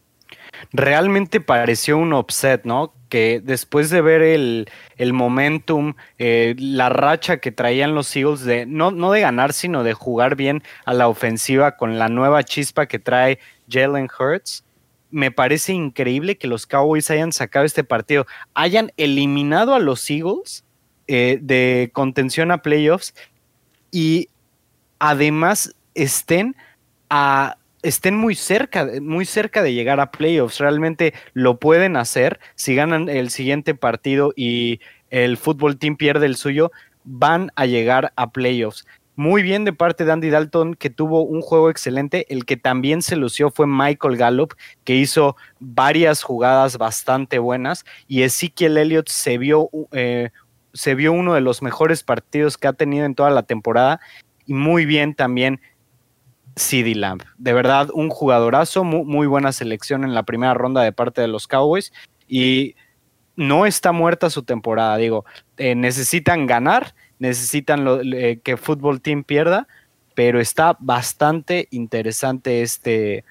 realmente 0.71 1.41
pareció 1.41 1.97
un 1.97 2.13
upset, 2.13 2.63
¿no? 2.65 2.93
Que 3.09 3.41
después 3.43 3.89
de 3.89 4.01
ver 4.01 4.21
el, 4.21 5.13
momentum, 5.13 5.95
eh, 6.17 6.55
la 6.57 6.89
racha 6.89 7.37
que 7.37 7.51
traían 7.51 7.95
los 7.95 8.15
Eagles 8.15 8.41
de 8.45 8.65
no, 8.65 8.91
no 8.91 9.11
de 9.11 9.21
ganar, 9.21 9.53
sino 9.53 9.83
de 9.83 9.93
jugar 9.93 10.35
bien 10.35 10.63
a 10.85 10.93
la 10.93 11.07
ofensiva 11.07 11.77
con 11.77 11.99
la 11.99 12.07
nueva 12.07 12.43
chispa 12.43 12.85
que 12.85 12.99
trae 12.99 13.39
Jalen 13.69 14.07
Hurts, 14.17 14.63
me 15.11 15.29
parece 15.29 15.73
increíble 15.73 16.37
que 16.37 16.47
los 16.47 16.65
Cowboys 16.65 17.11
hayan 17.11 17.33
sacado 17.33 17.65
este 17.65 17.83
partido, 17.83 18.25
hayan 18.53 18.91
eliminado 18.97 19.75
a 19.75 19.79
los 19.79 20.09
Eagles 20.09 20.63
eh, 21.07 21.37
de 21.41 21.91
contención 21.93 22.51
a 22.51 22.61
playoffs 22.61 23.13
y 23.91 24.29
además 24.99 25.75
estén 25.93 26.55
a 27.09 27.57
estén 27.83 28.15
muy 28.15 28.35
cerca, 28.35 28.87
muy 29.01 29.25
cerca 29.25 29.63
de 29.63 29.73
llegar 29.73 29.99
a 29.99 30.11
playoffs. 30.11 30.59
Realmente 30.59 31.13
lo 31.33 31.59
pueden 31.59 31.95
hacer. 31.97 32.39
Si 32.55 32.75
ganan 32.75 33.09
el 33.09 33.29
siguiente 33.29 33.75
partido 33.75 34.33
y 34.35 34.79
el 35.09 35.37
fútbol 35.37 35.77
team 35.77 35.97
pierde 35.97 36.25
el 36.25 36.35
suyo, 36.35 36.71
van 37.03 37.51
a 37.55 37.65
llegar 37.65 38.13
a 38.15 38.31
playoffs. 38.31 38.85
Muy 39.15 39.43
bien 39.43 39.65
de 39.65 39.73
parte 39.73 40.05
de 40.05 40.11
Andy 40.13 40.29
Dalton, 40.29 40.73
que 40.75 40.89
tuvo 40.89 41.23
un 41.23 41.41
juego 41.41 41.69
excelente. 41.69 42.25
El 42.29 42.45
que 42.45 42.57
también 42.57 43.01
se 43.01 43.17
lució 43.17 43.51
fue 43.51 43.67
Michael 43.67 44.17
Gallup, 44.17 44.53
que 44.83 44.95
hizo 44.95 45.35
varias 45.59 46.23
jugadas 46.23 46.77
bastante 46.77 47.37
buenas. 47.37 47.85
Y 48.07 48.23
Ezekiel 48.23 48.77
Elliott 48.77 49.09
se 49.09 49.37
vio, 49.37 49.69
eh, 49.91 50.29
se 50.73 50.95
vio 50.95 51.11
uno 51.11 51.33
de 51.33 51.41
los 51.41 51.61
mejores 51.61 52.03
partidos 52.03 52.57
que 52.57 52.67
ha 52.67 52.73
tenido 52.73 53.05
en 53.05 53.15
toda 53.15 53.29
la 53.31 53.43
temporada. 53.43 53.99
Y 54.47 54.53
muy 54.53 54.85
bien 54.85 55.13
también 55.13 55.59
CD 56.55 56.95
Lamb. 56.95 57.23
De 57.37 57.53
verdad, 57.53 57.89
un 57.93 58.09
jugadorazo, 58.09 58.83
muy, 58.83 59.27
buena 59.27 59.51
selección 59.51 60.03
en 60.03 60.13
la 60.13 60.23
primera 60.23 60.53
ronda 60.53 60.81
de 60.81 60.91
parte 60.91 61.21
de 61.21 61.27
los 61.27 61.47
Cowboys. 61.47 61.91
Y 62.27 62.75
no 63.35 63.65
está 63.65 63.91
muerta 63.91 64.29
su 64.29 64.43
temporada, 64.43 64.97
digo, 64.97 65.25
eh, 65.57 65.75
necesitan 65.75 66.47
ganar, 66.47 66.93
necesitan 67.19 67.85
eh, 68.13 68.39
que 68.43 68.57
Fútbol 68.57 69.01
Team 69.01 69.23
pierda, 69.23 69.67
pero 70.15 70.39
está 70.39 70.75
bastante 70.79 71.67
interesante 71.71 72.61
este, 72.61 73.23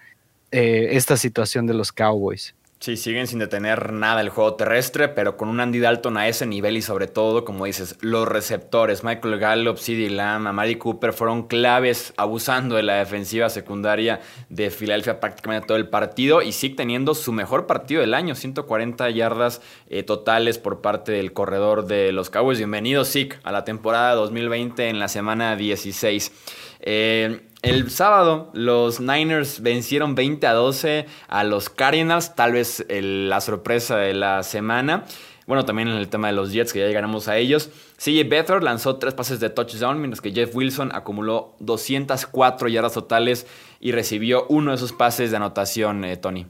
eh, 0.50 0.88
esta 0.92 1.16
situación 1.16 1.66
de 1.66 1.74
los 1.74 1.92
Cowboys. 1.92 2.54
Sí, 2.82 2.96
siguen 2.96 3.26
sin 3.26 3.40
detener 3.40 3.92
nada 3.92 4.22
el 4.22 4.30
juego 4.30 4.54
terrestre, 4.54 5.08
pero 5.08 5.36
con 5.36 5.50
un 5.50 5.60
Andy 5.60 5.80
Dalton 5.80 6.16
a 6.16 6.28
ese 6.28 6.46
nivel 6.46 6.78
y 6.78 6.80
sobre 6.80 7.08
todo, 7.08 7.44
como 7.44 7.66
dices, 7.66 7.98
los 8.00 8.26
receptores, 8.26 9.04
Michael 9.04 9.38
Gallup, 9.38 9.76
CeeDee 9.76 10.08
Lamb, 10.08 10.46
Amari 10.46 10.76
Cooper 10.76 11.12
fueron 11.12 11.46
claves 11.46 12.14
abusando 12.16 12.76
de 12.76 12.82
la 12.82 12.94
defensiva 12.94 13.50
secundaria 13.50 14.20
de 14.48 14.70
Filadelfia 14.70 15.20
prácticamente 15.20 15.66
todo 15.66 15.76
el 15.76 15.90
partido 15.90 16.40
y 16.40 16.52
sigue 16.52 16.76
teniendo 16.76 17.14
su 17.14 17.32
mejor 17.32 17.66
partido 17.66 18.00
del 18.00 18.14
año, 18.14 18.34
140 18.34 19.10
yardas 19.10 19.60
eh, 19.90 20.02
totales 20.02 20.56
por 20.56 20.80
parte 20.80 21.12
del 21.12 21.34
corredor 21.34 21.84
de 21.84 22.12
los 22.12 22.30
Cowboys. 22.30 22.56
Bienvenido, 22.56 23.04
Zeke, 23.04 23.40
a 23.42 23.52
la 23.52 23.64
temporada 23.64 24.14
2020 24.14 24.88
en 24.88 24.98
la 24.98 25.08
semana 25.08 25.54
16. 25.54 26.32
Eh, 26.80 27.42
el 27.62 27.90
sábado 27.90 28.50
los 28.54 29.00
Niners 29.00 29.61
vencieron 29.61 30.14
20 30.14 30.46
a 30.46 30.52
12 30.54 31.06
a 31.28 31.44
los 31.44 31.68
Cardinals, 31.68 32.34
tal 32.34 32.52
vez 32.52 32.84
la 32.88 33.40
sorpresa 33.40 33.96
de 33.96 34.14
la 34.14 34.42
semana. 34.42 35.04
Bueno, 35.46 35.64
también 35.64 35.88
en 35.88 35.96
el 35.96 36.08
tema 36.08 36.28
de 36.28 36.32
los 36.32 36.52
Jets, 36.52 36.72
que 36.72 36.78
ya 36.78 36.86
llegaremos 36.86 37.26
a 37.28 37.36
ellos. 37.36 37.70
CJ 37.98 38.28
Beathard 38.28 38.62
lanzó 38.62 38.96
tres 38.96 39.14
pases 39.14 39.40
de 39.40 39.50
touchdown, 39.50 39.98
mientras 39.98 40.20
que 40.20 40.30
Jeff 40.30 40.54
Wilson 40.54 40.90
acumuló 40.94 41.56
204 41.58 42.68
yardas 42.68 42.94
totales 42.94 43.46
y 43.80 43.92
recibió 43.92 44.46
uno 44.48 44.70
de 44.70 44.76
esos 44.76 44.92
pases 44.92 45.30
de 45.30 45.36
anotación, 45.38 46.04
eh, 46.04 46.16
Tony. 46.16 46.46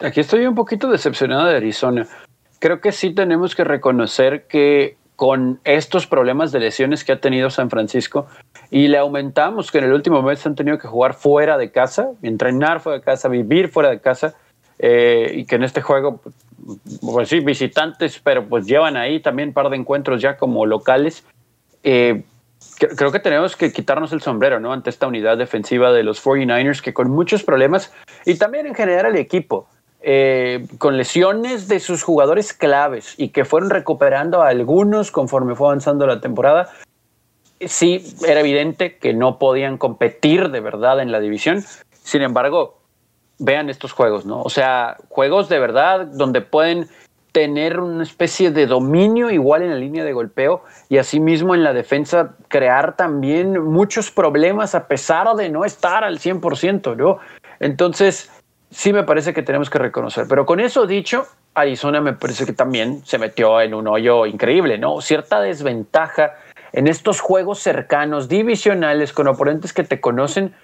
Aquí 0.00 0.20
estoy 0.20 0.46
un 0.46 0.54
poquito 0.54 0.90
decepcionado 0.90 1.46
de 1.46 1.56
Arizona. 1.56 2.08
Creo 2.58 2.80
que 2.80 2.92
sí 2.92 3.14
tenemos 3.14 3.54
que 3.54 3.64
reconocer 3.64 4.46
que 4.46 4.96
con 5.14 5.60
estos 5.64 6.06
problemas 6.06 6.52
de 6.52 6.60
lesiones 6.60 7.02
que 7.02 7.12
ha 7.12 7.20
tenido 7.20 7.48
San 7.50 7.70
Francisco 7.70 8.26
y 8.70 8.88
le 8.88 8.98
aumentamos 8.98 9.70
que 9.70 9.78
en 9.78 9.84
el 9.84 9.92
último 9.92 10.22
mes 10.22 10.44
han 10.46 10.54
tenido 10.54 10.78
que 10.78 10.88
jugar 10.88 11.14
fuera 11.14 11.56
de 11.56 11.70
casa, 11.70 12.10
entrenar 12.22 12.80
fuera 12.80 12.98
de 12.98 13.04
casa, 13.04 13.28
vivir 13.28 13.68
fuera 13.68 13.90
de 13.90 14.00
casa 14.00 14.34
eh, 14.78 15.32
y 15.34 15.44
que 15.44 15.56
en 15.56 15.64
este 15.64 15.82
juego, 15.82 16.20
pues 17.00 17.28
sí, 17.28 17.40
visitantes, 17.40 18.20
pero 18.22 18.46
pues 18.46 18.66
llevan 18.66 18.96
ahí 18.96 19.20
también 19.20 19.50
un 19.50 19.54
par 19.54 19.70
de 19.70 19.76
encuentros 19.76 20.20
ya 20.20 20.36
como 20.36 20.66
locales. 20.66 21.24
Eh, 21.82 22.24
creo 22.78 23.12
que 23.12 23.20
tenemos 23.20 23.56
que 23.56 23.72
quitarnos 23.72 24.12
el 24.12 24.20
sombrero 24.20 24.60
¿no? 24.60 24.72
ante 24.72 24.90
esta 24.90 25.06
unidad 25.06 25.38
defensiva 25.38 25.92
de 25.92 26.02
los 26.02 26.22
49ers 26.22 26.80
que 26.80 26.92
con 26.92 27.10
muchos 27.10 27.42
problemas 27.42 27.92
y 28.24 28.36
también 28.36 28.66
en 28.66 28.74
general 28.74 29.06
el 29.06 29.16
equipo 29.16 29.68
eh, 30.02 30.66
con 30.78 30.96
lesiones 30.96 31.68
de 31.68 31.80
sus 31.80 32.02
jugadores 32.02 32.52
claves 32.52 33.14
y 33.16 33.30
que 33.30 33.44
fueron 33.44 33.70
recuperando 33.70 34.42
a 34.42 34.48
algunos 34.48 35.10
conforme 35.10 35.54
fue 35.54 35.68
avanzando 35.68 36.06
la 36.06 36.20
temporada, 36.20 36.70
sí 37.60 38.14
era 38.26 38.40
evidente 38.40 38.96
que 38.98 39.14
no 39.14 39.38
podían 39.38 39.78
competir 39.78 40.50
de 40.50 40.60
verdad 40.60 41.00
en 41.00 41.12
la 41.12 41.20
división. 41.20 41.62
Sin 41.90 42.22
embargo, 42.22 42.78
vean 43.38 43.70
estos 43.70 43.92
juegos, 43.92 44.26
¿no? 44.26 44.42
O 44.42 44.50
sea, 44.50 44.96
juegos 45.08 45.48
de 45.48 45.58
verdad 45.58 46.06
donde 46.06 46.40
pueden 46.40 46.88
tener 47.32 47.80
una 47.80 48.02
especie 48.02 48.50
de 48.50 48.66
dominio 48.66 49.30
igual 49.30 49.62
en 49.62 49.68
la 49.68 49.76
línea 49.76 50.04
de 50.04 50.14
golpeo 50.14 50.64
y 50.88 50.96
asimismo 50.96 51.54
en 51.54 51.64
la 51.64 51.74
defensa 51.74 52.34
crear 52.48 52.96
también 52.96 53.62
muchos 53.62 54.10
problemas 54.10 54.74
a 54.74 54.88
pesar 54.88 55.28
de 55.36 55.50
no 55.50 55.66
estar 55.66 56.02
al 56.02 56.18
100%, 56.18 56.96
¿no? 56.96 57.18
Entonces, 57.60 58.30
sí 58.70 58.92
me 58.92 59.02
parece 59.02 59.34
que 59.34 59.42
tenemos 59.42 59.68
que 59.68 59.78
reconocer. 59.78 60.24
Pero 60.28 60.46
con 60.46 60.60
eso 60.60 60.86
dicho, 60.86 61.26
Arizona 61.52 62.00
me 62.00 62.14
parece 62.14 62.46
que 62.46 62.54
también 62.54 63.04
se 63.04 63.18
metió 63.18 63.60
en 63.60 63.74
un 63.74 63.86
hoyo 63.86 64.24
increíble, 64.24 64.78
¿no? 64.78 65.02
Cierta 65.02 65.40
desventaja 65.40 66.32
en 66.72 66.86
estos 66.86 67.20
juegos 67.20 67.60
cercanos, 67.60 68.28
divisionales, 68.28 69.12
con 69.12 69.28
oponentes 69.28 69.72
que 69.72 69.84
te 69.84 70.00
conocen, 70.00 70.54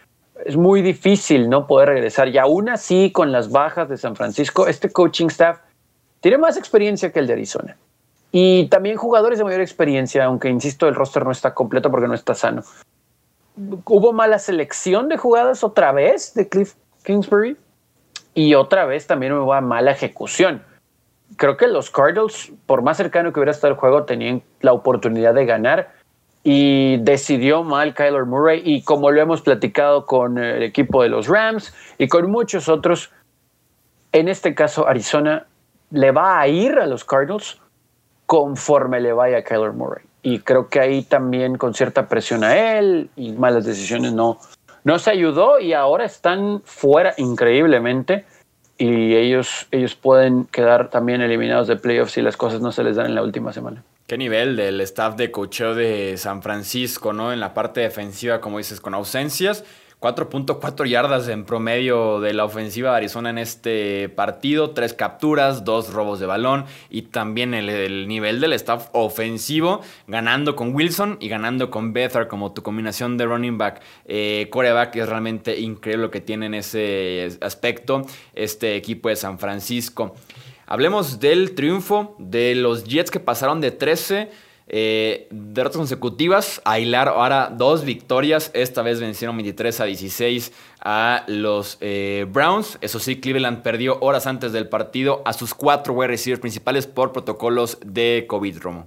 es 0.45 0.57
muy 0.57 0.83
difícil 0.83 1.49
no 1.49 1.67
poder 1.67 1.91
regresar. 1.91 2.29
Y 2.29 2.39
aún 2.39 2.69
así, 2.69 3.13
con 3.13 3.33
las 3.33 3.51
bajas 3.51 3.89
de 3.89 3.97
San 3.97 4.17
Francisco, 4.17 4.67
este 4.67 4.91
coaching 4.91 5.27
staff 5.27 5.61
tiene 6.21 6.39
más 6.39 6.57
experiencia 6.57 7.13
que 7.13 7.19
el 7.19 7.27
de 7.27 7.35
Arizona. 7.35 7.77
Y 8.31 8.69
también 8.69 8.97
jugadores 8.97 9.39
de 9.39 9.45
mayor 9.45 9.61
experiencia, 9.61 10.25
aunque 10.25 10.49
insisto, 10.49 10.89
el 10.89 10.95
roster 10.95 11.25
no 11.25 11.33
está 11.33 11.53
completo 11.55 11.91
porque 11.91 12.09
no 12.09 12.15
está 12.15 12.35
sano. 12.35 12.63
Hubo 13.85 14.13
mala 14.13 14.39
selección 14.39 15.09
de 15.09 15.19
jugadas 15.19 15.63
otra 15.63 15.93
vez 15.93 16.33
de 16.35 16.49
Cliff 16.49 16.75
Kingsbury 17.05 17.59
y 18.35 18.55
otra 18.55 18.87
vez 18.87 19.07
también 19.07 19.33
hubo 19.35 19.61
mala 19.61 19.91
ejecución. 19.91 20.63
Creo 21.37 21.57
que 21.57 21.67
los 21.67 21.91
Cardinals, 21.91 22.53
por 22.67 22.83
más 22.83 22.97
cercano 22.97 23.33
que 23.33 23.41
hubiera 23.41 23.53
estado 23.53 23.73
el 23.73 23.79
juego, 23.79 24.05
tenían 24.05 24.43
la 24.61 24.73
oportunidad 24.73 25.35
de 25.35 25.47
ganar 25.47 25.93
y 26.45 26.97
decidió 26.99 27.63
mal 27.63 27.95
Kyler 27.95 28.25
Murray 28.25 28.63
y 28.65 28.83
como 28.83 29.11
lo 29.11 29.21
hemos 29.21 29.43
platicado 29.43 30.07
con 30.07 30.39
el 30.39 30.63
equipo 30.63 31.03
de 31.03 31.09
los 31.09 31.29
Rams 31.29 31.73
y 31.99 32.09
con 32.09 32.31
muchos 32.31 32.69
otros, 32.69 33.13
en 34.13 34.29
este 34.29 34.55
caso 34.55 34.89
Arizona 34.89 35.47
le 35.91 36.11
va 36.11 36.41
a 36.41 36.49
ir 36.49 36.79
a 36.79 36.87
los 36.87 37.05
Cardinals 37.05 37.61
conforme 38.27 39.01
le 39.01 39.13
vaya 39.13 39.39
a 39.39 39.43
Kyler 39.43 39.73
Murray. 39.73 40.05
Y 40.23 40.41
creo 40.41 40.69
que 40.69 40.81
ahí 40.81 41.03
también 41.03 41.57
con 41.57 41.75
cierta 41.75 42.09
presión 42.09 42.45
a 42.45 42.79
él 42.79 43.11
y 43.17 43.33
malas 43.33 43.65
decisiones 43.65 44.13
no, 44.13 44.39
no 44.85 44.99
se 44.99 45.11
ayudó 45.11 45.59
y 45.61 45.73
ahora 45.73 46.05
están 46.05 46.63
fuera 46.65 47.15
increíblemente 47.19 48.25
y 48.83 49.15
ellos, 49.15 49.69
ellos 49.71 49.95
pueden 49.95 50.45
quedar 50.47 50.91
también 50.91 51.21
eliminados 51.21 51.69
de 51.69 51.77
playoffs 51.77 52.13
si 52.13 52.21
las 52.21 52.37
cosas 52.37 52.61
no 52.61 52.73
se 52.73 52.83
les 52.83 52.97
dan 52.97 53.07
en 53.07 53.15
la 53.15 53.23
última 53.23 53.53
semana. 53.53 53.85
Qué 54.09 54.19
nivel 54.19 54.57
del 54.57 54.81
staff 54.81 55.15
de 55.15 55.31
cocheo 55.31 55.77
de 55.77 56.17
San 56.17 56.43
Francisco, 56.43 57.13
¿no? 57.13 57.33
En 57.33 57.39
la 57.39 57.55
parte 57.55 57.81
defensiva, 57.81 58.41
como 58.41 58.59
dices, 58.59 58.81
con 58.81 58.95
ausencias. 58.95 59.65
4.4 60.03 60.89
yardas 60.89 61.29
en 61.29 61.45
promedio 61.45 62.21
de 62.21 62.35
la 62.35 62.45
ofensiva 62.45 62.91
de 62.91 62.97
Arizona 62.97 63.31
en 63.31 63.39
este 63.39 64.09
partido, 64.09 64.71
tres 64.71 64.95
capturas, 64.95 65.65
dos 65.65 65.93
robos 65.93 66.19
de 66.19 66.27
balón 66.27 66.65
y 66.91 67.03
también 67.03 67.55
el, 67.55 68.09
nivel 68.09 68.41
del 68.41 68.53
staff 68.55 68.89
ofensivo, 68.93 69.81
ganando 70.09 70.57
con 70.57 70.75
Wilson 70.75 71.19
y 71.21 71.29
ganando 71.29 71.71
con 71.71 71.93
Bethard 71.93 72.27
como 72.27 72.51
tu 72.51 72.65
combinación 72.65 73.17
de 73.17 73.27
running 73.27 73.59
back, 73.59 73.81
eh, 74.05 74.49
coreback, 74.51 74.97
es 74.97 75.09
realmente 75.09 75.61
increíble 75.61 76.07
lo 76.07 76.11
que 76.11 76.21
tiene 76.21 76.47
en 76.47 76.55
ese 76.55 77.39
aspecto 77.41 78.03
este 78.35 78.75
equipo 78.75 79.09
de 79.09 79.15
San 79.15 79.39
Francisco. 79.39 80.17
Hablemos 80.67 81.21
del 81.21 81.55
triunfo 81.55 82.17
de 82.19 82.57
los 82.57 82.83
Jets 82.83 83.13
que 83.13 83.21
pasaron 83.21 83.61
de 83.61 83.71
13 83.71 84.31
eh, 84.75 85.29
derrotas 85.31 85.77
consecutivas, 85.77 86.63
a 86.65 86.79
hilar 86.79 87.09
ahora 87.09 87.53
dos 87.55 87.85
victorias. 87.85 88.51
Esta 88.55 88.81
vez 88.81 89.01
vencieron 89.01 89.37
23 89.37 89.81
a 89.81 89.85
16 89.85 90.53
a 90.81 91.25
los 91.27 91.77
eh, 91.83 92.27
Browns. 92.29 92.79
Eso 92.81 92.99
sí, 92.99 93.21
Cleveland 93.21 93.63
perdió 93.63 93.99
horas 94.01 94.27
antes 94.27 94.53
del 94.53 94.71
partido 94.71 95.21
a 95.27 95.35
sus 95.35 95.53
cuatro 95.53 95.93
wide 95.93 96.39
principales 96.39 96.87
por 96.87 97.13
protocolos 97.13 97.79
de 97.85 98.25
COVID, 98.27 98.59
Romo. 98.61 98.87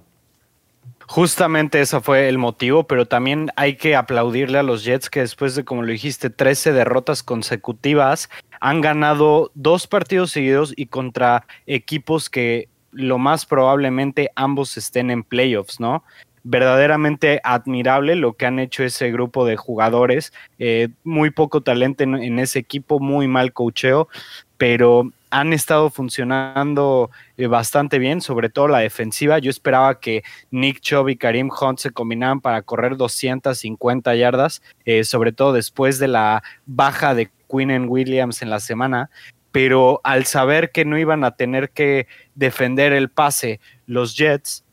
Justamente 1.08 1.80
ese 1.80 2.00
fue 2.00 2.28
el 2.28 2.36
motivo, 2.36 2.84
pero 2.88 3.06
también 3.06 3.52
hay 3.54 3.76
que 3.76 3.94
aplaudirle 3.94 4.58
a 4.58 4.64
los 4.64 4.82
Jets 4.82 5.08
que 5.08 5.20
después 5.20 5.54
de, 5.54 5.64
como 5.64 5.82
lo 5.82 5.92
dijiste, 5.92 6.30
13 6.30 6.72
derrotas 6.72 7.22
consecutivas, 7.22 8.28
han 8.60 8.80
ganado 8.80 9.52
dos 9.54 9.86
partidos 9.86 10.32
seguidos 10.32 10.74
y 10.76 10.86
contra 10.86 11.46
equipos 11.66 12.28
que 12.28 12.68
lo 12.96 13.18
más 13.18 13.46
probablemente 13.46 14.30
ambos 14.34 14.76
estén 14.76 15.10
en 15.10 15.22
playoffs, 15.22 15.78
¿no? 15.78 16.02
Verdaderamente 16.42 17.40
admirable 17.44 18.16
lo 18.16 18.34
que 18.34 18.46
han 18.46 18.58
hecho 18.58 18.84
ese 18.84 19.10
grupo 19.10 19.44
de 19.44 19.56
jugadores. 19.56 20.32
Eh, 20.58 20.88
muy 21.04 21.30
poco 21.30 21.60
talento 21.60 22.04
en, 22.04 22.38
ese 22.38 22.58
equipo, 22.58 23.00
muy 23.00 23.28
mal 23.28 23.52
cocheo, 23.52 24.08
pero 24.56 25.10
han 25.30 25.52
estado 25.52 25.90
funcionando 25.90 27.10
eh, 27.36 27.48
bastante 27.48 27.98
bien, 27.98 28.20
sobre 28.20 28.48
todo 28.48 28.68
la 28.68 28.78
defensiva. 28.78 29.38
Yo 29.38 29.50
esperaba 29.50 30.00
que 30.00 30.22
Nick 30.50 30.80
Chubb 30.80 31.08
y 31.08 31.16
Karim 31.16 31.50
Hunt 31.50 31.78
se 31.78 31.90
combinaran 31.90 32.40
para 32.40 32.62
correr 32.62 32.96
250 32.96 34.14
yardas, 34.14 34.62
eh, 34.84 35.04
sobre 35.04 35.32
todo 35.32 35.52
después 35.52 35.98
de 35.98 36.08
la 36.08 36.42
baja 36.64 37.14
de 37.14 37.28
Quinn 37.50 37.88
Williams 37.88 38.40
en 38.42 38.50
la 38.50 38.60
semana 38.60 39.10
pero 39.56 40.02
al 40.04 40.26
saber 40.26 40.70
que 40.70 40.84
no 40.84 40.98
iban 40.98 41.24
a 41.24 41.30
tener 41.30 41.70
que 41.70 42.08
defender 42.34 42.92
el 42.92 43.08
pase 43.08 43.58
los 43.86 44.14
Jets, 44.14 44.66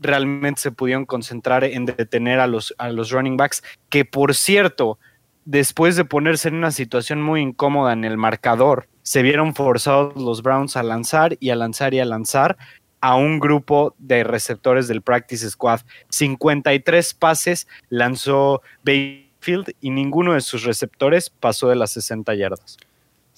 realmente 0.00 0.60
se 0.60 0.70
pudieron 0.70 1.06
concentrar 1.06 1.64
en 1.64 1.86
detener 1.86 2.38
a 2.38 2.46
los, 2.46 2.74
a 2.76 2.90
los 2.90 3.10
running 3.10 3.38
backs, 3.38 3.62
que 3.88 4.04
por 4.04 4.34
cierto, 4.34 4.98
después 5.46 5.96
de 5.96 6.04
ponerse 6.04 6.48
en 6.48 6.56
una 6.56 6.72
situación 6.72 7.22
muy 7.22 7.40
incómoda 7.40 7.94
en 7.94 8.04
el 8.04 8.18
marcador, 8.18 8.86
se 9.00 9.22
vieron 9.22 9.54
forzados 9.54 10.14
los 10.16 10.42
Browns 10.42 10.76
a 10.76 10.82
lanzar 10.82 11.38
y 11.40 11.48
a 11.48 11.56
lanzar 11.56 11.94
y 11.94 12.00
a 12.00 12.04
lanzar 12.04 12.58
a 13.00 13.16
un 13.16 13.40
grupo 13.40 13.94
de 13.96 14.24
receptores 14.24 14.88
del 14.88 15.00
Practice 15.00 15.48
Squad. 15.48 15.80
53 16.10 17.14
pases 17.14 17.66
lanzó 17.88 18.60
Bayfield 18.84 19.74
y 19.80 19.88
ninguno 19.88 20.34
de 20.34 20.42
sus 20.42 20.64
receptores 20.64 21.30
pasó 21.30 21.70
de 21.70 21.76
las 21.76 21.92
60 21.92 22.34
yardas. 22.34 22.76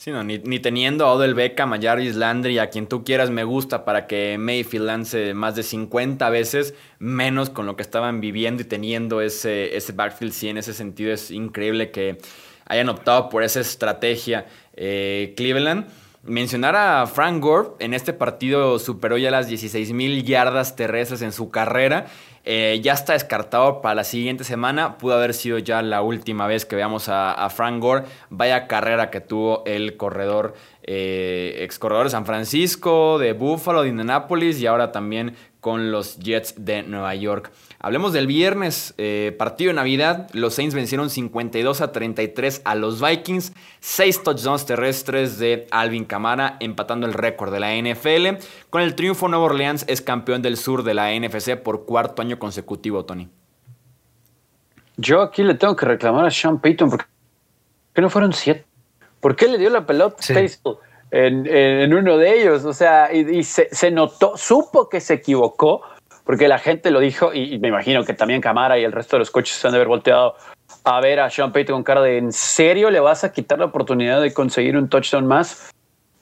Sí, 0.01 0.13
no, 0.13 0.25
ni, 0.25 0.39
teniendo 0.61 1.05
a 1.05 1.13
Odell 1.13 1.35
Beckham, 1.35 1.75
a 1.75 1.79
Jarvis 1.79 2.15
Landry, 2.17 2.59
a 2.59 2.71
quien 2.71 2.87
tú 2.87 3.05
quieras, 3.05 3.29
me 3.29 3.45
gusta 3.45 3.85
para 3.85 4.07
que 4.07 4.39
Mayfield 4.39 4.87
lance 4.87 5.35
más 5.35 5.57
de 5.57 5.63
50 5.63 6.31
veces, 6.31 6.73
menos 6.99 7.51
con 7.51 7.67
lo 7.67 7.77
que 7.77 7.83
estaban 7.83 8.23
viviendo 8.23 8.63
y 8.63 8.65
teniendo 8.65 9.21
ese, 9.21 9.77
ese 9.77 9.93
backfield. 9.93 10.33
Sí, 10.33 10.49
en 10.49 10.57
ese 10.57 10.73
sentido 10.73 11.13
es 11.13 11.31
increíble 11.31 11.91
que 11.91 12.17
hayan 12.65 12.89
optado 12.89 13.29
por 13.29 13.43
esa 13.43 13.61
estrategia 13.61 14.47
eh, 14.73 15.35
Cleveland. 15.37 15.87
Mencionar 16.23 16.77
a 16.77 17.07
Frank 17.07 17.43
Gore 17.43 17.69
en 17.79 17.93
este 17.93 18.15
partido 18.15 18.79
superó 18.79 19.19
ya 19.19 19.31
las 19.31 19.49
16 19.49 19.93
mil 19.93 20.25
yardas 20.25 20.77
terrestres 20.77 21.21
en 21.21 21.33
su 21.33 21.51
carrera 21.51 22.07
eh, 22.45 22.81
ya 22.83 22.95
está 22.95 23.13
descartado 23.13 23.83
para 23.83 23.95
la 23.95 24.05
siguiente 24.05 24.45
semana. 24.45 24.97
Pudo 24.97 25.15
haber 25.15 25.35
sido 25.35 25.59
ya 25.59 25.83
la 25.83 26.03
última 26.03 26.47
vez 26.47 26.65
que 26.65 26.77
veamos 26.77 27.09
a, 27.09 27.49
Frank 27.51 27.81
Gore. 27.81 28.05
Vaya 28.31 28.67
carrera 28.67 29.11
que 29.11 29.21
tuvo 29.21 29.63
el 29.67 29.97
corredor, 29.97 30.55
eh, 30.83 31.59
ex 31.61 31.79
corredor 31.79 32.05
de 32.05 32.11
San 32.11 32.27
Francisco, 32.27 33.19
de 33.19 33.33
Buffalo, 33.35 33.83
de 33.83 33.91
Indianapolis 33.91 34.61
y 34.61 34.67
ahora 34.67 34.93
también 34.93 35.35
con 35.61 35.93
los 35.93 36.19
Jets 36.19 36.55
de 36.57 36.83
Nueva 36.83 37.15
York. 37.15 37.51
Hablemos 37.83 38.13
del 38.13 38.27
viernes, 38.27 38.93
eh, 38.99 39.35
partido 39.39 39.71
de 39.71 39.75
Navidad. 39.77 40.29
Los 40.35 40.53
Saints 40.53 40.75
vencieron 40.75 41.09
52 41.09 41.81
a 41.81 41.93
33 41.93 42.61
a 42.67 42.75
los 42.75 43.01
Vikings. 43.01 43.55
Seis 43.81 44.23
touchdowns 44.23 44.67
terrestres 44.67 45.39
de 45.39 45.67
Alvin 45.71 46.05
Kamara, 46.05 46.59
empatando 46.61 47.07
el 47.07 47.15
récord 47.15 47.51
de 47.51 47.59
la 47.59 47.75
NFL. 47.75 48.45
Con 48.69 48.83
el 48.83 48.95
triunfo, 48.95 49.29
Nuevo 49.29 49.47
Orleans 49.47 49.87
es 49.89 50.03
campeón 50.03 50.43
del 50.43 50.59
sur 50.59 50.83
de 50.83 50.93
la 50.93 51.19
NFC 51.19 51.57
por 51.57 51.87
cuarto 51.87 52.21
año 52.21 52.39
consecutivo, 52.39 53.07
Tony. 53.07 53.31
Yo 54.99 55.23
aquí 55.23 55.43
le 55.43 55.55
tengo 55.55 55.75
que 55.75 55.87
reclamar 55.87 56.27
a 56.27 56.31
Sean 56.31 56.61
Payton 56.61 56.91
porque 56.91 57.07
no 57.97 58.11
fueron 58.11 58.35
siete. 58.35 58.67
¿Por 59.21 59.37
qué 59.37 59.49
le 59.49 59.57
dio 59.57 59.71
la 59.71 59.87
pelota 59.87 60.23
en, 61.11 61.95
uno 61.95 62.19
de 62.19 62.43
ellos? 62.43 62.67
O 62.67 62.75
sea, 62.75 63.11
y, 63.11 63.43
se 63.43 63.91
notó, 63.91 64.37
supo 64.37 64.91
que 64.91 65.01
se 65.01 65.15
equivocó 65.15 65.81
porque 66.25 66.49
la 66.49 66.59
gente 66.59 66.91
lo 66.91 67.01
dijo 67.01 67.33
y, 67.35 67.59
me 67.59 67.69
imagino 67.69 68.05
que 68.05 68.15
también 68.15 68.41
Camara 68.41 68.79
y 68.79 68.85
el 68.85 68.93
resto 68.93 69.17
de 69.17 69.21
los 69.21 69.31
coches 69.31 69.57
se 69.57 69.67
han 69.67 69.73
de 69.73 69.79
haber 69.79 69.89
volteado 69.89 70.35
a 70.85 71.01
ver 71.01 71.21
a 71.21 71.31
Sean 71.31 71.53
Payton 71.53 71.77
con 71.77 71.83
cara 71.83 72.03
de 72.03 72.19
¿en 72.19 72.33
serio 72.33 72.91
le 72.91 73.01
vas 73.01 73.25
a 73.25 73.33
quitar 73.33 73.59
la 73.59 73.67
oportunidad 73.67 74.21
de 74.21 74.33
conseguir 74.33 74.77
un 74.77 74.89
touchdown 74.89 75.27
más? 75.27 75.71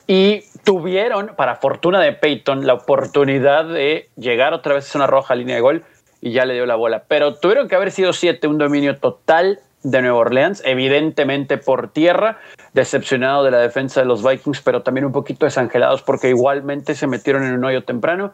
Y 0.07 0.45
tuvieron, 0.65 1.33
para 1.37 1.57
fortuna 1.57 2.01
de 2.01 2.13
Payton, 2.13 2.67
la 2.67 2.75
oportunidad 2.75 3.67
de 3.67 4.09
llegar 4.17 4.55
otra 4.55 4.75
vez 4.75 4.95
a 4.95 4.99
una 4.99 5.07
roja 5.07 5.35
línea 5.35 5.57
de 5.57 5.61
gol 5.61 5.85
y 6.23 6.33
ya 6.33 6.47
le 6.47 6.55
dio 6.55 6.65
la 6.65 6.77
bola. 6.77 7.05
Pero 7.09 7.35
tuvieron 7.35 7.69
que 7.69 7.77
haber 7.77 7.91
sido 7.91 8.15
siete, 8.15 8.49
un 8.49 8.57
dominio 8.57 8.97
total 8.97 9.61
de 9.83 10.03
Nueva 10.03 10.19
Orleans, 10.19 10.63
evidentemente 10.65 11.59
por 11.59 11.93
tierra, 11.93 12.39
decepcionado 12.73 13.45
de 13.45 13.51
la 13.51 13.59
defensa 13.59 14.01
de 14.01 14.07
los 14.07 14.27
Vikings, 14.27 14.63
pero 14.63 14.83
también 14.83 15.05
un 15.05 15.13
poquito 15.13 15.47
desangelados 15.47 16.03
porque 16.03 16.31
igualmente 16.31 16.95
se 16.95 17.07
metieron 17.07 17.45
en 17.45 17.55
un 17.55 17.65
hoyo 17.65 17.85
temprano 17.85 18.33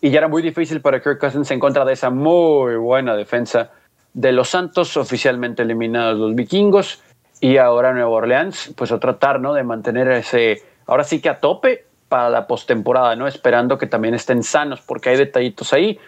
y 0.00 0.10
ya 0.10 0.18
era 0.18 0.28
muy 0.28 0.42
difícil 0.42 0.80
para 0.80 1.00
Kirk 1.00 1.18
Cousins 1.18 1.50
en 1.50 1.60
contra 1.60 1.84
de 1.84 1.92
esa 1.94 2.10
muy 2.10 2.76
buena 2.76 3.16
defensa 3.16 3.70
de 4.12 4.32
los 4.32 4.48
Santos, 4.48 4.96
oficialmente 4.96 5.62
eliminados 5.62 6.18
los 6.18 6.34
vikingos, 6.34 7.02
y 7.40 7.56
ahora 7.56 7.92
Nueva 7.92 8.10
Orleans, 8.10 8.72
pues 8.76 8.92
a 8.92 8.98
tratar 8.98 9.40
¿no? 9.40 9.54
de 9.54 9.64
mantener 9.64 10.10
ese, 10.10 10.62
ahora 10.86 11.04
sí 11.04 11.20
que 11.20 11.28
a 11.28 11.40
tope 11.40 11.84
para 12.08 12.30
la 12.30 12.46
postemporada, 12.46 13.16
¿no? 13.16 13.26
esperando 13.26 13.76
que 13.76 13.86
también 13.86 14.14
estén 14.14 14.42
sanos, 14.42 14.80
porque 14.80 15.10
hay 15.10 15.16
detallitos 15.16 15.72
ahí, 15.72 15.98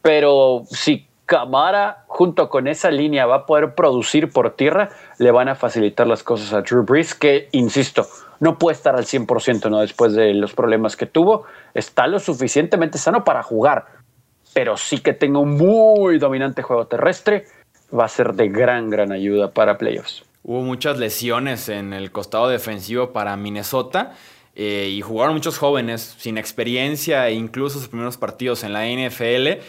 pero 0.00 0.62
si 0.66 1.05
Camara 1.26 2.04
junto 2.06 2.48
con 2.48 2.68
esa 2.68 2.90
línea 2.90 3.26
va 3.26 3.36
a 3.36 3.46
poder 3.46 3.74
producir 3.74 4.30
por 4.30 4.54
tierra, 4.54 4.90
le 5.18 5.32
van 5.32 5.48
a 5.48 5.56
facilitar 5.56 6.06
las 6.06 6.22
cosas 6.22 6.52
a 6.52 6.62
Drew 6.62 6.84
Brees, 6.84 7.14
que, 7.14 7.48
insisto, 7.50 8.06
no 8.38 8.58
puede 8.58 8.76
estar 8.76 8.94
al 8.94 9.04
100%, 9.04 9.68
¿no? 9.68 9.80
Después 9.80 10.14
de 10.14 10.32
los 10.34 10.54
problemas 10.54 10.96
que 10.96 11.06
tuvo, 11.06 11.44
está 11.74 12.06
lo 12.06 12.20
suficientemente 12.20 12.96
sano 12.98 13.24
para 13.24 13.42
jugar, 13.42 13.86
pero 14.54 14.76
sí 14.76 14.98
que 14.98 15.14
tenga 15.14 15.40
un 15.40 15.56
muy 15.56 16.18
dominante 16.18 16.62
juego 16.62 16.86
terrestre, 16.86 17.44
va 17.92 18.04
a 18.04 18.08
ser 18.08 18.34
de 18.34 18.48
gran, 18.48 18.88
gran 18.88 19.12
ayuda 19.12 19.50
para 19.50 19.76
playoffs. 19.76 20.24
Hubo 20.44 20.62
muchas 20.62 20.98
lesiones 20.98 21.68
en 21.68 21.92
el 21.92 22.12
costado 22.12 22.48
defensivo 22.48 23.12
para 23.12 23.36
Minnesota. 23.36 24.12
Eh, 24.58 24.88
y 24.88 25.02
jugaron 25.02 25.34
muchos 25.34 25.58
jóvenes 25.58 26.14
sin 26.16 26.38
experiencia 26.38 27.28
e 27.28 27.34
incluso 27.34 27.78
sus 27.78 27.88
primeros 27.88 28.16
partidos 28.16 28.64
en 28.64 28.72
la 28.72 28.86
NFL 28.86 29.60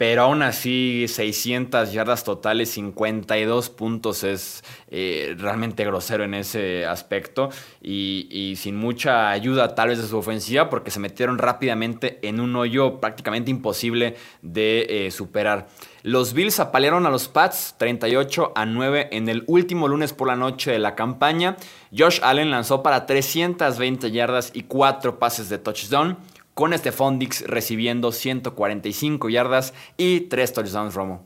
pero 0.00 0.22
aún 0.22 0.40
así 0.40 1.04
600 1.08 1.92
yardas 1.92 2.24
totales, 2.24 2.70
52 2.70 3.68
puntos 3.68 4.24
es 4.24 4.64
eh, 4.88 5.34
realmente 5.36 5.84
grosero 5.84 6.24
en 6.24 6.32
ese 6.32 6.86
aspecto 6.86 7.50
y, 7.82 8.54
sin 8.56 8.76
mucha 8.76 9.28
ayuda 9.28 9.74
tal 9.74 9.90
vez 9.90 10.00
de 10.00 10.08
su 10.08 10.16
ofensiva 10.16 10.70
porque 10.70 10.90
se 10.90 11.00
metieron 11.00 11.36
rápidamente 11.36 12.18
en 12.26 12.40
un 12.40 12.56
hoyo 12.56 12.98
prácticamente 12.98 13.50
imposible 13.50 14.16
de 14.40 14.86
eh, 14.88 15.10
superar. 15.10 15.68
Los 16.02 16.32
Bills 16.32 16.60
apalearon 16.60 17.04
a 17.04 17.10
los 17.10 17.28
Pats 17.28 17.74
38 17.76 18.52
a 18.54 18.64
9 18.64 19.10
en 19.12 19.28
el 19.28 19.44
último 19.48 19.86
lunes 19.86 20.14
por 20.14 20.28
la 20.28 20.36
noche 20.36 20.70
de 20.70 20.78
la 20.78 20.94
campaña. 20.94 21.58
Josh 21.94 22.20
Allen 22.22 22.50
lanzó 22.50 22.82
para 22.82 23.04
320 23.04 24.10
yardas 24.10 24.50
y 24.54 24.62
4 24.62 25.18
pases 25.18 25.50
de 25.50 25.58
touchdown 25.58 26.16
con 26.60 26.76
Stephon 26.76 27.18
Dix 27.18 27.42
recibiendo 27.46 28.12
145 28.12 29.30
yardas 29.30 29.72
y 29.96 30.20
3 30.28 30.52
touchdowns 30.52 30.92
Romo. 30.92 31.24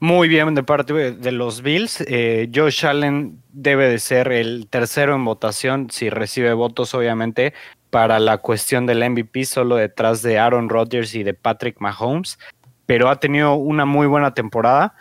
Muy 0.00 0.28
bien 0.28 0.54
de 0.54 0.62
parte 0.62 0.92
de 0.92 1.32
los 1.32 1.62
Bills. 1.62 2.04
Eh, 2.08 2.50
Josh 2.54 2.84
Allen 2.84 3.40
debe 3.50 3.88
de 3.88 3.98
ser 4.00 4.30
el 4.30 4.66
tercero 4.68 5.14
en 5.14 5.24
votación, 5.24 5.88
si 5.90 6.10
recibe 6.10 6.52
votos, 6.52 6.92
obviamente, 6.92 7.54
para 7.88 8.18
la 8.18 8.36
cuestión 8.36 8.84
del 8.84 9.02
MVP, 9.10 9.46
solo 9.46 9.76
detrás 9.76 10.20
de 10.20 10.38
Aaron 10.38 10.68
Rodgers 10.68 11.14
y 11.14 11.22
de 11.22 11.32
Patrick 11.32 11.80
Mahomes, 11.80 12.38
pero 12.84 13.08
ha 13.08 13.18
tenido 13.18 13.54
una 13.54 13.86
muy 13.86 14.06
buena 14.06 14.34
temporada. 14.34 14.94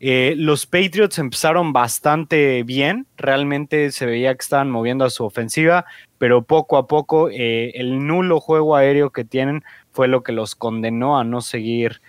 Eh, 0.00 0.34
los 0.36 0.66
Patriots 0.66 1.18
empezaron 1.18 1.72
bastante 1.72 2.62
bien, 2.62 3.06
realmente 3.16 3.90
se 3.90 4.06
veía 4.06 4.34
que 4.34 4.42
estaban 4.42 4.70
moviendo 4.70 5.04
a 5.04 5.10
su 5.10 5.24
ofensiva, 5.24 5.86
pero 6.18 6.42
poco 6.42 6.76
a 6.76 6.86
poco 6.86 7.30
eh, 7.30 7.72
el 7.74 8.06
nulo 8.06 8.40
juego 8.40 8.76
aéreo 8.76 9.10
que 9.10 9.24
tienen 9.24 9.64
fue 9.92 10.06
lo 10.06 10.22
que 10.22 10.32
los 10.32 10.54
condenó 10.54 11.18
a 11.18 11.24
no 11.24 11.40
seguir 11.40 12.00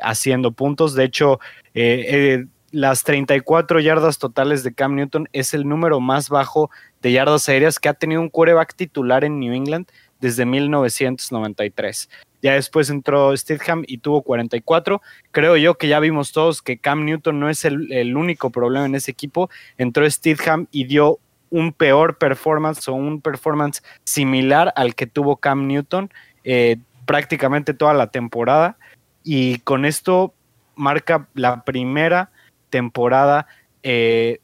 haciendo 0.00 0.52
puntos. 0.52 0.94
De 0.94 1.02
hecho, 1.02 1.40
eh, 1.76 2.06
eh, 2.08 2.46
las 2.72 3.04
34 3.04 3.80
yardas 3.80 4.18
totales 4.18 4.64
de 4.64 4.72
Cam 4.72 4.94
Newton 4.94 5.28
es 5.34 5.52
el 5.52 5.68
número 5.68 6.00
más 6.00 6.30
bajo 6.30 6.70
de 7.02 7.12
yardas 7.12 7.50
aéreas 7.50 7.78
que 7.78 7.90
ha 7.90 7.94
tenido 7.94 8.22
un 8.22 8.30
quarterback 8.30 8.74
titular 8.74 9.24
en 9.24 9.38
New 9.38 9.52
England 9.52 9.86
desde 10.20 10.46
1993. 10.46 12.08
Ya 12.46 12.52
después 12.52 12.90
entró 12.90 13.36
Stidham 13.36 13.82
y 13.88 13.98
tuvo 13.98 14.22
44. 14.22 15.02
Creo 15.32 15.56
yo 15.56 15.74
que 15.74 15.88
ya 15.88 15.98
vimos 15.98 16.30
todos 16.30 16.62
que 16.62 16.78
Cam 16.78 17.04
Newton 17.04 17.40
no 17.40 17.50
es 17.50 17.64
el, 17.64 18.16
único 18.16 18.50
problema 18.50 18.86
en 18.86 18.94
ese 18.94 19.10
equipo. 19.10 19.50
Entró 19.78 20.08
Stidham 20.08 20.68
y 20.70 20.84
dio 20.84 21.18
un 21.50 21.72
peor 21.72 22.18
performance 22.18 22.86
o 22.86 22.94
un 22.94 23.20
performance 23.20 23.82
similar 24.04 24.72
al 24.76 24.94
que 24.94 25.08
tuvo 25.08 25.38
Cam 25.38 25.66
Newton 25.66 26.08
eh, 26.44 26.76
prácticamente 27.04 27.74
toda 27.74 27.94
la 27.94 28.12
temporada. 28.12 28.78
Y 29.24 29.58
con 29.58 29.84
esto 29.84 30.32
marca 30.76 31.26
la 31.34 31.64
primera 31.64 32.30
temporada 32.70 33.48
eh, 33.82 34.38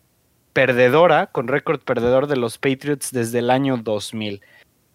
perdedora, 0.53 1.29
con 1.29 1.47
récord 1.47 1.79
perdedor 1.83 2.27
de 2.27 2.37
los 2.37 2.59
Patriots 2.59 3.13
desde 3.13 3.39
el 3.39 3.49
año 3.49 3.77
2000. 3.77 4.41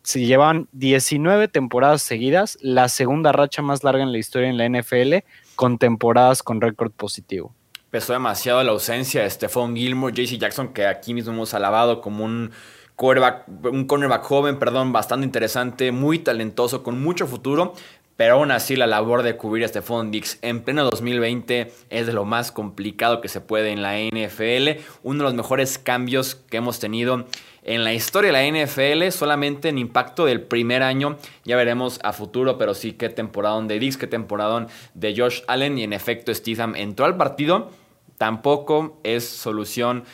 Se 0.07 0.21
llevan 0.21 0.69
19 0.71 1.49
temporadas 1.49 2.01
seguidas, 2.01 2.57
la 2.61 2.87
segunda 2.87 3.33
racha 3.33 3.61
más 3.61 3.83
larga 3.83 4.03
en 4.03 4.13
la 4.13 4.17
historia 4.17 4.47
en 4.47 4.55
la 4.55 4.65
NFL, 4.69 5.15
con 5.57 5.77
temporadas 5.77 6.43
con 6.43 6.61
récord 6.61 6.93
positivo. 6.93 7.53
Pesó 7.89 8.13
demasiado 8.13 8.63
la 8.63 8.71
ausencia 8.71 9.23
de 9.23 9.29
Stephon 9.29 9.75
Gilmore, 9.75 10.13
JC 10.13 10.37
Jackson, 10.37 10.69
que 10.69 10.87
aquí 10.87 11.13
mismo 11.13 11.33
hemos 11.33 11.53
alabado 11.53 11.99
como 11.99 12.23
un 12.23 12.51
un 12.99 13.85
cornerback 13.85 14.23
joven, 14.23 14.57
perdón, 14.57 14.93
bastante 14.93 15.25
interesante, 15.25 15.91
muy 15.91 16.19
talentoso, 16.19 16.83
con 16.83 17.01
mucho 17.01 17.27
futuro, 17.27 17.73
pero 18.17 18.33
aún 18.33 18.51
así 18.51 18.75
la 18.75 18.87
labor 18.87 19.23
de 19.23 19.37
cubrir 19.37 19.63
a 19.63 19.67
Stephon 19.67 20.11
Dix 20.11 20.39
en 20.41 20.61
pleno 20.61 20.83
2020 20.83 21.71
es 21.89 22.07
de 22.07 22.13
lo 22.13 22.25
más 22.25 22.51
complicado 22.51 23.21
que 23.21 23.29
se 23.29 23.41
puede 23.41 23.71
en 23.71 23.83
la 23.83 23.95
NFL. 23.97 24.81
Uno 25.03 25.19
de 25.19 25.23
los 25.23 25.33
mejores 25.35 25.77
cambios 25.77 26.35
que 26.35 26.57
hemos 26.57 26.79
tenido 26.79 27.25
en 27.63 27.83
la 27.83 27.93
historia 27.93 28.31
de 28.31 28.53
la 28.53 28.65
NFL, 28.65 29.11
solamente 29.11 29.69
en 29.69 29.77
impacto 29.77 30.25
del 30.25 30.41
primer 30.41 30.81
año. 30.81 31.17
Ya 31.43 31.55
veremos 31.57 31.99
a 32.03 32.11
futuro, 32.11 32.57
pero 32.57 32.73
sí 32.73 32.93
qué 32.93 33.09
temporada 33.09 33.61
de 33.61 33.77
Dix, 33.77 33.97
qué 33.97 34.07
temporada 34.07 34.67
de 34.95 35.15
Josh 35.15 35.41
Allen. 35.47 35.77
Y 35.77 35.83
en 35.83 35.93
efecto, 35.93 36.33
Stetham 36.33 36.75
entró 36.75 37.05
al 37.05 37.17
partido. 37.17 37.69
Tampoco 38.17 38.99
es 39.03 39.29
solución 39.29 40.05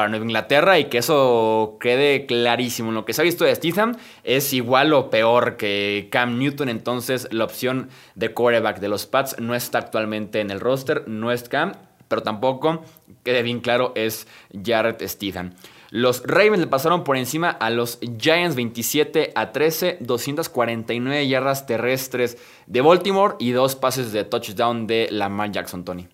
para 0.00 0.08
Nueva 0.08 0.24
Inglaterra 0.24 0.78
y 0.78 0.86
que 0.86 0.96
eso 0.96 1.76
quede 1.78 2.24
clarísimo. 2.24 2.90
Lo 2.90 3.04
que 3.04 3.12
se 3.12 3.20
ha 3.20 3.24
visto 3.24 3.44
de 3.44 3.54
Stephen 3.54 3.98
es 4.24 4.54
igual 4.54 4.94
o 4.94 5.10
peor 5.10 5.58
que 5.58 6.08
Cam 6.10 6.38
Newton, 6.38 6.70
entonces 6.70 7.28
la 7.32 7.44
opción 7.44 7.90
de 8.14 8.32
quarterback 8.32 8.80
de 8.80 8.88
los 8.88 9.04
Pats 9.04 9.36
no 9.38 9.54
está 9.54 9.76
actualmente 9.76 10.40
en 10.40 10.50
el 10.50 10.58
roster, 10.58 11.06
no 11.06 11.30
es 11.30 11.46
Cam, 11.50 11.72
pero 12.08 12.22
tampoco, 12.22 12.82
quede 13.24 13.42
bien 13.42 13.60
claro, 13.60 13.92
es 13.94 14.26
Jared 14.64 15.06
Stephen. 15.06 15.54
Los 15.90 16.22
Ravens 16.24 16.60
le 16.60 16.66
pasaron 16.66 17.04
por 17.04 17.18
encima 17.18 17.50
a 17.50 17.68
los 17.68 17.98
Giants 18.00 18.56
27 18.56 19.32
a 19.34 19.52
13, 19.52 19.98
249 20.00 21.28
yardas 21.28 21.66
terrestres 21.66 22.38
de 22.66 22.80
Baltimore 22.80 23.34
y 23.38 23.50
dos 23.50 23.76
pases 23.76 24.12
de 24.12 24.24
touchdown 24.24 24.86
de 24.86 25.08
Lamar 25.10 25.52
Jackson, 25.52 25.84
Tony. 25.84 26.08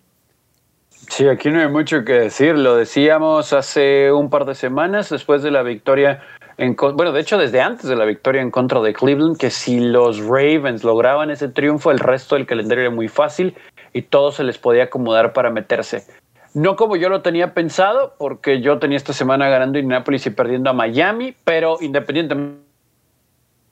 Sí, 1.09 1.27
aquí 1.27 1.49
no 1.49 1.61
hay 1.61 1.69
mucho 1.69 2.03
que 2.03 2.13
decir. 2.13 2.57
Lo 2.57 2.75
decíamos 2.75 3.53
hace 3.53 4.11
un 4.11 4.29
par 4.29 4.45
de 4.45 4.55
semanas 4.55 5.09
después 5.09 5.41
de 5.41 5.51
la 5.51 5.63
victoria. 5.63 6.21
En, 6.57 6.75
bueno, 6.75 7.11
de 7.11 7.21
hecho, 7.21 7.37
desde 7.37 7.61
antes 7.61 7.87
de 7.87 7.95
la 7.95 8.05
victoria 8.05 8.41
en 8.41 8.51
contra 8.51 8.81
de 8.81 8.93
Cleveland, 8.93 9.37
que 9.37 9.49
si 9.49 9.79
los 9.79 10.19
Ravens 10.19 10.83
lograban 10.83 11.31
ese 11.31 11.47
triunfo, 11.47 11.91
el 11.91 11.99
resto 11.99 12.35
del 12.35 12.45
calendario 12.45 12.85
era 12.85 12.93
muy 12.93 13.07
fácil 13.07 13.55
y 13.93 14.01
todo 14.03 14.31
se 14.31 14.43
les 14.43 14.57
podía 14.57 14.85
acomodar 14.85 15.33
para 15.33 15.49
meterse. 15.49 16.03
No 16.53 16.75
como 16.75 16.95
yo 16.95 17.09
lo 17.09 17.21
tenía 17.21 17.53
pensado, 17.53 18.15
porque 18.17 18.61
yo 18.61 18.79
tenía 18.79 18.97
esta 18.97 19.13
semana 19.13 19.47
ganando 19.49 19.79
Indianapolis 19.79 20.25
y 20.25 20.31
perdiendo 20.31 20.69
a 20.69 20.73
Miami, 20.73 21.35
pero 21.43 21.77
independientemente 21.81 22.67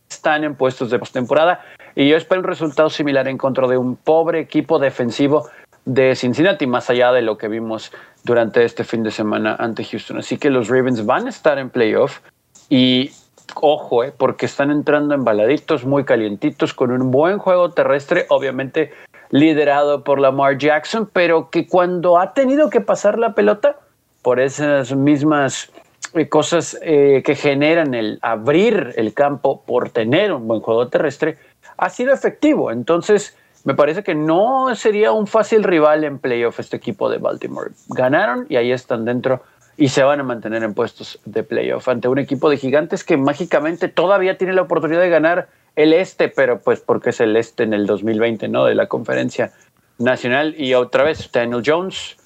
están 0.10 0.44
en 0.44 0.56
puestos 0.56 0.90
de 0.90 1.00
postemporada 1.00 1.62
y 1.96 2.10
yo 2.10 2.18
espero 2.18 2.42
un 2.42 2.48
resultado 2.48 2.90
similar 2.90 3.28
en 3.28 3.38
contra 3.38 3.68
de 3.68 3.78
un 3.78 3.96
pobre 3.96 4.40
equipo 4.40 4.80
defensivo 4.80 5.50
de 5.86 6.16
Cincinnati, 6.16 6.68
más 6.68 6.90
allá 6.90 7.12
de 7.12 7.22
lo 7.22 7.38
que 7.38 7.48
vimos 7.48 7.92
durante 8.24 8.66
este 8.66 8.84
fin 8.84 9.04
de 9.04 9.12
semana 9.12 9.56
ante 9.56 9.84
Houston. 9.84 10.18
Así 10.18 10.38
que 10.38 10.50
los 10.50 10.68
Ravens 10.68 11.06
van 11.06 11.28
a 11.28 11.30
estar 11.30 11.60
en 11.60 11.70
playoff 11.70 12.20
y 12.70 13.12
ojo, 13.62 14.04
eh, 14.04 14.14
porque 14.16 14.46
están 14.48 14.72
entrando 14.72 15.14
embaladitos, 15.14 15.86
muy 15.86 16.04
calientitos, 16.04 16.74
con 16.74 16.92
un 16.92 17.12
buen 17.12 17.38
juego 17.38 17.72
terrestre, 17.72 18.26
obviamente 18.30 18.92
liderado 19.30 20.04
por 20.04 20.20
Lamar 20.20 20.58
Jackson, 20.58 21.10
pero 21.12 21.50
que 21.50 21.68
cuando 21.68 22.20
ha 22.20 22.34
tenido 22.34 22.70
que 22.70 22.82
pasar 22.82 23.18
la 23.18 23.34
pelota 23.34 23.80
por 24.22 24.40
esas 24.40 24.96
mismas 24.96 25.72
eh, 26.14 26.30
cosas 26.30 26.78
eh, 26.82 27.22
que 27.26 27.36
generan 27.36 27.94
el 27.94 28.20
abrir 28.22 28.94
el 28.96 29.14
campo 29.14 29.64
por 29.66 29.90
tener 29.90 30.32
un 30.32 30.48
buen 30.48 30.62
juego 30.62 30.88
terrestre, 30.88 31.38
ha 31.78 31.90
sido 31.90 32.14
efectivo. 32.14 32.72
Entonces, 32.72 33.38
me 33.66 33.74
parece 33.74 34.04
que 34.04 34.16
no 34.16 34.74
sería 34.76 35.12
un 35.12 35.28
fácil 35.28 35.64
rival 35.64 36.04
en 36.04 36.20
playoff 36.20 36.60
este 36.60 36.78
equipo 36.78 37.10
de 37.10 37.18
Baltimore. 37.18 37.72
Ganaron 37.90 38.46
y 38.48 38.56
ahí 38.56 38.72
están 38.72 39.06
dentro 39.06 39.44
y 39.76 39.90
se 39.90 40.04
van 40.04 40.20
a 40.20 40.24
mantener 40.24 40.64
en 40.64 40.74
puestos 40.74 41.20
de 41.26 41.44
playoff 41.44 41.90
ante 41.90 42.08
un 42.08 42.20
equipo 42.20 42.50
de 42.50 42.58
gigantes 42.58 43.04
que 43.04 43.18
mágicamente 43.18 43.90
todavía 43.90 44.38
tiene 44.38 44.54
la 44.54 44.62
oportunidad 44.62 45.02
de 45.02 45.10
ganar 45.10 45.50
el 45.76 45.94
este, 45.94 46.30
pero 46.30 46.60
pues 46.60 46.80
porque 46.80 47.10
es 47.10 47.20
el 47.20 47.36
este 47.36 47.64
en 47.64 47.74
el 47.74 47.88
2020, 47.88 48.48
¿no? 48.48 48.66
De 48.66 48.76
la 48.76 48.86
conferencia 48.86 49.52
nacional. 49.98 50.56
Y 50.58 50.76
otra 50.76 51.04
vez, 51.04 51.30
Daniel 51.32 51.64
Jones, 51.66 52.18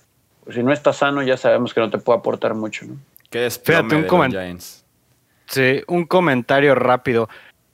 pues, 0.44 0.58
si 0.58 0.62
no 0.62 0.74
está 0.74 0.92
sano, 0.92 1.24
ya 1.24 1.38
sabemos 1.38 1.74
que 1.74 1.80
no 1.80 1.90
te 1.90 1.98
puede 2.00 2.20
aportar 2.20 2.54
mucho, 2.54 2.86
¿no? 2.86 2.98
Qué 3.30 3.50
Fíjate, 3.50 3.96
un, 3.96 4.30
Giants. 4.30 4.86
Sí, 5.46 5.82
un 5.88 6.06
comentario 6.06 6.76
rápido. 6.76 7.30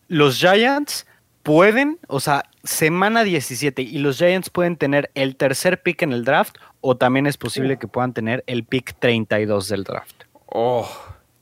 Los 0.08 0.38
Giants 0.38 1.08
pueden, 1.46 2.00
o 2.08 2.20
sea, 2.20 2.50
semana 2.64 3.24
17 3.24 3.84
y 3.84 4.00
los 4.00 4.18
Giants 4.18 4.50
pueden 4.50 4.78
tener 4.78 5.12
el 5.14 5.36
tercer 5.36 5.84
pick 5.84 6.02
en 6.02 6.12
el 6.12 6.26
draft 6.26 6.58
o 6.82 6.98
también 6.98 7.28
es 7.28 7.38
posible 7.38 7.78
que 7.78 7.88
puedan 7.88 8.14
tener 8.14 8.44
el 8.48 8.64
pick 8.64 8.96
32 8.98 9.70
del 9.70 9.84
draft. 9.84 10.24
Oh, 10.48 10.90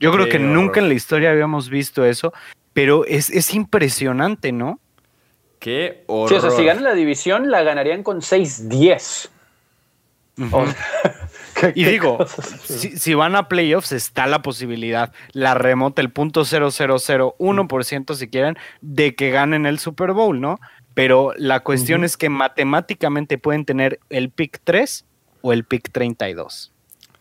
Yo 0.01 0.11
creo 0.11 0.27
que 0.27 0.39
nunca 0.39 0.81
en 0.81 0.89
la 0.89 0.93
historia 0.93 1.31
habíamos 1.31 1.69
visto 1.69 2.03
eso, 2.03 2.33
pero 2.73 3.05
es, 3.05 3.53
impresionante, 3.53 4.51
¿no? 4.51 4.81
Qué 5.59 6.03
horror. 6.07 6.37
o 6.37 6.41
sea, 6.41 6.51
si 6.51 6.65
ganan 6.65 6.83
la 6.83 6.95
división, 6.95 7.49
la 7.49 7.63
ganarían 7.63 8.03
con 8.03 8.19
6-10. 8.19 9.29
y 11.75 11.85
digo, 11.85 12.25
si, 12.63 13.13
van 13.13 13.35
a 13.35 13.47
playoffs, 13.47 13.91
está 13.91 14.27
la 14.27 14.41
posibilidad, 14.41 15.13
la 15.31 15.53
remota, 15.53 16.01
el 16.01 16.11
punto 16.11 16.41
0.001% 16.41 18.15
si 18.15 18.27
quieren, 18.27 18.57
de 18.81 19.15
que 19.15 19.31
ganen 19.31 19.65
el 19.65 19.79
Super 19.79 20.13
Bowl, 20.13 20.39
¿no? 20.39 20.59
Pero 20.93 21.33
la 21.37 21.61
cuestión 21.61 22.03
es 22.03 22.17
que 22.17 22.29
matemáticamente 22.29 23.37
pueden 23.37 23.65
tener 23.65 23.99
el 24.09 24.29
pick 24.29 24.59
3 24.63 25.05
o 25.41 25.53
el 25.53 25.63
pick 25.63 25.91
32. 25.91 26.72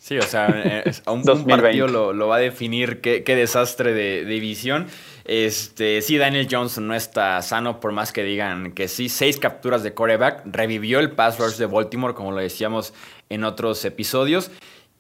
Sí, 0.03 0.19
o 0.19 0.23
sea, 0.23 0.49
eh, 0.53 0.93
a 1.05 1.13
un, 1.13 1.23
partido 1.47 1.87
lo, 1.87 2.27
va 2.27 2.35
a 2.35 2.41
definir 2.41 3.01
qué, 3.01 3.23
desastre 3.37 3.95
de, 3.95 4.25
división. 4.25 4.89
Este, 5.25 6.03
sí, 6.03 6.19
Daniel 6.19 6.49
Johnson 6.51 6.89
no 6.89 6.97
está 6.97 7.41
sano, 7.41 7.79
por 7.79 7.93
más 7.93 8.13
que 8.13 8.25
digan 8.25 8.73
que 8.73 8.89
sí, 8.89 9.09
seis 9.09 9.39
capturas 9.39 9.85
de 9.85 9.95
coreback, 9.95 10.43
revivió 10.45 10.99
el 10.99 11.13
pass 11.13 11.39
rush 11.39 11.55
de 11.55 11.67
Baltimore, 11.67 12.15
como 12.15 12.33
lo 12.33 12.39
decíamos 12.39 12.95
en 13.29 13.45
otros 13.45 13.85
episodios. 13.85 14.51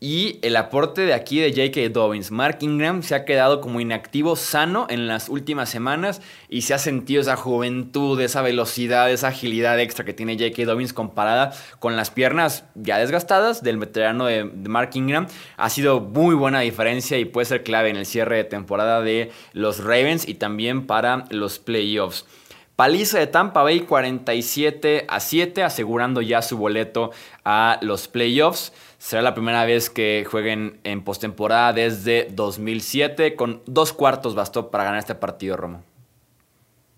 Y 0.05 0.41
el 0.43 0.57
aporte 0.57 1.03
de 1.03 1.15
aquí 1.15 1.39
de 1.39 1.51
J.K. 1.51 1.91
Dobbins. 1.91 2.33
Mark 2.33 2.59
Ingram 2.63 3.05
se 3.05 3.15
ha 3.15 3.25
quedado 3.25 3.61
como 3.61 3.81
inactivo, 3.81 4.35
sano 4.35 4.89
en 4.91 5.07
las 5.07 5.29
últimas 5.29 5.71
semanas 5.71 6.21
y 6.49 6.63
se 6.63 6.75
ha 6.75 6.79
sentido 6.79 7.23
esa 7.23 7.37
juventud, 7.37 8.21
esa 8.21 8.43
velocidad, 8.43 9.13
esa 9.13 9.29
agilidad 9.29 9.79
extra 9.79 10.05
que 10.05 10.13
tiene 10.13 10.37
J.K. 10.37 10.65
Dobbins 10.65 10.93
comparada 10.93 11.53
con 11.79 11.95
las 11.95 12.11
piernas 12.11 12.65
ya 12.75 12.99
desgastadas 12.99 13.63
del 13.63 13.79
veterano 13.79 14.27
de, 14.27 14.43
Mark 14.43 14.91
Ingram. 14.95 15.29
Ha 15.57 15.71
sido 15.71 16.01
muy 16.01 16.35
buena 16.35 16.59
diferencia 16.59 17.17
y 17.17 17.25
puede 17.25 17.45
ser 17.45 17.63
clave 17.63 17.91
en 17.91 17.97
el 17.97 18.05
cierre 18.05 18.39
de 18.39 18.45
temporada 18.45 19.03
de 19.03 19.31
los 19.53 19.79
Ravens 19.85 20.27
y 20.27 20.35
también 20.35 20.89
para 20.89 21.27
los 21.31 21.61
playoffs. 21.61 22.27
Paliza 22.75 23.21
de 23.21 23.29
Tampa 23.29 23.63
Bay 23.63 23.81
47 23.81 25.05
a 25.09 25.21
7, 25.21 25.63
asegurando 25.63 26.23
ya 26.23 26.43
su 26.43 26.57
boleto 26.57 27.13
a 27.45 27.79
los 27.83 28.09
playoffs. 28.09 28.73
Será 29.03 29.21
la 29.21 29.35
primera 29.35 29.65
vez 29.65 29.91
que 29.91 30.25
jueguen 30.31 30.79
en 30.85 31.03
postemporada 31.03 31.73
desde 31.73 32.29
2007. 32.31 33.35
Con 33.35 33.61
dos 33.67 33.93
cuartos 33.93 34.37
bastó 34.37 34.71
para 34.71 34.85
ganar 34.85 35.01
este 35.01 35.17
partido, 35.17 35.57
Romo. 35.57 35.83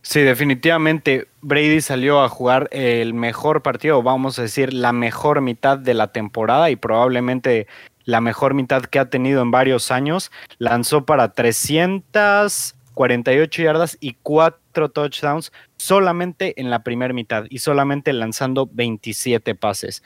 Sí, 0.02 0.20
definitivamente 0.20 1.28
Brady 1.40 1.80
salió 1.80 2.20
a 2.20 2.28
jugar 2.28 2.68
el 2.72 3.14
mejor 3.14 3.62
partido, 3.62 4.02
vamos 4.02 4.38
a 4.38 4.42
decir, 4.42 4.74
la 4.74 4.92
mejor 4.92 5.40
mitad 5.40 5.78
de 5.78 5.94
la 5.94 6.08
temporada 6.08 6.68
y 6.68 6.76
probablemente 6.76 7.68
la 8.04 8.20
mejor 8.20 8.52
mitad 8.52 8.82
que 8.82 8.98
ha 8.98 9.08
tenido 9.08 9.40
en 9.40 9.50
varios 9.50 9.90
años. 9.90 10.30
Lanzó 10.58 11.06
para 11.06 11.32
348 11.32 13.62
yardas 13.62 13.96
y 13.98 14.18
4 14.22 14.90
touchdowns 14.90 15.52
solamente 15.78 16.60
en 16.60 16.68
la 16.68 16.82
primera 16.82 17.14
mitad 17.14 17.44
y 17.48 17.60
solamente 17.60 18.12
lanzando 18.12 18.68
27 18.70 19.54
pases. 19.54 20.02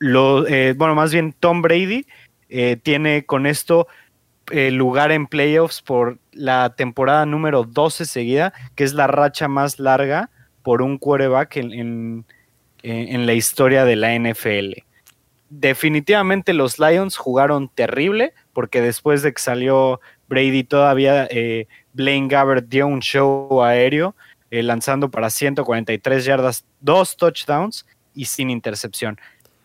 Eh, 0.00 0.74
bueno, 0.76 0.94
más 0.94 1.12
bien 1.12 1.34
Tom 1.38 1.62
Brady 1.62 2.06
eh, 2.48 2.76
tiene 2.82 3.24
con 3.24 3.46
esto 3.46 3.88
eh, 4.50 4.70
lugar 4.70 5.12
en 5.12 5.26
playoffs 5.26 5.82
por 5.82 6.18
la 6.32 6.74
temporada 6.76 7.26
número 7.26 7.64
12 7.64 8.04
seguida, 8.06 8.52
que 8.74 8.84
es 8.84 8.94
la 8.94 9.06
racha 9.06 9.48
más 9.48 9.78
larga 9.78 10.30
por 10.62 10.82
un 10.82 10.98
quarterback 10.98 11.56
en, 11.56 12.24
en, 12.82 13.26
la 13.26 13.32
historia 13.32 13.84
de 13.84 13.96
la 13.96 14.18
NFL. 14.18 14.82
Definitivamente 15.50 16.52
los 16.52 16.78
Lions 16.78 17.16
jugaron 17.16 17.68
terrible, 17.68 18.34
porque 18.52 18.82
después 18.82 19.22
de 19.22 19.32
que 19.32 19.40
salió 19.40 20.00
Brady 20.28 20.64
todavía 20.64 21.26
Blaine 21.94 22.28
Gabbert 22.28 22.68
dio 22.68 22.86
un 22.86 23.00
show 23.00 23.62
aéreo, 23.62 24.14
lanzando 24.50 25.10
para 25.10 25.30
143 25.30 26.24
yardas, 26.24 26.66
dos 26.80 27.16
touchdowns 27.16 27.86
y 28.14 28.26
sin 28.26 28.50
intercepción. 28.50 29.18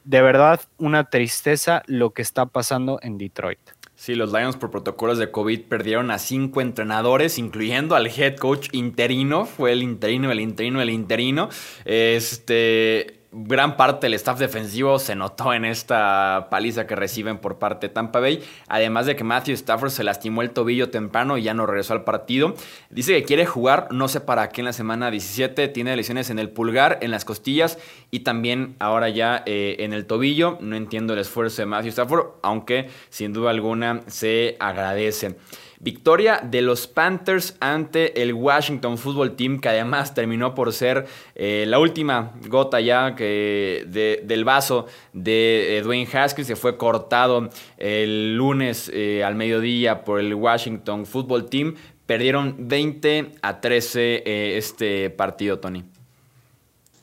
De 0.03 0.21
verdad, 0.21 0.61
una 0.77 1.09
tristeza 1.09 1.83
lo 1.87 2.11
que 2.11 2.21
está 2.21 2.45
pasando 2.45 2.99
en 3.01 3.17
Detroit. 3.17 3.59
Sí, 3.95 4.15
los 4.15 4.33
Lions 4.33 4.57
por 4.57 4.69
protocolos 4.69 5.17
de 5.17 5.31
COVID 5.31 5.61
perdieron 5.61 6.11
a 6.11 6.19
cinco 6.19 6.61
entrenadores, 6.61 7.37
incluyendo 7.37 7.95
al 7.95 8.07
head 8.07 8.35
coach 8.35 8.67
interino. 8.73 9.45
Fue 9.45 9.71
el 9.71 9.81
interino, 9.81 10.31
el 10.31 10.41
interino, 10.41 10.81
el 10.81 10.89
interino. 10.89 11.49
Este 11.85 13.22
gran 13.33 13.75
parte 13.77 14.05
del 14.05 14.13
staff 14.13 14.37
defensivo 14.39 14.99
se 14.99 15.15
notó 15.15 15.53
en 15.53 15.65
esta 15.65 16.47
paliza 16.51 16.85
que 16.85 16.95
reciben 16.95 17.39
por 17.39 17.57
parte 17.57 17.87
de 17.87 17.93
Tampa 17.93 18.19
Bay. 18.19 18.43
Además 18.67 19.05
de 19.05 19.15
que 19.15 19.23
Matthew 19.23 19.55
Stafford 19.55 19.89
se 19.89 20.03
lastimó 20.03 20.41
el 20.41 20.51
tobillo 20.51 20.89
temprano 20.89 21.37
y 21.37 21.43
ya 21.43 21.53
no 21.53 21.65
regresó 21.65 21.93
al 21.93 22.03
partido. 22.03 22.55
Dice 22.89 23.13
que 23.13 23.23
quiere 23.23 23.45
jugar, 23.45 23.87
no 23.91 24.07
sé 24.07 24.21
para 24.21 24.49
qué 24.49 24.61
en 24.61 24.65
la 24.65 24.73
semana 24.73 25.09
17. 25.09 25.67
Tiene 25.69 25.95
lesiones 25.95 26.29
en 26.29 26.39
el 26.39 26.49
pulgar, 26.49 26.99
en 27.01 27.11
las 27.11 27.25
costillas 27.25 27.79
y 28.11 28.19
también 28.19 28.75
ahora 28.79 29.09
ya 29.09 29.43
eh, 29.45 29.77
en 29.79 29.93
el 29.93 30.05
tobillo. 30.05 30.57
No 30.61 30.75
entiendo 30.75 31.13
el 31.13 31.19
esfuerzo 31.19 31.61
de 31.61 31.65
Matthew 31.65 31.89
Stafford, 31.89 32.25
aunque 32.43 32.89
sin 33.09 33.33
duda 33.33 33.49
alguna 33.49 34.01
se 34.07 34.57
agradece. 34.59 35.35
Victoria 35.83 36.39
de 36.41 36.61
los 36.61 36.87
Panthers 36.87 37.57
ante 37.59 38.21
el 38.21 38.33
Washington 38.33 38.97
Football 38.97 39.35
Team, 39.35 39.59
que 39.59 39.67
además 39.67 40.13
terminó 40.13 40.55
por 40.55 40.71
ser 40.71 41.05
eh, 41.35 41.65
la 41.67 41.77
última 41.77 42.31
gota 42.47 42.79
ya 42.79 43.15
que 43.15 43.83
del 44.23 44.45
vaso 44.45 44.85
de 45.11 45.77
eh, 45.77 45.81
Dwayne 45.81 46.07
Haskins. 46.09 46.47
Se 46.47 46.55
fue 46.55 46.77
cortado 46.77 47.49
el 47.77 48.37
lunes 48.37 48.89
eh, 48.93 49.25
al 49.25 49.35
mediodía 49.35 50.05
por 50.05 50.21
el 50.21 50.33
Washington 50.33 51.05
Football 51.05 51.49
Team. 51.49 51.75
Perdieron 52.05 52.55
20 52.59 53.31
a 53.41 53.59
13 53.59 54.57
este 54.57 55.09
partido, 55.09 55.59
Tony. 55.59 55.83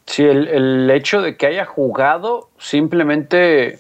Sí, 0.07 0.25
el 0.25 0.91
hecho 0.91 1.21
de 1.21 1.37
que 1.37 1.47
haya 1.47 1.67
jugado 1.67 2.49
simplemente 2.59 3.79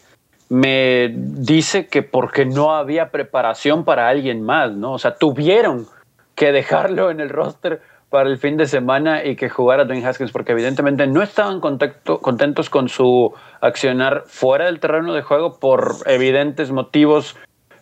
me 0.51 1.14
dice 1.14 1.86
que 1.86 2.03
porque 2.03 2.44
no 2.44 2.74
había 2.74 3.11
preparación 3.11 3.84
para 3.84 4.09
alguien 4.09 4.42
más, 4.42 4.72
¿no? 4.72 4.92
O 4.92 4.98
sea, 4.98 5.14
tuvieron 5.14 5.86
que 6.34 6.51
dejarlo 6.51 7.11
en 7.11 7.20
el 7.20 7.28
roster 7.28 7.80
para 8.11 8.28
el 8.28 8.38
fin 8.38 8.57
de 8.57 8.66
semana 8.66 9.24
y 9.24 9.36
que 9.36 9.48
jugara 9.48 9.84
Dwayne 9.84 10.05
Haskins, 10.05 10.32
porque 10.32 10.51
evidentemente 10.51 11.07
no 11.07 11.22
estaban 11.22 11.61
contentos 11.61 12.68
con 12.68 12.88
su 12.88 13.32
accionar 13.61 14.24
fuera 14.26 14.66
del 14.66 14.80
terreno 14.80 15.14
de 15.14 15.22
juego 15.22 15.61
por 15.61 15.94
evidentes 16.07 16.72
motivos 16.72 17.36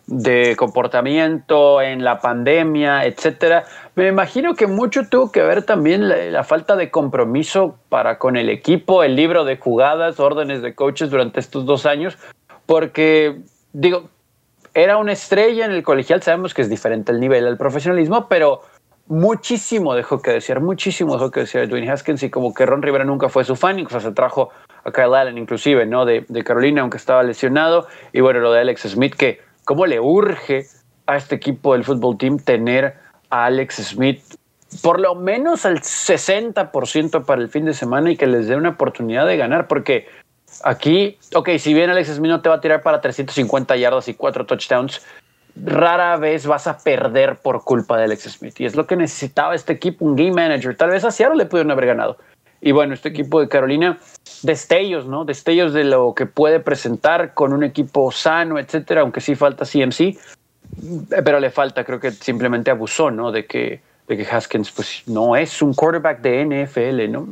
de 0.05 0.55
comportamiento 0.55 1.81
en 1.81 2.03
la 2.03 2.19
pandemia, 2.19 3.05
etcétera. 3.05 3.63
Me 3.95 4.07
imagino 4.07 4.53
que 4.53 4.67
mucho 4.67 5.09
tuvo 5.09 5.31
que 5.31 5.41
ver 5.41 5.63
también 5.63 6.07
la, 6.07 6.17
la, 6.17 6.43
falta 6.43 6.75
de 6.75 6.91
compromiso 6.91 7.77
para 7.89 8.19
con 8.19 8.35
el 8.35 8.49
equipo, 8.49 9.03
el 9.03 9.15
libro 9.15 9.43
de 9.43 9.57
jugadas, 9.57 10.19
órdenes 10.19 10.61
de 10.61 10.75
coaches 10.75 11.09
durante 11.09 11.39
estos 11.39 11.65
dos 11.65 11.85
años, 11.85 12.17
porque, 12.69 13.41
digo, 13.73 14.11
era 14.75 14.97
una 14.97 15.13
estrella 15.13 15.65
en 15.65 15.71
el 15.71 15.81
colegial, 15.81 16.21
sabemos 16.21 16.53
que 16.53 16.61
es 16.61 16.69
diferente 16.69 17.11
el 17.11 17.19
nivel 17.19 17.47
al 17.47 17.57
profesionalismo, 17.57 18.27
pero 18.27 18.61
muchísimo 19.07 19.95
dejó 19.95 20.21
que 20.21 20.33
decir, 20.33 20.59
muchísimo 20.59 21.13
dejó 21.13 21.31
que 21.31 21.39
decir 21.39 21.67
Dwayne 21.67 21.89
Haskins 21.89 22.21
y 22.21 22.29
como 22.29 22.53
que 22.53 22.67
Ron 22.67 22.83
Rivera 22.83 23.05
nunca 23.05 23.27
fue 23.27 23.43
su 23.43 23.55
fan, 23.55 23.79
incluso 23.79 24.01
se 24.01 24.11
trajo 24.11 24.51
a 24.83 24.91
Kyle 24.91 25.15
Allen 25.15 25.39
inclusive, 25.39 25.87
¿no? 25.87 26.05
De, 26.05 26.27
de 26.29 26.43
Carolina, 26.43 26.81
aunque 26.81 26.97
estaba 26.97 27.23
lesionado, 27.23 27.87
y 28.13 28.21
bueno, 28.21 28.39
lo 28.39 28.51
de 28.51 28.59
Alex 28.59 28.83
Smith, 28.83 29.15
que 29.15 29.39
cómo 29.65 29.87
le 29.87 29.99
urge 29.99 30.67
a 31.07 31.17
este 31.17 31.33
equipo 31.33 31.73
del 31.73 31.83
fútbol 31.83 32.19
team 32.19 32.37
tener 32.37 32.93
a 33.31 33.45
Alex 33.45 33.77
Smith 33.77 34.21
por 34.83 34.99
lo 34.99 35.15
menos 35.15 35.65
al 35.65 35.79
60% 35.79 37.25
para 37.25 37.41
el 37.41 37.49
fin 37.49 37.65
de 37.65 37.73
semana 37.73 38.11
y 38.11 38.15
que 38.15 38.27
les 38.27 38.47
dé 38.47 38.55
una 38.55 38.69
oportunidad 38.69 39.25
de 39.25 39.37
ganar, 39.37 39.67
porque 39.67 40.05
Aquí, 40.63 41.17
ok, 41.33 41.49
si 41.57 41.73
bien 41.73 41.89
Alex 41.89 42.15
Smith 42.15 42.29
no 42.29 42.41
te 42.41 42.49
va 42.49 42.55
a 42.55 42.61
tirar 42.61 42.81
para 42.81 43.01
350 43.01 43.75
yardas 43.77 44.07
y 44.07 44.13
4 44.13 44.45
touchdowns, 44.45 45.01
rara 45.55 46.17
vez 46.17 46.45
vas 46.45 46.67
a 46.67 46.77
perder 46.77 47.37
por 47.37 47.63
culpa 47.63 47.97
de 47.97 48.05
Alex 48.05 48.23
Smith. 48.23 48.59
Y 48.59 48.65
es 48.65 48.75
lo 48.75 48.85
que 48.85 48.95
necesitaba 48.95 49.55
este 49.55 49.73
equipo, 49.73 50.05
un 50.05 50.15
game 50.15 50.31
manager. 50.31 50.75
Tal 50.75 50.89
vez 50.89 51.03
a 51.03 51.11
Seattle 51.11 51.37
le 51.37 51.45
pudieron 51.45 51.71
haber 51.71 51.87
ganado. 51.87 52.17
Y 52.61 52.71
bueno, 52.71 52.93
este 52.93 53.09
equipo 53.09 53.39
de 53.39 53.47
Carolina, 53.47 53.97
destellos, 54.43 55.05
¿no? 55.07 55.23
Destellos 55.23 55.73
de 55.73 55.85
lo 55.85 56.13
que 56.13 56.25
puede 56.25 56.59
presentar 56.59 57.33
con 57.33 57.53
un 57.53 57.63
equipo 57.63 58.11
sano, 58.11 58.59
etcétera, 58.59 59.01
aunque 59.01 59.21
sí 59.21 59.35
falta 59.35 59.65
CMC, 59.65 60.17
pero 61.23 61.39
le 61.39 61.51
falta, 61.51 61.85
creo 61.85 61.99
que 61.99 62.11
simplemente 62.11 62.69
abusó, 62.69 63.11
¿no? 63.11 63.31
De 63.31 63.45
que, 63.45 63.81
de 64.07 64.17
que 64.17 64.27
Haskins, 64.29 64.71
pues 64.71 65.03
no 65.07 65.37
es 65.37 65.61
un 65.61 65.73
quarterback 65.73 66.19
de 66.19 66.65
NFL, 66.65 67.09
¿no? 67.11 67.29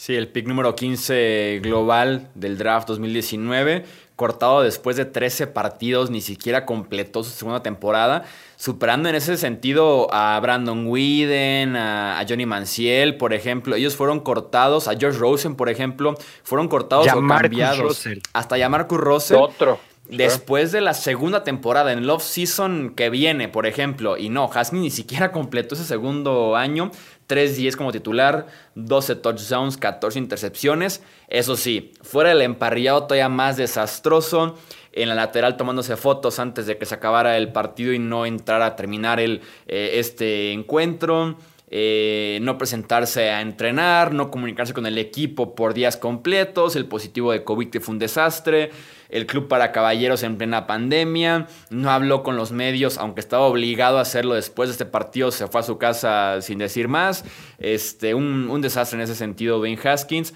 Sí, 0.00 0.14
el 0.14 0.28
pick 0.28 0.46
número 0.46 0.74
15 0.74 1.60
global 1.62 2.30
del 2.34 2.56
draft 2.56 2.88
2019, 2.88 3.84
cortado 4.16 4.62
después 4.62 4.96
de 4.96 5.04
13 5.04 5.46
partidos, 5.46 6.08
ni 6.08 6.22
siquiera 6.22 6.64
completó 6.64 7.22
su 7.22 7.28
segunda 7.32 7.62
temporada, 7.62 8.24
superando 8.56 9.10
en 9.10 9.14
ese 9.14 9.36
sentido 9.36 10.08
a 10.10 10.40
Brandon 10.40 10.86
Whedon, 10.86 11.76
a, 11.76 12.24
Johnny 12.26 12.46
Manciel, 12.46 13.18
por 13.18 13.34
ejemplo. 13.34 13.76
Ellos 13.76 13.94
fueron 13.94 14.20
cortados, 14.20 14.88
a 14.88 14.96
George 14.96 15.18
Rosen, 15.18 15.54
por 15.54 15.68
ejemplo, 15.68 16.14
fueron 16.44 16.68
cortados 16.68 17.06
o 17.14 17.26
cambiados. 17.28 18.08
Hasta 18.32 18.56
ya 18.56 18.70
Marcus 18.70 18.98
Russell. 18.98 19.36
Otro. 19.36 19.78
Después 20.08 20.72
de 20.72 20.80
la 20.80 20.94
segunda 20.94 21.44
temporada, 21.44 21.92
en 21.92 22.06
Love 22.06 22.22
Season 22.22 22.94
que 22.96 23.10
viene, 23.10 23.48
por 23.48 23.66
ejemplo, 23.66 24.16
y 24.16 24.28
no, 24.28 24.50
Hasney 24.52 24.80
ni 24.80 24.90
siquiera 24.90 25.30
completó 25.30 25.74
ese 25.74 25.84
segundo 25.84 26.56
año, 26.56 26.90
3-10 27.30 27.76
como 27.76 27.92
titular, 27.92 28.46
12 28.74 29.16
touchdowns, 29.16 29.76
14 29.76 30.18
intercepciones. 30.18 31.02
Eso 31.28 31.56
sí, 31.56 31.92
fuera 32.02 32.32
el 32.32 32.42
emparrillado 32.42 33.04
todavía 33.04 33.28
más 33.28 33.56
desastroso. 33.56 34.58
En 34.92 35.08
la 35.08 35.14
lateral 35.14 35.56
tomándose 35.56 35.96
fotos 35.96 36.40
antes 36.40 36.66
de 36.66 36.76
que 36.76 36.84
se 36.84 36.96
acabara 36.96 37.36
el 37.36 37.52
partido 37.52 37.92
y 37.92 38.00
no 38.00 38.26
entrar 38.26 38.60
a 38.62 38.74
terminar 38.74 39.20
el, 39.20 39.40
eh, 39.68 39.92
este 39.94 40.52
encuentro. 40.52 41.36
Eh, 41.72 42.40
no 42.42 42.58
presentarse 42.58 43.30
a 43.30 43.40
entrenar, 43.40 44.12
no 44.12 44.28
comunicarse 44.28 44.74
con 44.74 44.86
el 44.86 44.98
equipo 44.98 45.54
por 45.54 45.72
días 45.72 45.96
completos, 45.96 46.74
el 46.74 46.86
positivo 46.86 47.30
de 47.30 47.44
COVID 47.44 47.80
fue 47.80 47.92
un 47.92 48.00
desastre, 48.00 48.72
el 49.10 49.26
club 49.26 49.48
para 49.48 49.72
caballeros 49.72 50.22
en 50.22 50.36
plena 50.36 50.66
pandemia, 50.66 51.46
no 51.70 51.90
habló 51.90 52.22
con 52.22 52.36
los 52.36 52.52
medios, 52.52 52.98
aunque 52.98 53.20
estaba 53.20 53.44
obligado 53.44 53.98
a 53.98 54.02
hacerlo 54.02 54.34
después 54.34 54.68
de 54.68 54.72
este 54.72 54.86
partido, 54.86 55.30
se 55.30 55.46
fue 55.46 55.60
a 55.60 55.64
su 55.64 55.78
casa 55.78 56.40
sin 56.42 56.58
decir 56.58 56.88
más, 56.88 57.24
este, 57.58 58.14
un, 58.14 58.60
desastre 58.60 58.98
en 58.98 59.02
ese 59.02 59.14
sentido 59.14 59.60
Ben 59.60 59.78
Haskins 59.82 60.34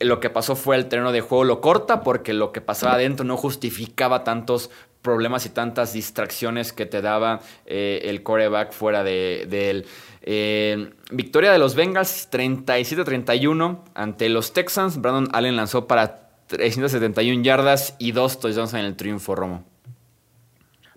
lo 0.00 0.20
que 0.20 0.30
pasó 0.30 0.56
fue 0.56 0.76
el 0.76 0.86
terreno 0.86 1.12
de 1.12 1.20
juego 1.20 1.44
lo 1.44 1.60
corta 1.60 2.02
porque 2.02 2.32
lo 2.32 2.50
que 2.50 2.60
pasaba 2.60 2.94
adentro 2.94 3.24
no 3.24 3.36
justificaba 3.36 4.24
tantos 4.24 4.70
problemas 5.02 5.44
y 5.46 5.50
tantas 5.50 5.92
distracciones 5.92 6.72
que 6.72 6.86
te 6.86 7.02
daba 7.02 7.40
eh, 7.66 8.02
el 8.04 8.22
coreback 8.22 8.72
fuera 8.72 9.04
de, 9.04 9.42
él. 9.50 9.84
Eh, 10.22 10.90
victoria 11.10 11.52
de 11.52 11.58
los 11.58 11.74
Bengals 11.74 12.30
37-31 12.30 13.80
ante 13.94 14.28
los 14.28 14.52
Texans. 14.52 15.00
Brandon 15.00 15.28
Allen 15.32 15.56
lanzó 15.56 15.86
para 15.86 16.31
371 16.52 17.42
yardas 17.42 17.96
y 17.98 18.12
dos 18.12 18.38
touchdowns 18.38 18.74
en 18.74 18.80
el 18.80 18.96
triunfo, 18.96 19.34
Romo. 19.34 19.64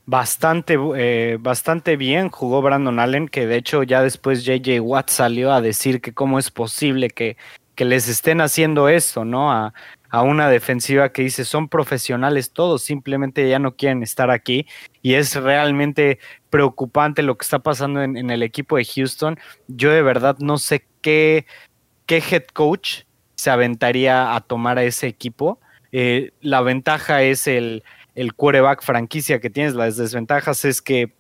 bastante, 0.06 0.78
eh, 0.98 1.38
bastante 1.40 1.96
bien 1.98 2.30
jugó 2.30 2.62
Brandon 2.62 3.00
Allen, 3.00 3.28
que 3.28 3.48
de 3.48 3.58
hecho 3.58 3.84
ya 3.84 4.02
después 4.02 4.44
JJ 4.44 4.80
Watt 4.82 5.10
salió 5.10 5.52
a 5.52 5.62
decir 5.62 6.02
que 6.02 6.14
cómo 6.14 6.38
es 6.40 6.52
posible 6.52 7.10
que, 7.10 7.38
que 7.76 7.86
les 7.86 8.08
estén 8.08 8.42
haciendo 8.42 8.90
esto, 8.90 9.26
¿no? 9.26 9.52
A, 9.52 9.74
a, 10.10 10.22
una 10.22 10.50
defensiva 10.50 11.12
que 11.12 11.24
dice 11.24 11.46
son 11.46 11.70
profesionales 11.70 12.52
todos, 12.52 12.84
simplemente 12.84 13.50
ya 13.50 13.60
no 13.60 13.76
quieren 13.76 14.04
estar 14.04 14.30
aquí 14.30 14.68
y 15.02 15.16
es 15.16 15.36
realmente 15.36 16.20
preocupante 16.50 17.24
lo 17.24 17.38
que 17.38 17.44
está 17.44 17.60
pasando 17.60 18.02
en, 18.04 18.18
en 18.18 18.30
el 18.30 18.44
equipo 18.44 18.78
de 18.78 18.86
Houston. 18.86 19.40
Yo 19.68 19.92
de 19.92 20.02
verdad 20.04 20.38
no 20.40 20.58
sé 20.58 20.86
qué, 21.02 21.46
qué 22.06 22.18
head 22.18 22.46
coach 22.54 23.05
se 23.46 23.52
aventaría 23.52 24.36
a 24.36 24.42
tomar 24.42 24.80
a 24.80 24.84
ese 24.86 25.06
equipo. 25.06 25.60
Eh, 25.92 26.32
la 26.42 26.62
ventaja 26.62 27.22
es 27.22 27.46
el, 27.46 27.84
el 28.16 28.34
quarterback 28.34 28.82
franquicia 28.82 29.40
que 29.40 29.52
tienes, 29.52 29.76
las 29.76 29.98
desventajas 29.98 30.66
es 30.66 30.82
que 30.82 31.14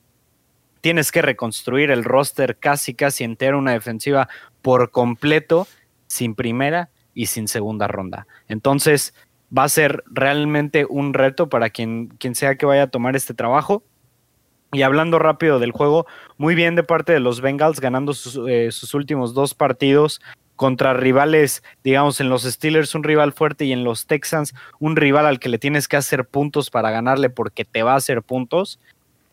tienes 0.81 1.11
que 1.11 1.21
reconstruir 1.21 1.91
el 1.91 2.03
roster 2.03 2.57
casi, 2.57 2.95
casi 2.95 3.23
entero, 3.23 3.59
una 3.59 3.73
defensiva 3.73 4.27
por 4.63 4.89
completo, 4.89 5.67
sin 6.07 6.33
primera 6.33 6.89
y 7.13 7.27
sin 7.27 7.47
segunda 7.47 7.87
ronda. 7.87 8.25
Entonces, 8.47 9.13
va 9.55 9.65
a 9.65 9.69
ser 9.69 10.03
realmente 10.07 10.87
un 10.89 11.13
reto 11.13 11.47
para 11.47 11.69
quien, 11.69 12.07
quien 12.17 12.33
sea 12.33 12.55
que 12.55 12.65
vaya 12.65 12.83
a 12.83 12.87
tomar 12.87 13.15
este 13.15 13.35
trabajo. 13.35 13.83
Y 14.71 14.81
hablando 14.81 15.19
rápido 15.19 15.59
del 15.59 15.73
juego, 15.73 16.07
muy 16.37 16.55
bien 16.55 16.73
de 16.73 16.81
parte 16.81 17.13
de 17.13 17.19
los 17.19 17.39
Bengals, 17.39 17.79
ganando 17.79 18.15
sus, 18.15 18.39
eh, 18.49 18.71
sus 18.71 18.95
últimos 18.95 19.35
dos 19.35 19.53
partidos 19.53 20.21
contra 20.55 20.93
rivales, 20.93 21.63
digamos, 21.83 22.19
en 22.21 22.29
los 22.29 22.43
Steelers 22.43 22.95
un 22.95 23.03
rival 23.03 23.33
fuerte 23.33 23.65
y 23.65 23.73
en 23.73 23.83
los 23.83 24.07
Texans 24.07 24.53
un 24.79 24.95
rival 24.95 25.25
al 25.25 25.39
que 25.39 25.49
le 25.49 25.57
tienes 25.57 25.87
que 25.87 25.97
hacer 25.97 26.25
puntos 26.25 26.69
para 26.69 26.91
ganarle 26.91 27.29
porque 27.29 27.65
te 27.65 27.83
va 27.83 27.93
a 27.93 27.97
hacer 27.97 28.21
puntos. 28.21 28.79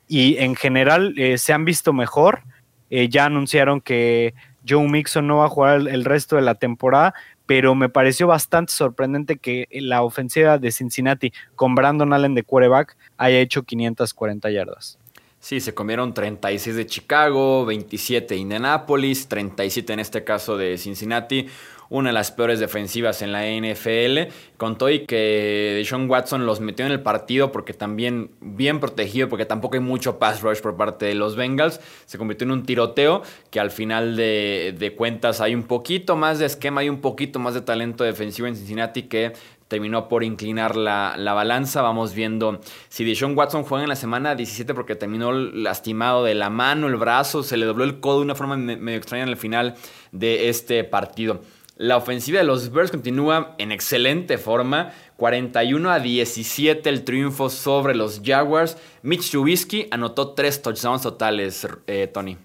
Y 0.09 0.37
en 0.39 0.57
general 0.57 1.15
eh, 1.17 1.39
se 1.39 1.53
han 1.53 1.65
visto 1.65 1.93
mejor. 1.93 2.43
Eh, 2.91 3.09
ya 3.09 3.25
anunciaron 3.25 3.81
que 3.81 4.35
Joe 4.69 4.87
Mixon 4.87 5.27
no 5.27 5.39
va 5.39 5.47
a 5.47 5.49
jugar 5.49 5.81
el, 5.81 5.89
el, 5.89 6.05
resto 6.05 6.37
de 6.37 6.43
la 6.43 6.57
temporada, 6.57 7.15
pero 7.47 7.75
me 7.75 7.89
pareció 7.89 8.27
bastante 8.27 8.73
sorprendente 8.73 9.37
que 9.37 9.67
la 9.73 10.03
ofensiva 10.03 10.59
de 10.59 10.71
Cincinnati 10.71 11.33
con 11.55 11.75
Brandon 11.75 12.13
Allen 12.13 12.35
de 12.35 12.43
quarterback 12.43 12.97
haya 13.17 13.39
hecho 13.39 13.63
540 13.63 14.51
yardas. 14.51 14.99
Sí, 15.43 15.59
se 15.59 15.75
comieron 15.75 16.15
36 16.15 16.77
de 16.77 16.87
Chicago, 16.87 17.67
27 17.67 18.33
de 18.33 18.41
Indianapolis, 18.41 19.27
37 19.27 19.93
en 19.93 19.99
este 19.99 20.23
caso 20.23 20.57
de 20.57 20.79
Cincinnati, 20.79 21.49
una 21.89 22.11
de 22.11 22.13
las 22.13 22.31
peores 22.31 22.61
defensivas 22.61 23.23
en 23.23 23.33
la 23.33 23.43
NFL. 23.45 24.33
Contó 24.57 24.89
y 24.89 25.05
que 25.05 25.83
Sean 25.85 26.09
Watson 26.09 26.47
los 26.47 26.61
metió 26.61 26.87
en 26.87 26.93
el 26.93 27.01
partido 27.01 27.51
porque 27.51 27.75
también 27.75 28.31
bien 28.41 28.79
protegido, 28.79 29.29
porque 29.29 29.45
tampoco 29.45 29.75
hay 29.75 29.81
mucho 29.81 30.21
pass 30.21 30.43
rush 30.43 30.61
por 30.61 30.77
parte 30.77 31.07
de 31.07 31.17
los 31.17 31.35
Bengals. 31.35 31.81
Se 32.07 32.19
convirtió 32.19 32.45
en 32.45 32.53
un 32.53 32.63
tiroteo 32.63 33.23
que 33.51 33.59
al 33.59 33.73
final 33.73 34.15
de, 34.15 34.77
de 34.79 34.95
cuentas 34.95 35.41
hay 35.41 35.57
un 35.57 35.65
poquito 35.65 36.15
más 36.15 36.39
de 36.39 36.47
esquema, 36.47 36.83
hay 36.83 36.89
un 36.89 37.01
poquito 37.01 37.41
más 37.41 37.55
de 37.55 37.63
talento 37.63 38.05
defensivo 38.05 38.47
en 38.47 38.55
Cincinnati 38.55 39.03
que 39.03 39.33
terminó 39.73 40.07
por 40.07 40.23
inclinar 40.23 40.77
la, 40.77 41.15
la, 41.17 41.33
balanza. 41.33 41.81
Vamos 41.81 42.13
viendo 42.13 42.61
si 42.91 43.05
Deshaun 43.05 43.35
Watson 43.35 43.65
juega 43.65 43.85
en 43.85 43.89
la 43.89 43.97
semana 43.97 44.35
17 44.35 44.75
porque 44.75 44.97
terminó 44.97 45.33
lastimado 45.33 46.25
de 46.25 46.35
la 46.35 46.51
mano, 46.51 46.89
el 46.89 46.97
brazo, 46.97 47.43
se 47.43 47.57
le 47.57 47.65
dobló 47.65 47.85
el 47.85 47.99
codo 47.99 48.19
de 48.19 48.25
una 48.25 48.35
forma 48.35 48.59
medio 48.59 48.99
extraña 48.99 49.23
en 49.23 49.31
el 49.31 49.39
final 49.39 49.75
de 50.11 50.51
este 50.51 50.85
partido. 50.85 51.41
La 51.79 51.97
ofensiva 51.97 52.37
de 52.37 52.45
los 52.45 52.71
Bears 52.71 52.91
continúa 52.91 53.55
en 53.57 53.73
excelente 53.73 54.37
forma. 54.37 54.93
41 55.17 55.91
a 55.91 56.01
17 56.01 56.87
el 56.91 57.05
triunfo 57.05 57.49
sobre 57.49 57.95
los 57.95 58.21
Jaguars. 58.23 58.77
Mitch 59.01 59.31
Trubisky 59.31 59.89
anotó 59.91 60.35
tres 60.35 60.61
touchdowns 60.61 61.01
totales, 61.01 61.67
eh, 61.87 62.11
Tony. 62.13 62.37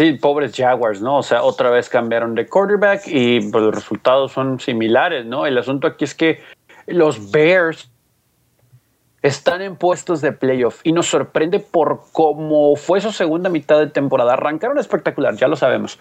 Sí, 0.00 0.14
pobres 0.14 0.56
Jaguars, 0.56 1.02
¿no? 1.02 1.18
O 1.18 1.22
sea, 1.22 1.42
otra 1.42 1.68
vez 1.68 1.90
cambiaron 1.90 2.34
de 2.34 2.46
quarterback 2.46 3.02
y 3.04 3.50
pues, 3.50 3.62
los 3.62 3.74
resultados 3.74 4.32
son 4.32 4.58
similares, 4.58 5.26
¿no? 5.26 5.44
El 5.44 5.58
asunto 5.58 5.86
aquí 5.86 6.04
es 6.04 6.14
que 6.14 6.40
los 6.86 7.30
Bears 7.30 7.90
están 9.20 9.60
en 9.60 9.76
puestos 9.76 10.22
de 10.22 10.32
playoff 10.32 10.80
y 10.84 10.92
nos 10.92 11.06
sorprende 11.06 11.60
por 11.60 12.00
cómo 12.12 12.76
fue 12.76 13.02
su 13.02 13.12
segunda 13.12 13.50
mitad 13.50 13.78
de 13.78 13.88
temporada. 13.88 14.32
Arrancaron 14.32 14.78
espectacular, 14.78 15.34
ya 15.36 15.48
lo 15.48 15.56
sabemos. 15.56 15.98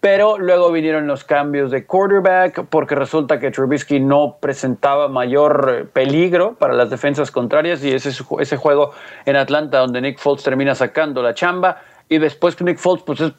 Pero 0.00 0.38
luego 0.38 0.72
vinieron 0.72 1.06
los 1.06 1.22
cambios 1.22 1.70
de 1.70 1.86
quarterback 1.86 2.64
porque 2.68 2.96
resulta 2.96 3.38
que 3.38 3.52
Trubisky 3.52 4.00
no 4.00 4.38
presentaba 4.40 5.06
mayor 5.06 5.90
peligro 5.92 6.54
para 6.54 6.74
las 6.74 6.90
defensas 6.90 7.30
contrarias 7.30 7.84
y 7.84 7.92
ese, 7.92 8.10
ese 8.40 8.56
juego 8.56 8.90
en 9.24 9.36
Atlanta 9.36 9.78
donde 9.78 10.00
Nick 10.00 10.18
Foles 10.18 10.42
termina 10.42 10.74
sacando 10.74 11.22
la 11.22 11.32
chamba 11.32 11.80
y 12.08 12.18
después 12.18 12.56
que 12.56 12.64
Nick 12.64 12.78
Foles 12.78 13.02
pues 13.04 13.20
es 13.20 13.32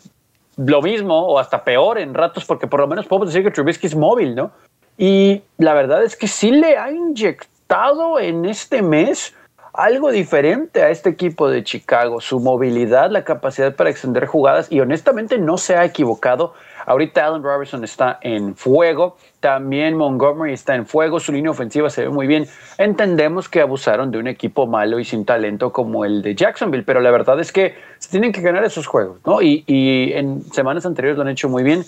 lo 0.58 0.82
mismo 0.82 1.16
o 1.16 1.40
hasta 1.40 1.64
peor 1.64 2.00
en 2.00 2.14
ratos 2.14 2.46
porque 2.46 2.68
por 2.68 2.80
lo 2.80 2.88
menos 2.88 3.06
podemos 3.06 3.30
decir 3.30 3.44
que 3.44 3.52
Trubisky 3.52 3.88
es 3.88 3.96
móvil, 3.96 4.36
¿no? 4.36 4.52
Y 4.98 5.44
la 5.58 5.74
verdad 5.74 6.04
es 6.04 6.16
que 6.16 6.28
sí 6.28 6.52
le 6.52 6.78
ha 6.78 6.92
inyectado 6.92 8.20
en 8.20 8.46
este 8.46 8.82
mes 8.82 9.36
algo 9.74 10.12
diferente 10.12 10.82
a 10.82 10.90
este 10.90 11.12
equipo 11.12 11.50
de 11.50 11.64
Chicago, 11.64 12.20
su 12.20 12.40
movilidad, 12.40 13.12
la 13.12 13.24
capacidad 13.24 13.76
para 13.76 13.92
extender 13.92 14.26
jugadas 14.26 14.72
y 14.72 14.80
honestamente 14.80 15.38
no 15.38 15.58
se 15.58 15.76
ha 15.76 15.86
equivocado. 15.86 16.54
Ahorita 16.88 17.26
Allen 17.26 17.44
Robertson 17.44 17.84
está 17.84 18.18
en 18.22 18.56
fuego, 18.56 19.18
también 19.42 19.98
Montgomery 19.98 20.54
está 20.54 20.74
en 20.74 20.86
fuego, 20.86 21.20
su 21.20 21.34
línea 21.34 21.52
ofensiva 21.52 21.90
se 21.90 22.04
ve 22.04 22.10
muy 22.10 22.28
bien. 22.28 22.48
Entendemos 22.78 23.50
que 23.50 23.60
abusaron 23.60 24.10
de 24.10 24.18
un 24.18 24.28
equipo 24.28 24.68
malo 24.68 24.98
y 24.98 25.04
sin 25.04 25.26
talento 25.26 25.74
como 25.74 26.06
el 26.06 26.22
de 26.22 26.34
Jacksonville, 26.34 26.86
pero 26.86 27.02
la 27.02 27.12
verdad 27.12 27.42
es 27.42 27.52
que 27.52 27.76
se 28.00 28.10
tienen 28.10 28.32
que 28.32 28.40
ganar 28.40 28.64
esos 28.64 28.88
juegos, 28.88 29.20
¿no? 29.26 29.42
Y, 29.42 29.66
y 29.68 30.14
en 30.14 30.42
semanas 30.54 30.86
anteriores 30.86 31.18
lo 31.18 31.24
han 31.24 31.30
hecho 31.30 31.50
muy 31.50 31.64
bien. 31.64 31.84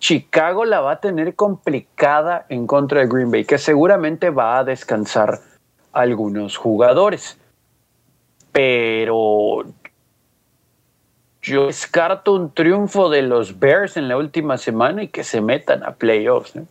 Chicago 0.00 0.64
la 0.64 0.80
va 0.80 0.94
a 0.94 1.00
tener 1.00 1.36
complicada 1.36 2.44
en 2.48 2.66
contra 2.66 2.98
de 2.98 3.06
Green 3.06 3.30
Bay, 3.30 3.44
que 3.44 3.58
seguramente 3.58 4.30
va 4.30 4.58
a 4.58 4.64
descansar 4.64 5.38
algunos 5.92 6.56
jugadores. 6.56 7.38
Pero 8.50 9.62
yo 11.42 11.66
descarto 11.66 12.32
un 12.34 12.54
triunfo 12.54 13.10
de 13.10 13.22
los 13.22 13.58
Bears 13.58 13.96
en 13.96 14.08
la 14.08 14.16
última 14.16 14.58
semana 14.58 15.02
y 15.02 15.08
que 15.08 15.24
se 15.24 15.40
metan 15.40 15.82
a 15.82 15.92
playoffs. 15.92 16.56
¿eh? 16.56 16.64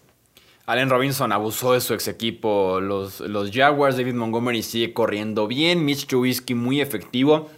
Allen 0.65 0.89
Robinson 0.89 1.33
abusó 1.33 1.73
de 1.73 1.81
su 1.81 1.93
ex 1.93 2.07
equipo, 2.07 2.79
los, 2.79 3.19
los 3.19 3.51
Jaguars. 3.51 3.97
David 3.97 4.13
Montgomery 4.13 4.63
sigue 4.63 4.93
corriendo 4.93 5.47
bien. 5.47 5.83
Mitch 5.83 6.07
Trubisky 6.07 6.55
muy 6.55 6.79
efectivo. 6.79 7.49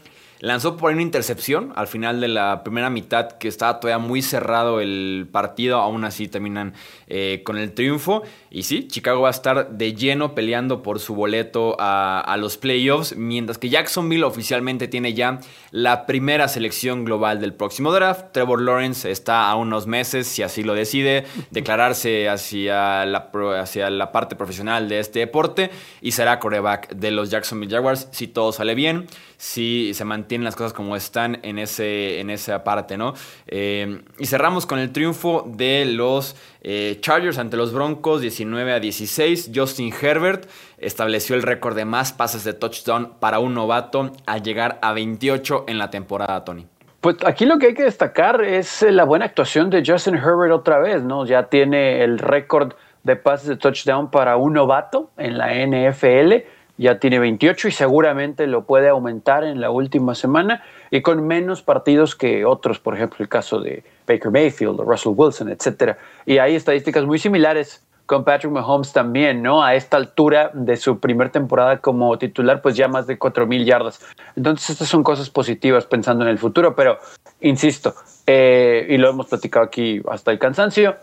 Lanzó 0.43 0.75
por 0.75 0.89
ahí 0.89 0.95
una 0.95 1.03
intercepción 1.03 1.71
al 1.73 1.87
final 1.87 2.19
de 2.19 2.27
la 2.27 2.65
primera 2.65 2.89
mitad 2.89 3.31
que 3.31 3.47
estaba 3.47 3.79
todavía 3.79 4.05
muy 4.05 4.21
cerrado 4.21 4.81
el 4.81 5.29
partido. 5.31 5.77
Aún 5.77 6.03
así 6.03 6.27
terminan 6.27 6.73
eh, 7.07 7.43
con 7.45 7.57
el 7.57 7.71
triunfo. 7.71 8.23
Y 8.51 8.63
sí, 8.63 8.89
Chicago 8.89 9.21
va 9.21 9.29
a 9.29 9.31
estar 9.31 9.69
de 9.69 9.93
lleno 9.93 10.35
peleando 10.35 10.83
por 10.83 10.99
su 10.99 11.15
boleto 11.15 11.77
a, 11.79 12.19
a, 12.19 12.35
los 12.35 12.57
playoffs. 12.57 13.15
Mientras 13.15 13.57
que 13.57 13.69
Jacksonville 13.69 14.25
oficialmente 14.25 14.89
tiene 14.89 15.13
ya 15.13 15.39
la 15.71 16.05
primera 16.05 16.49
selección 16.49 17.05
global 17.05 17.39
del 17.39 17.53
próximo 17.53 17.93
draft. 17.93 18.33
Trevor 18.33 18.63
Lawrence 18.63 19.09
está 19.09 19.49
a 19.49 19.55
unos 19.55 19.87
meses, 19.87 20.27
si 20.27 20.43
así 20.43 20.61
lo 20.61 20.73
decide, 20.73 21.23
declararse 21.51 22.27
hacia 22.27 23.05
la, 23.05 23.31
hacia 23.61 23.89
la 23.89 24.11
parte 24.11 24.35
profesional 24.35 24.89
de 24.89 24.99
este 24.99 25.19
deporte. 25.19 25.71
Y 26.01 26.11
será 26.11 26.39
coreback 26.39 26.89
de 26.95 27.11
los 27.11 27.29
Jacksonville 27.29 27.73
Jaguars 27.73 28.09
si 28.11 28.27
todo 28.27 28.51
sale 28.51 28.75
bien. 28.75 29.07
Si 29.37 29.93
se 29.93 30.05
mantienen 30.33 30.45
las 30.45 30.55
cosas 30.55 30.73
como 30.73 30.95
están 30.95 31.39
en, 31.43 31.59
ese, 31.59 32.19
en 32.19 32.31
esa 32.31 32.63
parte, 32.63 32.97
¿no? 32.97 33.13
Eh, 33.45 34.01
y 34.17 34.25
cerramos 34.25 34.65
con 34.65 34.79
el 34.79 34.91
triunfo 34.91 35.45
de 35.47 35.85
los 35.85 36.35
eh, 36.61 36.97
Chargers 37.01 37.37
ante 37.37 37.55
los 37.55 37.71
Broncos, 37.71 38.21
19 38.21 38.73
a 38.73 38.79
16. 38.79 39.51
Justin 39.53 39.93
Herbert 39.93 40.49
estableció 40.79 41.35
el 41.35 41.43
récord 41.43 41.75
de 41.75 41.85
más 41.85 42.13
pases 42.13 42.43
de 42.43 42.53
touchdown 42.53 43.13
para 43.19 43.37
un 43.37 43.53
novato 43.53 44.11
al 44.25 44.41
llegar 44.41 44.79
a 44.81 44.93
28 44.93 45.65
en 45.67 45.77
la 45.77 45.91
temporada, 45.91 46.43
Tony. 46.43 46.65
Pues 47.01 47.17
aquí 47.25 47.45
lo 47.45 47.59
que 47.59 47.67
hay 47.67 47.73
que 47.75 47.83
destacar 47.83 48.43
es 48.43 48.81
eh, 48.81 48.91
la 48.91 49.03
buena 49.03 49.25
actuación 49.25 49.69
de 49.69 49.83
Justin 49.85 50.15
Herbert 50.15 50.51
otra 50.51 50.79
vez, 50.79 51.03
¿no? 51.03 51.27
Ya 51.27 51.43
tiene 51.43 52.03
el 52.03 52.17
récord 52.17 52.73
de 53.03 53.15
pases 53.17 53.49
de 53.49 53.57
touchdown 53.57 54.09
para 54.09 54.37
un 54.37 54.53
novato 54.53 55.11
en 55.17 55.37
la 55.37 55.53
NFL 55.53 56.43
ya 56.77 56.99
tiene 56.99 57.19
28 57.19 57.67
y 57.67 57.71
seguramente 57.71 58.47
lo 58.47 58.65
puede 58.65 58.89
aumentar 58.89 59.43
en 59.43 59.61
la 59.61 59.69
última 59.69 60.15
semana 60.15 60.63
y 60.89 61.01
con 61.01 61.25
menos 61.25 61.61
partidos 61.61 62.15
que 62.15 62.45
otros, 62.45 62.79
por 62.79 62.95
ejemplo 62.95 63.17
el 63.19 63.29
caso 63.29 63.59
de 63.59 63.83
Baker 64.07 64.31
Mayfield 64.31 64.79
o 64.79 64.83
Russell 64.83 65.13
Wilson, 65.15 65.49
etcétera. 65.49 65.97
Y 66.25 66.39
hay 66.39 66.55
estadísticas 66.55 67.05
muy 67.05 67.19
similares 67.19 67.83
con 68.05 68.23
Patrick 68.25 68.51
Mahomes 68.51 68.91
también, 68.91 69.41
¿no? 69.41 69.63
A 69.63 69.75
esta 69.75 69.97
altura 69.97 70.51
de 70.53 70.75
su 70.75 70.99
primer 70.99 71.29
temporada 71.29 71.77
como 71.77 72.17
titular, 72.17 72.61
pues 72.61 72.75
ya 72.75 72.87
más 72.87 73.07
de 73.07 73.17
4.000 73.17 73.63
yardas. 73.63 74.01
Entonces 74.35 74.71
estas 74.71 74.89
son 74.89 75.03
cosas 75.03 75.29
positivas 75.29 75.85
pensando 75.85 76.23
en 76.25 76.29
el 76.29 76.37
futuro, 76.37 76.75
pero 76.75 76.99
insisto, 77.39 77.95
eh, 78.27 78.87
y 78.89 78.97
lo 78.97 79.09
hemos 79.09 79.27
platicado 79.27 79.65
aquí 79.65 80.01
hasta 80.09 80.31
el 80.31 80.39
cansancio, 80.39 80.97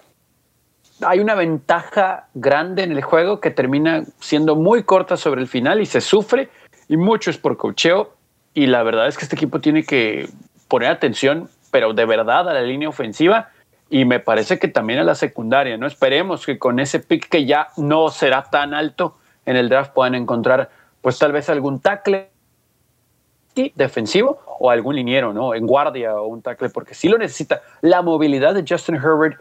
hay 1.07 1.21
una 1.21 1.35
ventaja 1.35 2.29
grande 2.35 2.83
en 2.83 2.93
el 2.93 3.03
juego 3.03 3.41
que 3.41 3.51
termina 3.51 4.05
siendo 4.19 4.57
muy 4.57 4.83
corta 4.83 5.17
sobre 5.17 5.41
el 5.41 5.49
final 5.49 5.81
y 5.81 5.87
se 5.87 6.01
sufre. 6.01 6.49
y 6.89 6.97
mucho 6.97 7.31
es 7.31 7.39
por 7.39 7.57
cocheo. 7.57 8.15
Y 8.53 8.67
la 8.67 8.83
verdad 8.83 9.07
es 9.07 9.17
que 9.17 9.25
este 9.25 9.37
equipo 9.37 9.61
tiene 9.61 9.85
que 9.85 10.29
poner 10.67 10.91
atención, 10.91 11.49
pero 11.71 11.93
de 11.93 12.05
verdad 12.05 12.49
a 12.49 12.53
la 12.53 12.63
línea 12.63 12.89
ofensiva 12.89 13.51
y 13.89 14.05
me 14.05 14.21
parece 14.21 14.59
que 14.59 14.69
también 14.69 15.01
a 15.01 15.05
la 15.05 15.15
secundaria. 15.15 15.77
No 15.77 15.87
esperemos 15.87 16.47
que 16.47 16.59
con 16.59 16.79
ese 16.79 17.01
pick 17.01 17.29
que 17.29 17.45
ya 17.45 17.69
no 17.77 18.09
será 18.09 18.45
tan 18.45 18.73
alto 18.73 19.17
en 19.47 19.57
el 19.57 19.69
draft 19.69 19.93
puedan 19.93 20.15
encontrar, 20.15 20.71
pues 21.01 21.19
tal 21.19 21.33
vez 21.33 21.49
algún 21.49 21.81
tackle 21.81 22.31
defensivo 23.75 24.41
o 24.59 24.71
algún 24.71 24.95
liniero, 24.95 25.33
¿no? 25.33 25.55
En 25.55 25.67
guardia 25.67 26.15
o 26.15 26.29
un 26.29 26.41
tackle, 26.41 26.71
porque 26.71 26.95
sí 26.95 27.09
lo 27.09 27.19
necesita. 27.19 27.63
La 27.81 28.01
movilidad 28.01 28.55
de 28.55 28.65
Justin 28.67 28.95
Herbert 28.97 29.41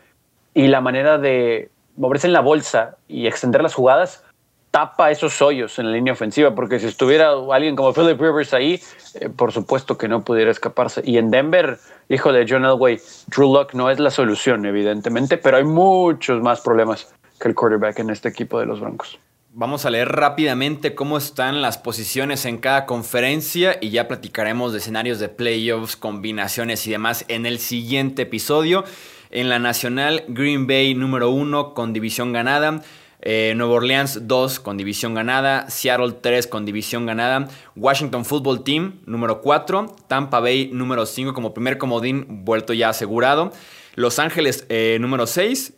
y 0.53 0.67
la 0.67 0.81
manera 0.81 1.17
de 1.17 1.69
moverse 1.97 2.27
en 2.27 2.33
la 2.33 2.41
bolsa 2.41 2.97
y 3.07 3.27
extender 3.27 3.61
las 3.61 3.73
jugadas 3.73 4.23
tapa 4.71 5.09
esos 5.09 5.41
hoyos 5.41 5.79
en 5.79 5.87
la 5.87 5.93
línea 5.93 6.13
ofensiva, 6.13 6.53
porque 6.53 6.79
si 6.79 6.87
estuviera 6.87 7.31
alguien 7.51 7.75
como 7.75 7.93
Philip 7.93 8.19
Rivers 8.19 8.53
ahí, 8.53 8.79
eh, 9.15 9.29
por 9.29 9.51
supuesto 9.51 9.97
que 9.97 10.07
no 10.07 10.21
pudiera 10.21 10.51
escaparse. 10.51 11.01
Y 11.03 11.17
en 11.17 11.31
Denver, 11.31 11.79
hijo 12.07 12.31
de 12.31 12.45
John 12.47 12.65
Elway, 12.65 12.99
Drew 13.27 13.53
Luck 13.53 13.73
no 13.73 13.89
es 13.89 13.99
la 13.99 14.11
solución, 14.11 14.65
evidentemente, 14.65 15.37
pero 15.37 15.57
hay 15.57 15.63
muchos 15.63 16.41
más 16.41 16.61
problemas 16.61 17.11
que 17.39 17.47
el 17.47 17.55
quarterback 17.55 17.99
en 17.99 18.09
este 18.09 18.29
equipo 18.29 18.59
de 18.59 18.65
los 18.65 18.79
Broncos. 18.79 19.17
Vamos 19.51 19.85
a 19.85 19.89
leer 19.89 20.09
rápidamente 20.09 20.93
cómo 20.93 21.17
están 21.17 21.63
las 21.63 21.79
posiciones 21.79 22.45
en 22.45 22.59
cada 22.59 22.85
conferencia 22.85 23.77
y 23.81 23.89
ya 23.89 24.07
platicaremos 24.07 24.71
de 24.71 24.77
escenarios 24.77 25.17
de 25.19 25.29
playoffs, 25.29 25.95
combinaciones 25.95 26.85
y 26.85 26.91
demás 26.91 27.25
en 27.29 27.47
el 27.47 27.57
siguiente 27.57 28.21
episodio. 28.21 28.83
En 29.31 29.49
la 29.49 29.59
nacional, 29.59 30.23
Green 30.27 30.65
Bay 30.65 30.95
número 30.95 31.29
uno 31.29 31.73
con 31.73 31.93
división 31.93 32.33
ganada. 32.33 32.81
Eh, 33.21 33.53
Nueva 33.55 33.73
Orleans 33.73 34.27
2 34.27 34.61
con 34.61 34.77
división 34.77 35.13
ganada, 35.13 35.69
Seattle 35.69 36.13
3 36.21 36.47
con 36.47 36.65
división 36.65 37.05
ganada, 37.05 37.49
Washington 37.75 38.23
Football 38.23 38.63
Team 38.63 39.01
número 39.05 39.41
4, 39.41 39.93
Tampa 40.07 40.39
Bay 40.39 40.69
número 40.71 41.05
5 41.05 41.33
como 41.33 41.53
primer 41.53 41.77
comodín 41.77 42.45
vuelto 42.45 42.71
ya 42.71 42.87
asegurado, 42.87 43.51
Los 43.95 44.19
Ángeles 44.19 44.65
eh, 44.69 44.99
número 45.01 45.27
6 45.27 45.73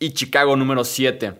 y 0.00 0.10
Chicago 0.10 0.54
número 0.54 0.84
7. 0.84 1.32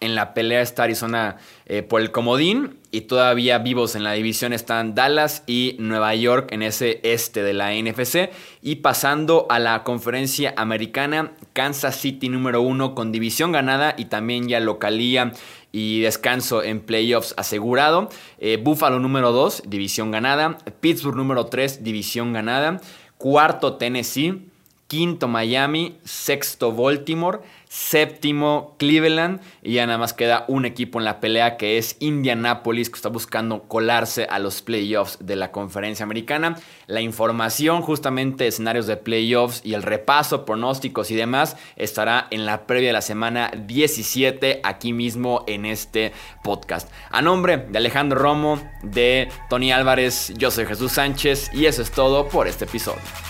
En 0.00 0.14
la 0.14 0.34
pelea 0.34 0.60
está 0.60 0.82
Arizona 0.82 1.38
eh, 1.72 1.84
por 1.84 2.00
el 2.00 2.10
comodín 2.10 2.80
y 2.90 3.02
todavía 3.02 3.58
vivos 3.58 3.94
en 3.94 4.02
la 4.02 4.10
división 4.10 4.52
están 4.52 4.96
Dallas 4.96 5.44
y 5.46 5.76
Nueva 5.78 6.12
York 6.16 6.50
en 6.50 6.64
ese 6.64 6.98
este 7.04 7.44
de 7.44 7.52
la 7.52 7.72
NFC. 7.72 8.30
Y 8.60 8.76
pasando 8.76 9.46
a 9.48 9.60
la 9.60 9.84
conferencia 9.84 10.52
americana, 10.56 11.30
Kansas 11.52 11.94
City 11.94 12.28
número 12.28 12.60
uno 12.60 12.96
con 12.96 13.12
división 13.12 13.52
ganada 13.52 13.94
y 13.96 14.06
también 14.06 14.48
ya 14.48 14.58
localía 14.58 15.32
y 15.70 16.00
descanso 16.00 16.64
en 16.64 16.80
playoffs 16.80 17.34
asegurado. 17.36 18.08
Eh, 18.40 18.58
Buffalo 18.60 18.98
número 18.98 19.30
2, 19.30 19.62
división 19.68 20.10
ganada. 20.10 20.58
Pittsburgh 20.80 21.14
número 21.14 21.46
3, 21.46 21.84
división 21.84 22.32
ganada. 22.32 22.80
Cuarto 23.16 23.74
Tennessee. 23.74 24.42
Quinto 24.90 25.28
Miami. 25.28 26.00
Sexto 26.02 26.72
Baltimore 26.72 27.42
séptimo 27.70 28.74
Cleveland 28.78 29.40
y 29.62 29.74
ya 29.74 29.86
nada 29.86 29.96
más 29.96 30.12
queda 30.12 30.44
un 30.48 30.64
equipo 30.64 30.98
en 30.98 31.04
la 31.04 31.20
pelea 31.20 31.56
que 31.56 31.78
es 31.78 31.96
Indianapolis 32.00 32.90
que 32.90 32.96
está 32.96 33.10
buscando 33.10 33.62
colarse 33.62 34.26
a 34.28 34.40
los 34.40 34.60
playoffs 34.60 35.18
de 35.20 35.36
la 35.36 35.52
conferencia 35.52 36.02
americana. 36.02 36.56
La 36.88 37.00
información 37.00 37.80
justamente 37.80 38.48
escenarios 38.48 38.88
de 38.88 38.96
playoffs 38.96 39.60
y 39.64 39.74
el 39.74 39.84
repaso, 39.84 40.44
pronósticos 40.44 41.12
y 41.12 41.14
demás 41.14 41.56
estará 41.76 42.26
en 42.32 42.44
la 42.44 42.66
previa 42.66 42.88
de 42.88 42.94
la 42.94 43.02
semana 43.02 43.52
17 43.56 44.62
aquí 44.64 44.92
mismo 44.92 45.44
en 45.46 45.64
este 45.64 46.12
podcast. 46.42 46.90
A 47.10 47.22
nombre 47.22 47.56
de 47.56 47.78
Alejandro 47.78 48.18
Romo, 48.18 48.60
de 48.82 49.28
Tony 49.48 49.70
Álvarez, 49.70 50.32
yo 50.36 50.50
soy 50.50 50.66
Jesús 50.66 50.90
Sánchez 50.90 51.54
y 51.54 51.66
eso 51.66 51.82
es 51.82 51.92
todo 51.92 52.28
por 52.28 52.48
este 52.48 52.64
episodio. 52.64 53.29